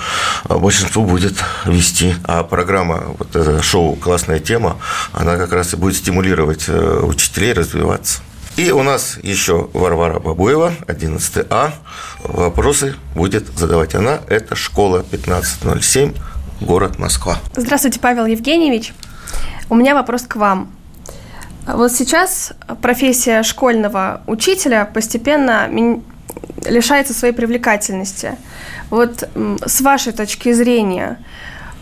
большинство 0.50 1.04
будет 1.04 1.36
вести. 1.66 2.16
А 2.24 2.44
программа, 2.44 3.04
вот 3.20 3.36
это 3.36 3.62
шоу 3.62 3.96
«Классная 3.96 4.40
тема», 4.40 4.78
она 5.12 5.36
как 5.38 5.52
раз 5.54 5.74
и 5.74 5.78
будет 5.78 5.98
стимулировать 5.98 6.66
э, 6.68 7.00
учителей 7.04 7.54
развиваться. 7.54 8.22
И 8.56 8.72
у 8.72 8.84
нас 8.84 9.18
еще 9.22 9.70
Варвара 9.74 10.20
Бабуева, 10.20 10.74
11 10.88 11.48
А. 11.50 11.74
Вопросы 12.24 12.96
будет 13.14 13.48
задавать 13.58 13.96
она. 13.96 14.22
Это 14.30 14.56
школа 14.56 15.00
1507, 15.00 16.14
город 16.62 16.98
Москва. 16.98 17.38
Здравствуйте, 17.58 18.00
Павел 18.00 18.26
Евгеньевич. 18.26 18.94
У 19.70 19.76
меня 19.76 19.94
вопрос 19.94 20.24
к 20.24 20.38
вам. 20.38 20.75
Вот 21.68 21.92
сейчас 21.92 22.54
профессия 22.82 23.42
школьного 23.42 24.22
учителя 24.28 24.86
постепенно 24.92 25.68
лишается 26.66 27.14
своей 27.14 27.34
привлекательности. 27.34 28.36
Вот 28.90 29.28
с 29.66 29.82
вашей 29.82 30.14
точки 30.14 30.52
зрения, 30.52 31.18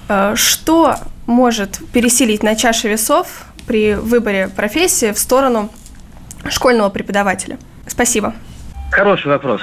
э, 0.08 0.36
что 0.36 0.96
может 1.26 1.80
пересилить 1.92 2.44
на 2.44 2.56
чаше 2.56 2.90
весов 2.90 3.46
при 3.68 3.96
выборе 3.96 4.48
профессии 4.48 5.12
в 5.12 5.20
сторону 5.20 5.70
школьного 6.50 6.90
преподавателя? 6.90 7.58
Спасибо. 7.88 8.34
Хороший 8.92 9.28
вопрос. 9.28 9.62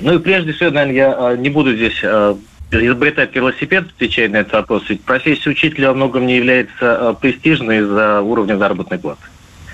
Ну 0.00 0.14
и 0.14 0.18
прежде 0.18 0.52
всего, 0.52 0.70
наверное, 0.70 0.94
я 0.94 1.16
э, 1.32 1.36
не 1.36 1.50
буду 1.50 1.74
здесь 1.74 2.00
э, 2.02 2.34
изобретать 2.72 3.34
велосипед, 3.34 3.86
отвечая 3.94 4.28
на 4.28 4.38
этот 4.38 4.54
вопрос. 4.54 4.84
Ведь 4.88 5.02
профессия 5.04 5.50
учителя 5.50 5.88
во 5.88 5.94
многом 5.94 6.26
не 6.26 6.36
является 6.36 7.16
престижной 7.20 7.78
из-за 7.78 8.22
уровня 8.22 8.56
заработной 8.56 8.98
платы 8.98 9.22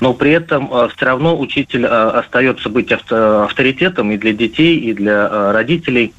но 0.01 0.15
при 0.15 0.33
этом 0.33 0.69
э, 0.73 0.89
все 0.95 1.07
равно 1.07 1.39
учитель 1.39 1.85
э, 1.85 1.89
остается 1.89 2.69
быть 2.69 2.91
авторитетом 2.93 4.11
и 4.13 4.17
для 4.17 4.33
детей, 4.33 4.79
и 4.79 4.93
для 4.93 5.29
э, 5.31 5.53
родителей. 5.53 6.13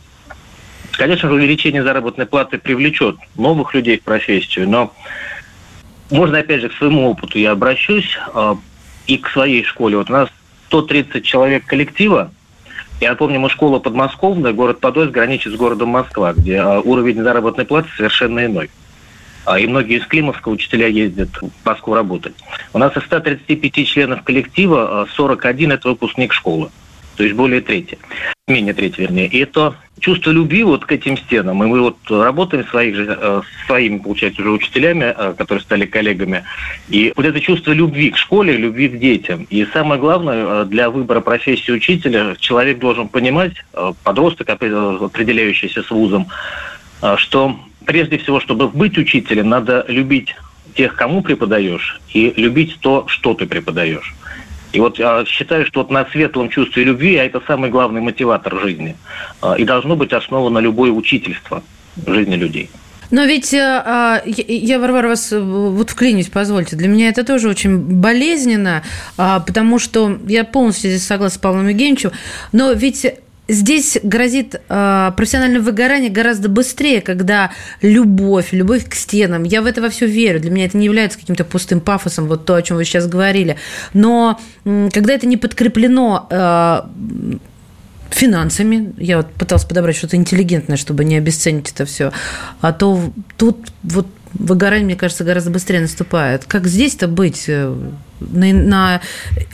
Конечно 0.91 1.30
же, 1.30 1.36
увеличение 1.36 1.84
заработной 1.84 2.25
платы 2.25 2.57
привлечет 2.57 3.15
новых 3.36 3.73
людей 3.73 3.99
в 3.99 4.03
профессию, 4.03 4.69
но 4.69 4.93
можно, 6.11 6.39
опять 6.39 6.61
же, 6.61 6.69
к 6.69 6.73
своему 6.73 7.09
опыту 7.09 7.38
я 7.38 7.51
обращусь 7.51 8.17
и 9.05 9.17
к 9.17 9.30
своей 9.30 9.63
школе. 9.63 9.95
Вот 9.95 10.09
у 10.09 10.13
нас 10.13 10.30
130 10.67 11.23
человек 11.23 11.65
коллектива, 11.65 12.32
я 12.99 13.15
помню, 13.15 13.39
мы 13.39 13.49
школа 13.49 13.80
подмосковная, 13.80 14.51
город 14.51 14.82
Подольск 14.82 15.13
граничит 15.13 15.53
с 15.53 15.55
городом 15.55 15.89
Москва, 15.89 16.34
где 16.34 16.61
уровень 16.61 17.21
заработной 17.23 17.63
платы 17.63 17.88
совершенно 17.95 18.45
иной. 18.45 18.69
А, 19.49 19.57
и 19.57 19.65
многие 19.65 19.97
из 19.97 20.05
Климовска 20.05 20.49
учителя 20.49 20.85
ездят 20.85 21.29
в 21.41 21.49
Москву 21.65 21.95
работать. 21.95 22.35
У 22.71 22.77
нас 22.77 22.95
из 22.95 23.01
135 23.05 23.87
членов 23.87 24.21
коллектива 24.21 25.07
41 25.15 25.71
а,– 25.71 25.73
это 25.75 25.89
выпускник 25.89 26.33
школы, 26.33 26.69
то 27.15 27.23
есть 27.23 27.35
более 27.35 27.59
трети, 27.61 27.97
менее 28.47 28.75
трети, 28.75 29.01
вернее. 29.01 29.25
И 29.25 29.39
это 29.39 29.73
чувство 29.99 30.29
любви 30.29 30.63
вот 30.63 30.85
к 30.85 30.91
этим 30.91 31.17
стенам. 31.17 31.63
И 31.63 31.65
мы 31.65 31.81
вот 31.81 31.97
работаем 32.11 32.63
своих 32.67 32.95
же, 32.95 33.17
э, 33.19 33.41
своими, 33.65 33.97
получается, 33.97 34.41
уже 34.41 34.51
учителями, 34.51 35.15
которые 35.35 35.63
стали 35.63 35.87
коллегами. 35.87 36.43
И 36.89 37.11
вот 37.15 37.25
это 37.25 37.39
чувство 37.39 37.71
любви 37.71 38.11
к 38.11 38.17
школе, 38.17 38.55
любви 38.55 38.87
к 38.87 38.99
детям. 38.99 39.47
И 39.49 39.65
самое 39.73 39.99
главное, 39.99 40.63
для 40.65 40.91
выбора 40.91 41.21
профессии 41.21 41.71
учителя 41.71 42.35
человек 42.39 42.77
должен 42.77 43.07
понимать, 43.07 43.53
подросток, 44.03 44.47
определяющийся 44.51 45.81
с 45.81 45.89
вузом, 45.89 46.27
что 47.17 47.59
прежде 47.85 48.17
всего, 48.17 48.39
чтобы 48.39 48.67
быть 48.67 48.97
учителем, 48.97 49.49
надо 49.49 49.85
любить 49.87 50.35
тех, 50.75 50.95
кому 50.95 51.21
преподаешь, 51.21 51.99
и 52.13 52.33
любить 52.35 52.77
то, 52.79 53.05
что 53.07 53.33
ты 53.33 53.45
преподаешь. 53.45 54.15
И 54.71 54.79
вот 54.79 54.99
я 54.99 55.25
считаю, 55.25 55.65
что 55.65 55.81
вот 55.81 55.89
на 55.89 56.05
светлом 56.05 56.49
чувстве 56.49 56.83
любви, 56.83 57.17
а 57.17 57.25
это 57.25 57.41
самый 57.47 57.71
главный 57.71 58.01
мотиватор 58.01 58.59
жизни, 58.61 58.95
а, 59.41 59.55
и 59.55 59.63
должно 59.63 59.95
быть 59.95 60.13
основано 60.13 60.59
любое 60.59 60.91
учительство 60.91 61.63
в 61.95 62.13
жизни 62.13 62.35
людей. 62.35 62.69
Но 63.11 63.23
ведь 63.23 63.53
э, 63.55 63.59
а, 63.59 64.21
я, 64.25 64.77
Варвара, 64.77 65.07
вас 65.07 65.33
э, 65.33 65.39
вот 65.39 65.89
вклинюсь, 65.89 66.27
позвольте. 66.27 66.75
Для 66.75 66.87
меня 66.87 67.09
это 67.09 67.23
тоже 67.23 67.49
очень 67.49 67.77
болезненно, 67.79 68.83
а, 69.17 69.39
потому 69.39 69.79
что 69.79 70.19
я 70.27 70.43
полностью 70.43 70.91
здесь 70.91 71.07
согласна 71.07 71.39
с 71.39 71.41
Павлом 71.41 71.67
Евгеньевичем, 71.67 72.11
но 72.51 72.71
ведь 72.71 73.07
здесь 73.49 73.97
грозит 74.01 74.55
э, 74.69 75.11
профессиональное 75.17 75.59
выгорание 75.59 76.09
гораздо 76.09 76.47
быстрее, 76.47 77.01
когда 77.01 77.51
любовь, 77.81 78.53
любовь 78.53 78.87
к 78.87 78.93
стенам, 78.93 79.43
я 79.43 79.61
в 79.61 79.65
это 79.65 79.81
во 79.81 79.89
все 79.89 80.05
верю, 80.05 80.39
для 80.39 80.51
меня 80.51 80.65
это 80.65 80.77
не 80.77 80.85
является 80.85 81.19
каким-то 81.19 81.43
пустым 81.43 81.81
пафосом, 81.81 82.27
вот 82.27 82.45
то, 82.45 82.55
о 82.55 82.61
чем 82.61 82.77
вы 82.77 82.85
сейчас 82.85 83.07
говорили, 83.07 83.57
но 83.93 84.39
э, 84.63 84.89
когда 84.93 85.13
это 85.13 85.27
не 85.27 85.35
подкреплено 85.35 86.27
э, 86.29 86.81
финансами, 88.11 88.93
я 88.97 89.17
вот 89.17 89.31
пыталась 89.33 89.65
подобрать 89.65 89.97
что-то 89.97 90.15
интеллигентное, 90.15 90.77
чтобы 90.77 91.03
не 91.03 91.17
обесценить 91.17 91.71
это 91.71 91.85
все, 91.85 92.13
а 92.61 92.71
то 92.71 93.11
тут 93.37 93.57
вот 93.83 94.07
выгорание, 94.33 94.85
мне 94.85 94.95
кажется, 94.95 95.23
гораздо 95.23 95.49
быстрее 95.49 95.81
наступает. 95.81 96.45
Как 96.45 96.67
здесь-то 96.67 97.07
быть? 97.07 97.49
На, 98.20 98.53
на 98.53 99.01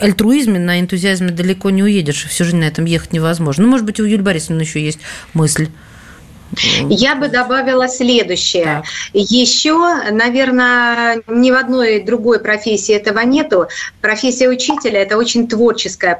альтруизме, 0.00 0.58
на 0.58 0.80
энтузиазме 0.80 1.30
далеко 1.30 1.70
не 1.70 1.82
уедешь, 1.82 2.24
всю 2.24 2.44
жизнь 2.44 2.58
на 2.58 2.64
этом 2.64 2.84
ехать 2.84 3.12
невозможно. 3.12 3.64
Ну, 3.64 3.70
может 3.70 3.86
быть, 3.86 4.00
у 4.00 4.04
Юлии 4.04 4.22
Борисовны 4.22 4.60
еще 4.62 4.82
есть 4.82 5.00
мысль. 5.34 5.68
Я 6.88 7.14
бы 7.16 7.28
добавила 7.28 7.88
следующее. 7.88 8.64
Так. 8.64 8.84
Еще, 9.12 9.76
наверное, 10.10 11.22
ни 11.26 11.50
в 11.50 11.54
одной 11.54 12.00
другой 12.00 12.40
профессии 12.40 12.94
этого 12.94 13.20
нету. 13.20 13.68
Профессия 14.00 14.48
учителя– 14.48 15.02
это 15.02 15.16
очень 15.16 15.48
творческая 15.48 16.18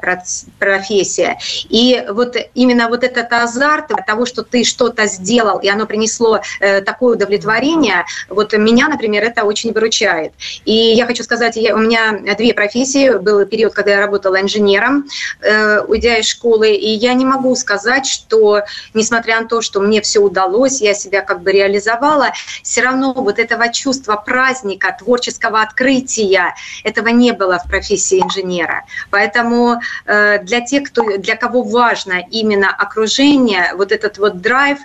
профессия. 0.59 1.37
И 1.69 2.03
вот 2.09 2.35
именно 2.53 2.89
вот 2.89 3.03
этот 3.03 3.31
азарт 3.31 3.91
того, 4.05 4.25
что 4.25 4.43
ты 4.43 4.63
что-то 4.63 5.05
сделал, 5.07 5.59
и 5.59 5.67
оно 5.67 5.85
принесло 5.85 6.41
э, 6.59 6.81
такое 6.81 7.15
удовлетворение, 7.15 8.05
вот 8.29 8.53
меня, 8.53 8.87
например, 8.87 9.23
это 9.23 9.43
очень 9.43 9.71
выручает. 9.73 10.33
И 10.65 10.73
я 10.73 11.05
хочу 11.05 11.23
сказать, 11.23 11.55
я, 11.55 11.75
у 11.75 11.79
меня 11.79 12.19
две 12.37 12.53
профессии. 12.53 13.17
Был 13.17 13.45
период, 13.45 13.73
когда 13.73 13.91
я 13.91 13.99
работала 13.99 14.41
инженером, 14.41 15.07
э, 15.41 15.81
уйдя 15.81 16.17
из 16.17 16.27
школы, 16.27 16.71
и 16.71 16.89
я 16.89 17.13
не 17.13 17.25
могу 17.25 17.55
сказать, 17.55 18.05
что, 18.05 18.63
несмотря 18.93 19.41
на 19.41 19.47
то, 19.47 19.61
что 19.61 19.79
мне 19.79 20.01
все 20.01 20.16
удалось, 20.19 20.81
я 20.81 20.93
себя 20.93 21.21
как 21.21 21.41
бы 21.41 21.51
реализовала, 21.51 22.31
все 22.63 22.81
равно 22.81 23.13
вот 23.13 23.39
этого 23.39 23.71
чувства 23.71 24.15
праздника, 24.15 24.95
творческого 24.97 25.61
открытия, 25.61 26.55
этого 26.83 27.09
не 27.09 27.31
было 27.31 27.59
в 27.59 27.69
профессии 27.69 28.21
инженера. 28.21 28.85
Поэтому 29.09 29.81
э, 30.05 30.39
для 30.43 30.61
тех, 30.61 30.89
кто, 30.89 31.17
для 31.17 31.35
кого 31.35 31.63
важно 31.63 32.23
именно 32.31 32.69
окружение, 32.69 33.73
вот 33.75 33.91
этот 33.91 34.17
вот 34.17 34.41
драйв, 34.41 34.79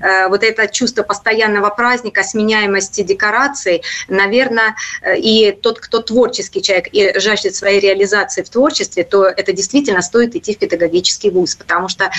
э, 0.00 0.28
вот 0.28 0.42
это 0.42 0.66
чувство 0.68 1.02
постоянного 1.02 1.70
праздника, 1.70 2.22
сменяемости 2.22 3.02
декораций, 3.02 3.82
наверное, 4.08 4.74
э, 5.02 5.18
и 5.18 5.52
тот, 5.52 5.80
кто 5.80 6.00
творческий 6.00 6.62
человек 6.62 6.88
и 6.92 7.18
жаждет 7.18 7.54
своей 7.54 7.80
реализации 7.80 8.42
в 8.42 8.50
творчестве, 8.50 9.04
то 9.04 9.24
это 9.24 9.52
действительно 9.52 10.02
стоит 10.02 10.34
идти 10.36 10.54
в 10.54 10.58
педагогический 10.58 11.30
вуз, 11.30 11.54
потому 11.54 11.88
что 11.88 12.10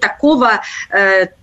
такого, 0.00 0.62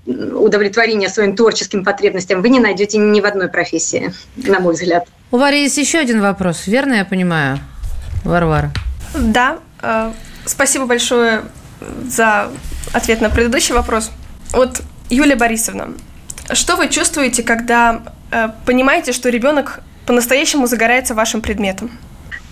удовлетворения 0.05 1.09
своим 1.09 1.35
творческим 1.35 1.83
потребностям 1.83 2.41
вы 2.41 2.49
не 2.49 2.59
найдете 2.59 2.97
ни 2.97 3.19
в 3.21 3.25
одной 3.25 3.49
профессии, 3.49 4.13
на 4.35 4.59
мой 4.59 4.73
взгляд. 4.73 5.07
У 5.31 5.37
Вари 5.37 5.63
есть 5.63 5.77
еще 5.77 5.99
один 5.99 6.21
вопрос, 6.21 6.67
верно 6.67 6.93
я 6.93 7.05
понимаю, 7.05 7.59
Варвара? 8.23 8.71
Да, 9.15 9.57
э, 9.81 10.11
спасибо 10.45 10.85
большое 10.85 11.43
за 12.07 12.51
ответ 12.93 13.21
на 13.21 13.29
предыдущий 13.29 13.73
вопрос. 13.73 14.11
Вот, 14.51 14.81
Юлия 15.09 15.35
Борисовна, 15.35 15.93
что 16.53 16.75
вы 16.75 16.87
чувствуете, 16.89 17.43
когда 17.43 18.03
э, 18.31 18.49
понимаете, 18.65 19.11
что 19.11 19.29
ребенок 19.29 19.81
по-настоящему 20.05 20.67
загорается 20.67 21.15
вашим 21.15 21.41
предметом? 21.41 21.91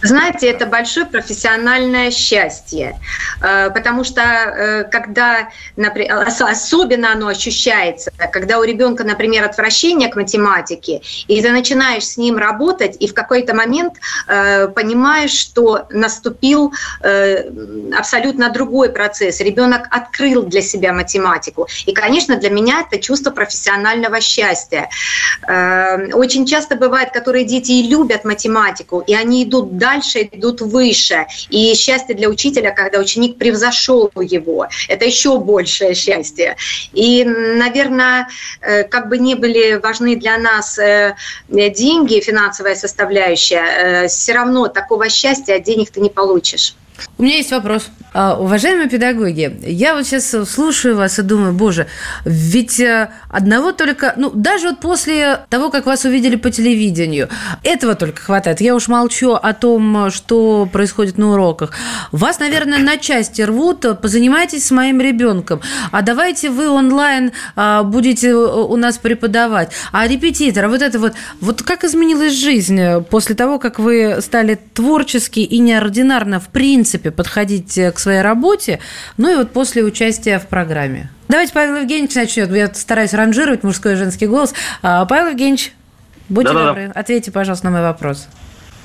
Знаете, 0.04 0.47
это 0.47 0.66
большое 0.66 1.06
профессиональное 1.06 2.12
счастье, 2.12 2.99
э, 3.41 3.70
потому 3.70 4.04
что 4.04 4.22
э, 4.22 4.84
когда, 4.84 5.49
например, 5.78 6.28
особенно 6.41 7.14
оно 7.14 7.28
ощущается, 7.28 8.12
когда 8.34 8.60
у 8.60 8.64
ребенка, 8.64 9.06
например, 9.06 9.45
отвращение 9.45 10.10
к 10.10 10.18
математике, 10.18 11.01
и 11.30 11.41
ты 11.41 11.51
начинаешь 11.51 12.04
с 12.04 12.18
ним 12.18 12.38
работать, 12.38 12.97
и 12.99 13.08
в 13.08 13.14
какой-то 13.14 13.56
момент 13.56 13.93
э, 14.28 14.68
понимаешь, 14.68 15.32
что 15.32 15.88
наступил 15.89 16.74
абсолютно 17.97 18.49
другой 18.49 18.89
процесс. 18.89 19.39
Ребенок 19.39 19.88
открыл 19.89 20.43
для 20.43 20.62
себя 20.62 20.93
математику. 20.93 21.68
И, 21.86 21.93
конечно, 21.93 22.36
для 22.36 22.49
меня 22.49 22.86
это 22.88 23.01
чувство 23.01 23.32
профессионального 23.32 24.20
счастья. 24.22 24.89
Очень 25.43 26.45
часто 26.45 26.76
бывает, 26.76 27.12
которые 27.12 27.45
дети 27.45 27.72
и 27.72 27.88
любят 27.88 28.26
математику, 28.26 29.04
и 29.06 29.14
они 29.14 29.43
идут 29.43 29.78
дальше 29.78 29.93
дальше 29.94 30.30
идут 30.32 30.62
выше. 30.62 31.26
И 31.50 31.74
счастье 31.76 32.16
для 32.16 32.30
учителя, 32.30 32.72
когда 32.72 33.00
ученик 33.00 33.38
превзошел 33.38 34.12
его, 34.16 34.68
это 34.88 35.06
еще 35.06 35.39
большее 35.39 35.94
счастье. 35.96 36.56
И, 36.94 37.24
наверное, 37.24 38.28
э, 38.62 38.84
как 38.84 39.10
бы 39.10 39.18
не 39.18 39.36
были 39.36 39.80
важны 39.82 40.16
для 40.16 40.38
нас 40.38 40.80
э, 40.80 41.16
деньги, 41.50 42.20
финансовая 42.20 42.76
составляющая, 42.76 43.66
э, 43.66 44.08
все 44.08 44.34
равно 44.34 44.68
такого 44.68 45.10
счастья 45.10 45.56
от 45.56 45.64
денег 45.64 45.91
ты 45.91 46.00
не 46.02 46.10
получишь. 46.10 46.76
У 47.18 47.24
меня 47.24 47.38
есть 47.38 47.52
вопрос. 47.52 47.89
А, 48.14 48.36
уважаемые 48.39 48.89
педагоги, 48.89 49.59
я 49.64 49.95
вот 49.95 50.05
сейчас 50.05 50.36
слушаю 50.47 50.95
вас 50.95 51.18
и 51.18 51.24
думаю, 51.24 51.53
боже, 51.53 51.88
ведь 52.26 52.80
э, 52.80 53.09
одного 53.30 53.72
только, 53.72 54.14
ну, 54.18 54.30
даже 54.30 54.70
вот 54.70 54.80
после 54.80 55.39
того, 55.49 55.72
как 55.72 55.88
вас 55.88 56.05
увидели 56.05 56.36
по 56.36 56.51
телевидению, 56.51 57.30
этого 57.64 57.95
только 57.95 58.22
хватает. 58.22 58.61
Я 58.61 58.76
уж 58.76 58.88
молчу 58.88 59.32
о 59.34 59.53
том, 59.53 60.11
что 60.11 60.70
происходит 60.72 61.18
на 61.18 61.32
уроках. 61.32 61.72
Вас, 62.11 62.39
наверное, 62.39 62.78
на 62.78 62.97
части 62.97 63.41
рвут, 63.41 63.86
позанимайтесь 63.99 64.68
с 64.68 64.72
моим 64.72 65.01
ребенком, 65.01 65.61
а 65.91 66.03
давайте 66.03 66.51
вы 66.51 66.70
онлайн 66.70 67.32
а, 67.55 67.82
будете 67.82 68.30
э, 68.30 68.36
у 68.36 68.76
нас 68.76 68.99
преподавать. 68.99 69.72
А 69.91 70.07
репетитор, 70.07 70.68
вот 70.68 70.84
это 70.84 70.99
вот, 70.99 71.14
вот 71.41 71.64
как 71.64 71.84
изменилась 71.84 72.34
жизнь 72.34 72.80
после 73.09 73.34
того, 73.34 73.57
как 73.57 73.80
вы 73.80 74.18
стали 74.22 74.59
творчески 74.76 75.39
и 75.39 75.57
неординарно, 75.57 76.39
в 76.39 76.49
принципе, 76.49 77.09
подходить 77.09 77.80
к 77.95 78.03
своей 78.04 78.22
работе, 78.22 78.80
ну 79.18 79.32
и 79.32 79.36
вот 79.36 79.51
после 79.51 79.84
участия 79.84 80.39
в 80.39 80.47
программе. 80.47 81.10
Давайте 81.28 81.54
Павел 81.54 81.78
Евгеньевич 81.78 82.16
начнет. 82.16 82.51
Я 82.51 82.74
стараюсь 82.74 83.14
ранжировать 83.14 83.64
мужской 83.64 83.93
и 83.93 83.95
женский 83.95 84.28
голос. 84.28 84.54
А, 84.82 85.06
Павел 85.06 85.30
Евгеньевич, 85.32 85.74
будьте 86.30 86.54
Да-да-да. 86.54 86.68
добры, 86.68 86.91
ответьте, 86.93 87.32
пожалуйста, 87.32 87.66
на 87.66 87.72
мой 87.72 87.82
вопрос. 87.82 88.28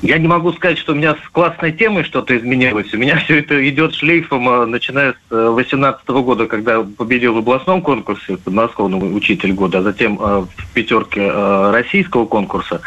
Я 0.00 0.18
не 0.18 0.28
могу 0.28 0.52
сказать, 0.52 0.78
что 0.78 0.92
у 0.92 0.94
меня 0.94 1.16
с 1.16 1.28
классной 1.30 1.72
темой 1.72 2.04
что-то 2.04 2.36
изменилось. 2.36 2.94
У 2.94 2.98
меня 2.98 3.16
все 3.16 3.40
это 3.40 3.68
идет 3.68 3.94
шлейфом, 3.94 4.48
а, 4.48 4.64
начиная 4.64 5.14
с 5.28 5.54
2018 5.54 6.02
э, 6.08 6.12
года, 6.22 6.46
когда 6.46 6.82
победил 6.82 7.34
в 7.34 7.38
областном 7.38 7.82
конкурсе, 7.82 8.36
подмосковный 8.36 8.98
учитель 9.16 9.52
года, 9.54 9.78
а 9.78 9.82
затем 9.82 10.16
э, 10.20 10.46
в 10.56 10.72
пятерке 10.72 11.22
э, 11.22 11.70
российского 11.72 12.26
конкурса. 12.26 12.80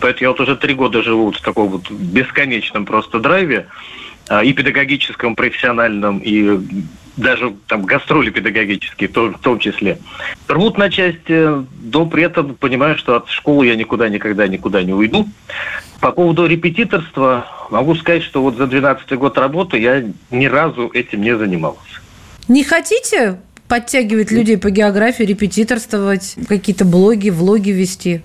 Поэтому 0.00 0.22
я 0.22 0.28
вот 0.28 0.40
уже 0.40 0.54
три 0.54 0.74
года 0.74 1.02
живу 1.02 1.32
в 1.32 1.40
таком 1.40 1.70
вот 1.70 1.90
бесконечном 1.90 2.86
просто 2.86 3.18
драйве. 3.18 3.66
А, 4.28 4.42
и 4.42 4.52
педагогическом, 4.52 5.36
профессиональном, 5.36 6.18
и 6.18 6.58
даже 7.16 7.54
там 7.68 7.82
гастроли 7.84 8.30
педагогические 8.30 9.08
в 9.08 9.38
том 9.38 9.58
числе. 9.58 9.98
Рвут 10.48 10.78
на 10.78 10.90
части, 10.90 11.64
но 11.92 12.06
при 12.06 12.24
этом 12.24 12.54
понимаю, 12.54 12.96
что 12.96 13.16
от 13.16 13.28
школы 13.28 13.66
я 13.66 13.76
никуда 13.76 14.08
никогда 14.08 14.48
никуда 14.48 14.82
не 14.82 14.92
уйду. 14.92 15.28
По 16.00 16.10
поводу 16.10 16.46
репетиторства 16.46 17.46
могу 17.70 17.94
сказать, 17.94 18.22
что 18.22 18.42
вот 18.42 18.56
за 18.56 18.66
12 18.66 19.12
год 19.12 19.38
работы 19.38 19.78
я 19.78 20.04
ни 20.30 20.46
разу 20.46 20.90
этим 20.92 21.22
не 21.22 21.36
занимался. 21.36 22.00
Не 22.48 22.64
хотите 22.64 23.40
подтягивать 23.68 24.30
людей 24.30 24.58
по 24.58 24.70
географии, 24.70 25.22
репетиторствовать, 25.22 26.36
какие-то 26.48 26.84
блоги, 26.84 27.30
влоги 27.30 27.70
вести? 27.70 28.22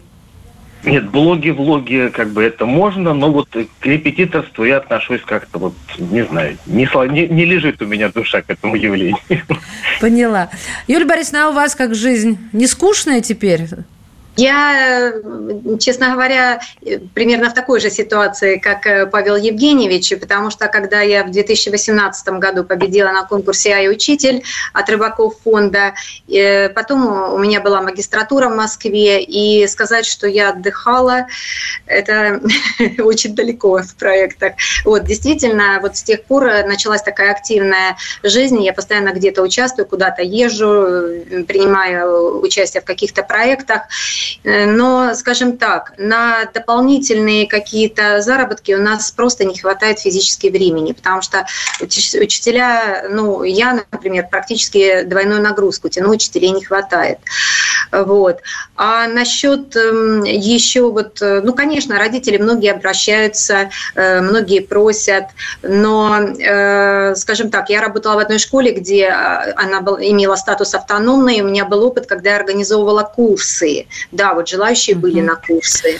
Нет, 0.84 1.10
блоги, 1.10 1.50
влоги, 1.50 2.10
как 2.14 2.30
бы 2.30 2.44
это 2.44 2.66
можно, 2.66 3.14
но 3.14 3.32
вот 3.32 3.50
к 3.50 3.86
репетиторству 3.86 4.64
я 4.64 4.78
отношусь 4.78 5.22
как-то 5.26 5.60
вот, 5.60 5.74
не 5.98 6.24
знаю, 6.26 6.58
не, 6.66 6.88
не, 7.28 7.46
лежит 7.46 7.82
у 7.82 7.86
меня 7.86 8.10
душа 8.10 8.42
к 8.42 8.50
этому 8.50 8.76
явлению. 8.76 9.18
Поняла. 10.00 10.50
Юлия 10.88 11.06
Борисовна, 11.06 11.48
а 11.48 11.50
у 11.50 11.54
вас 11.54 11.76
как 11.76 11.96
жизнь? 11.96 12.38
Не 12.54 12.66
скучная 12.66 13.22
теперь? 13.22 13.68
Я, 14.40 15.12
честно 15.80 16.14
говоря, 16.14 16.62
примерно 17.14 17.50
в 17.50 17.54
такой 17.54 17.82
же 17.82 17.90
ситуации, 17.90 18.58
как 18.58 18.86
э, 18.86 19.06
Павел 19.06 19.36
Евгеньевич, 19.36 20.18
потому 20.18 20.50
что 20.50 20.70
когда 20.70 21.02
я 21.02 21.26
в 21.26 21.32
2018 21.32 22.30
году 22.40 22.64
победила 22.64 23.12
на 23.12 23.26
конкурсе 23.26 23.74
«Ай 23.74 23.90
учитель» 23.90 24.44
от 24.72 24.90
рыбаков 24.90 25.36
фонда, 25.44 25.94
э, 26.30 26.70
потом 26.70 27.34
у 27.34 27.38
меня 27.38 27.60
была 27.60 27.82
магистратура 27.82 28.48
в 28.48 28.56
Москве, 28.56 29.22
и 29.22 29.68
сказать, 29.68 30.06
что 30.06 30.26
я 30.26 30.52
отдыхала, 30.52 31.28
это 31.86 32.40
очень 33.00 33.36
далеко 33.36 33.82
в 33.82 33.96
проектах. 33.96 34.54
Вот, 34.86 35.04
действительно, 35.04 35.80
вот 35.82 35.98
с 35.98 36.04
тех 36.04 36.24
пор 36.24 36.46
началась 36.66 37.02
такая 37.02 37.32
активная 37.32 37.98
жизнь, 38.24 38.64
я 38.64 38.72
постоянно 38.72 39.12
где-то 39.12 39.42
участвую, 39.42 39.86
куда-то 39.86 40.22
езжу, 40.22 41.44
принимаю 41.46 42.40
участие 42.42 42.80
в 42.80 42.86
каких-то 42.86 43.22
проектах, 43.24 43.82
Э, 44.29 44.29
но, 44.44 45.14
скажем 45.16 45.58
так, 45.58 45.94
на 45.98 46.46
дополнительные 46.54 47.48
какие-то 47.48 48.22
заработки 48.22 48.72
у 48.74 48.82
нас 48.82 49.12
просто 49.12 49.46
не 49.46 49.58
хватает 49.58 50.00
физически 50.00 50.48
времени, 50.48 50.94
потому 50.94 51.22
что 51.22 51.46
учителя, 51.82 53.06
ну, 53.10 53.44
я, 53.44 53.84
например, 53.92 54.28
практически 54.30 55.04
двойную 55.04 55.42
нагрузку 55.42 55.90
тяну, 55.90 56.12
учителей 56.12 56.52
не 56.52 56.64
хватает. 56.64 57.20
Вот. 57.92 58.40
А 58.76 59.08
насчет 59.08 59.76
эм, 59.76 60.24
еще 60.24 60.92
вот, 60.92 61.22
э, 61.22 61.42
ну, 61.44 61.54
конечно, 61.54 61.98
родители 61.98 62.38
многие 62.38 62.72
обращаются, 62.72 63.70
э, 63.96 64.22
многие 64.22 64.60
просят, 64.62 65.26
но, 65.64 67.16
скажем 67.16 67.50
так, 67.50 67.70
я 67.70 67.82
работала 67.82 68.16
в 68.16 68.20
одной 68.20 68.40
школе, 68.40 68.72
где 68.72 69.08
она 69.08 69.80
имела 69.80 70.36
статус 70.36 70.74
автономной, 70.74 71.42
у 71.42 71.46
меня 71.46 71.66
был 71.66 71.84
опыт, 71.84 72.06
когда 72.06 72.32
я 72.32 72.36
организовывала 72.38 73.04
курсы 73.04 73.88
да, 74.20 74.34
вот 74.34 74.50
желающие 74.50 74.96
угу. 74.96 75.04
были 75.04 75.22
на 75.22 75.36
курсы. 75.36 76.00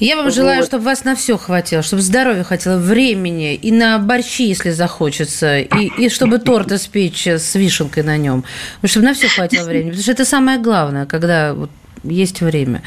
Я 0.00 0.16
вам 0.16 0.26
вот. 0.26 0.34
желаю, 0.34 0.62
чтобы 0.62 0.84
вас 0.84 1.04
на 1.04 1.16
все 1.16 1.36
хватило, 1.36 1.82
чтобы 1.82 2.02
здоровья 2.02 2.44
хватило, 2.44 2.76
времени 2.76 3.54
и 3.54 3.72
на 3.72 3.98
борщи, 3.98 4.44
если 4.44 4.70
захочется, 4.70 5.58
и, 5.58 5.90
и 5.98 6.08
чтобы 6.08 6.38
торт 6.38 6.70
испечь 6.70 7.26
с 7.26 7.54
вишенкой 7.56 8.04
на 8.04 8.16
нем, 8.16 8.44
чтобы 8.84 9.06
на 9.06 9.14
все 9.14 9.28
хватило 9.28 9.64
времени, 9.64 9.90
потому 9.90 10.02
что 10.02 10.12
это 10.12 10.24
самое 10.24 10.58
главное, 10.58 11.06
когда 11.06 11.52
вот 11.52 11.70
есть 12.04 12.40
время. 12.40 12.82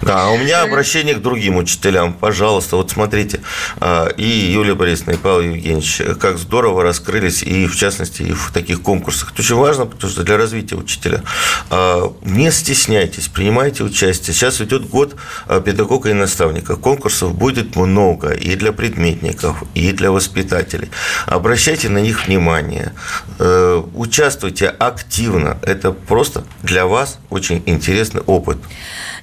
Да, 0.00 0.26
а 0.26 0.30
у 0.30 0.38
меня 0.38 0.62
обращение 0.62 1.14
к 1.14 1.22
другим 1.22 1.56
учителям. 1.56 2.14
Пожалуйста, 2.14 2.76
вот 2.76 2.90
смотрите, 2.90 3.40
а, 3.78 4.08
и 4.08 4.24
Юлия 4.24 4.74
Борисовна, 4.74 5.12
и 5.12 5.16
Павел 5.16 5.40
Евгеньевич, 5.40 6.02
как 6.18 6.38
здорово 6.38 6.82
раскрылись, 6.82 7.42
и 7.42 7.66
в 7.66 7.76
частности, 7.76 8.22
и 8.22 8.32
в 8.32 8.50
таких 8.52 8.82
конкурсах. 8.82 9.32
Это 9.32 9.42
очень 9.42 9.56
важно, 9.56 9.86
потому 9.86 10.10
что 10.10 10.22
для 10.22 10.36
развития 10.36 10.76
учителя. 10.76 11.22
А, 11.70 12.12
не 12.22 12.50
стесняйтесь, 12.50 13.28
принимайте 13.28 13.84
участие. 13.84 14.34
Сейчас 14.34 14.60
идет 14.60 14.88
год 14.88 15.16
педагога 15.64 16.10
и 16.10 16.14
наставника. 16.14 16.76
Конкурсов 16.76 17.34
будет 17.34 17.76
много 17.76 18.30
и 18.32 18.54
для 18.56 18.72
предметников, 18.72 19.62
и 19.74 19.92
для 19.92 20.10
воспитателей. 20.10 20.90
Обращайте 21.26 21.88
на 21.88 21.98
них 21.98 22.26
внимание, 22.26 22.92
э, 23.38 23.82
участвуйте 23.94 24.68
активно. 24.68 25.58
Это 25.62 25.92
просто 25.92 26.44
для 26.62 26.86
вас 26.86 27.18
очень 27.30 27.62
интересный 27.66 28.22
опыт. 28.22 28.58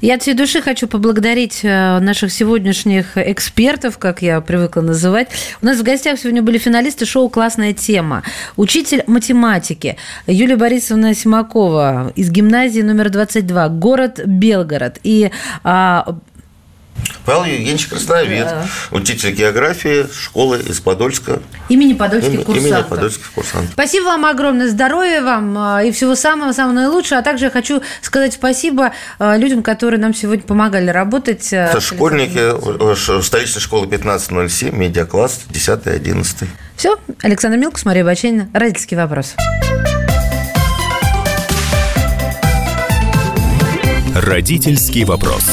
Я 0.01 0.15
от 0.15 0.21
всей 0.21 0.33
души 0.35 0.61
хочу 0.67 0.89
поблагодарить 0.89 1.61
э, 1.63 1.99
наших 1.99 2.29
сегодняшних 2.29 3.17
экспертов, 3.17 3.97
как 3.97 4.21
я 4.21 4.41
привыкла 4.41 4.81
называть. 4.81 5.29
У 5.61 5.65
нас 5.65 5.79
в 5.79 5.83
гостях 5.83 6.19
сегодня 6.19 6.41
были 6.41 6.57
финалисты 6.57 7.05
шоу 7.05 7.29
«Классная 7.29 7.71
тема». 7.71 8.21
Учитель 8.57 9.01
математики 9.07 9.95
Юлия 10.27 10.57
Борисовна 10.57 11.13
Симакова 11.13 12.11
из 12.17 12.29
гимназии 12.31 12.81
номер 12.81 13.09
22, 13.09 13.69
город 13.69 14.19
Белгород. 14.25 14.99
И 15.03 15.31
а, 15.63 16.17
Павел 17.25 17.43
Евгеньевич 17.43 17.87
Красновед, 17.87 18.45
Да. 18.45 18.65
учитель 18.91 19.31
географии 19.31 20.07
школы 20.13 20.59
из 20.59 20.79
Подольска. 20.79 21.41
Имени 21.67 21.93
подольских 21.93 22.33
Имени- 22.35 22.43
курсантов. 22.43 22.71
Имени 22.71 22.89
подольских 22.89 23.31
курсантов. 23.31 23.71
Спасибо 23.73 24.05
вам 24.05 24.25
огромное, 24.25 24.69
здоровья 24.69 25.21
вам 25.21 25.57
а, 25.57 25.83
и 25.83 25.91
всего 25.91 26.15
самого-самого 26.15 26.73
наилучшего. 26.73 27.19
А 27.19 27.23
также 27.23 27.45
я 27.45 27.51
хочу 27.51 27.81
сказать 28.01 28.33
спасибо 28.33 28.93
а, 29.19 29.35
людям, 29.35 29.61
которые 29.61 29.99
нам 29.99 30.13
сегодня 30.13 30.43
помогали 30.43 30.89
работать. 30.89 31.51
а, 31.53 31.67
Это 31.67 31.81
школьники 31.81 33.21
столичной 33.21 33.61
школы 33.61 33.87
1507, 33.87 34.73
медиакласс 34.75 35.41
10-11. 35.49 36.47
Все, 36.77 36.97
Александр 37.23 37.57
Милкус, 37.57 37.83
Мария 37.83 38.05
Баченина. 38.05 38.49
Родительский 38.53 38.95
вопрос. 38.95 39.33
Родительский 44.15 45.03
вопрос. 45.03 45.43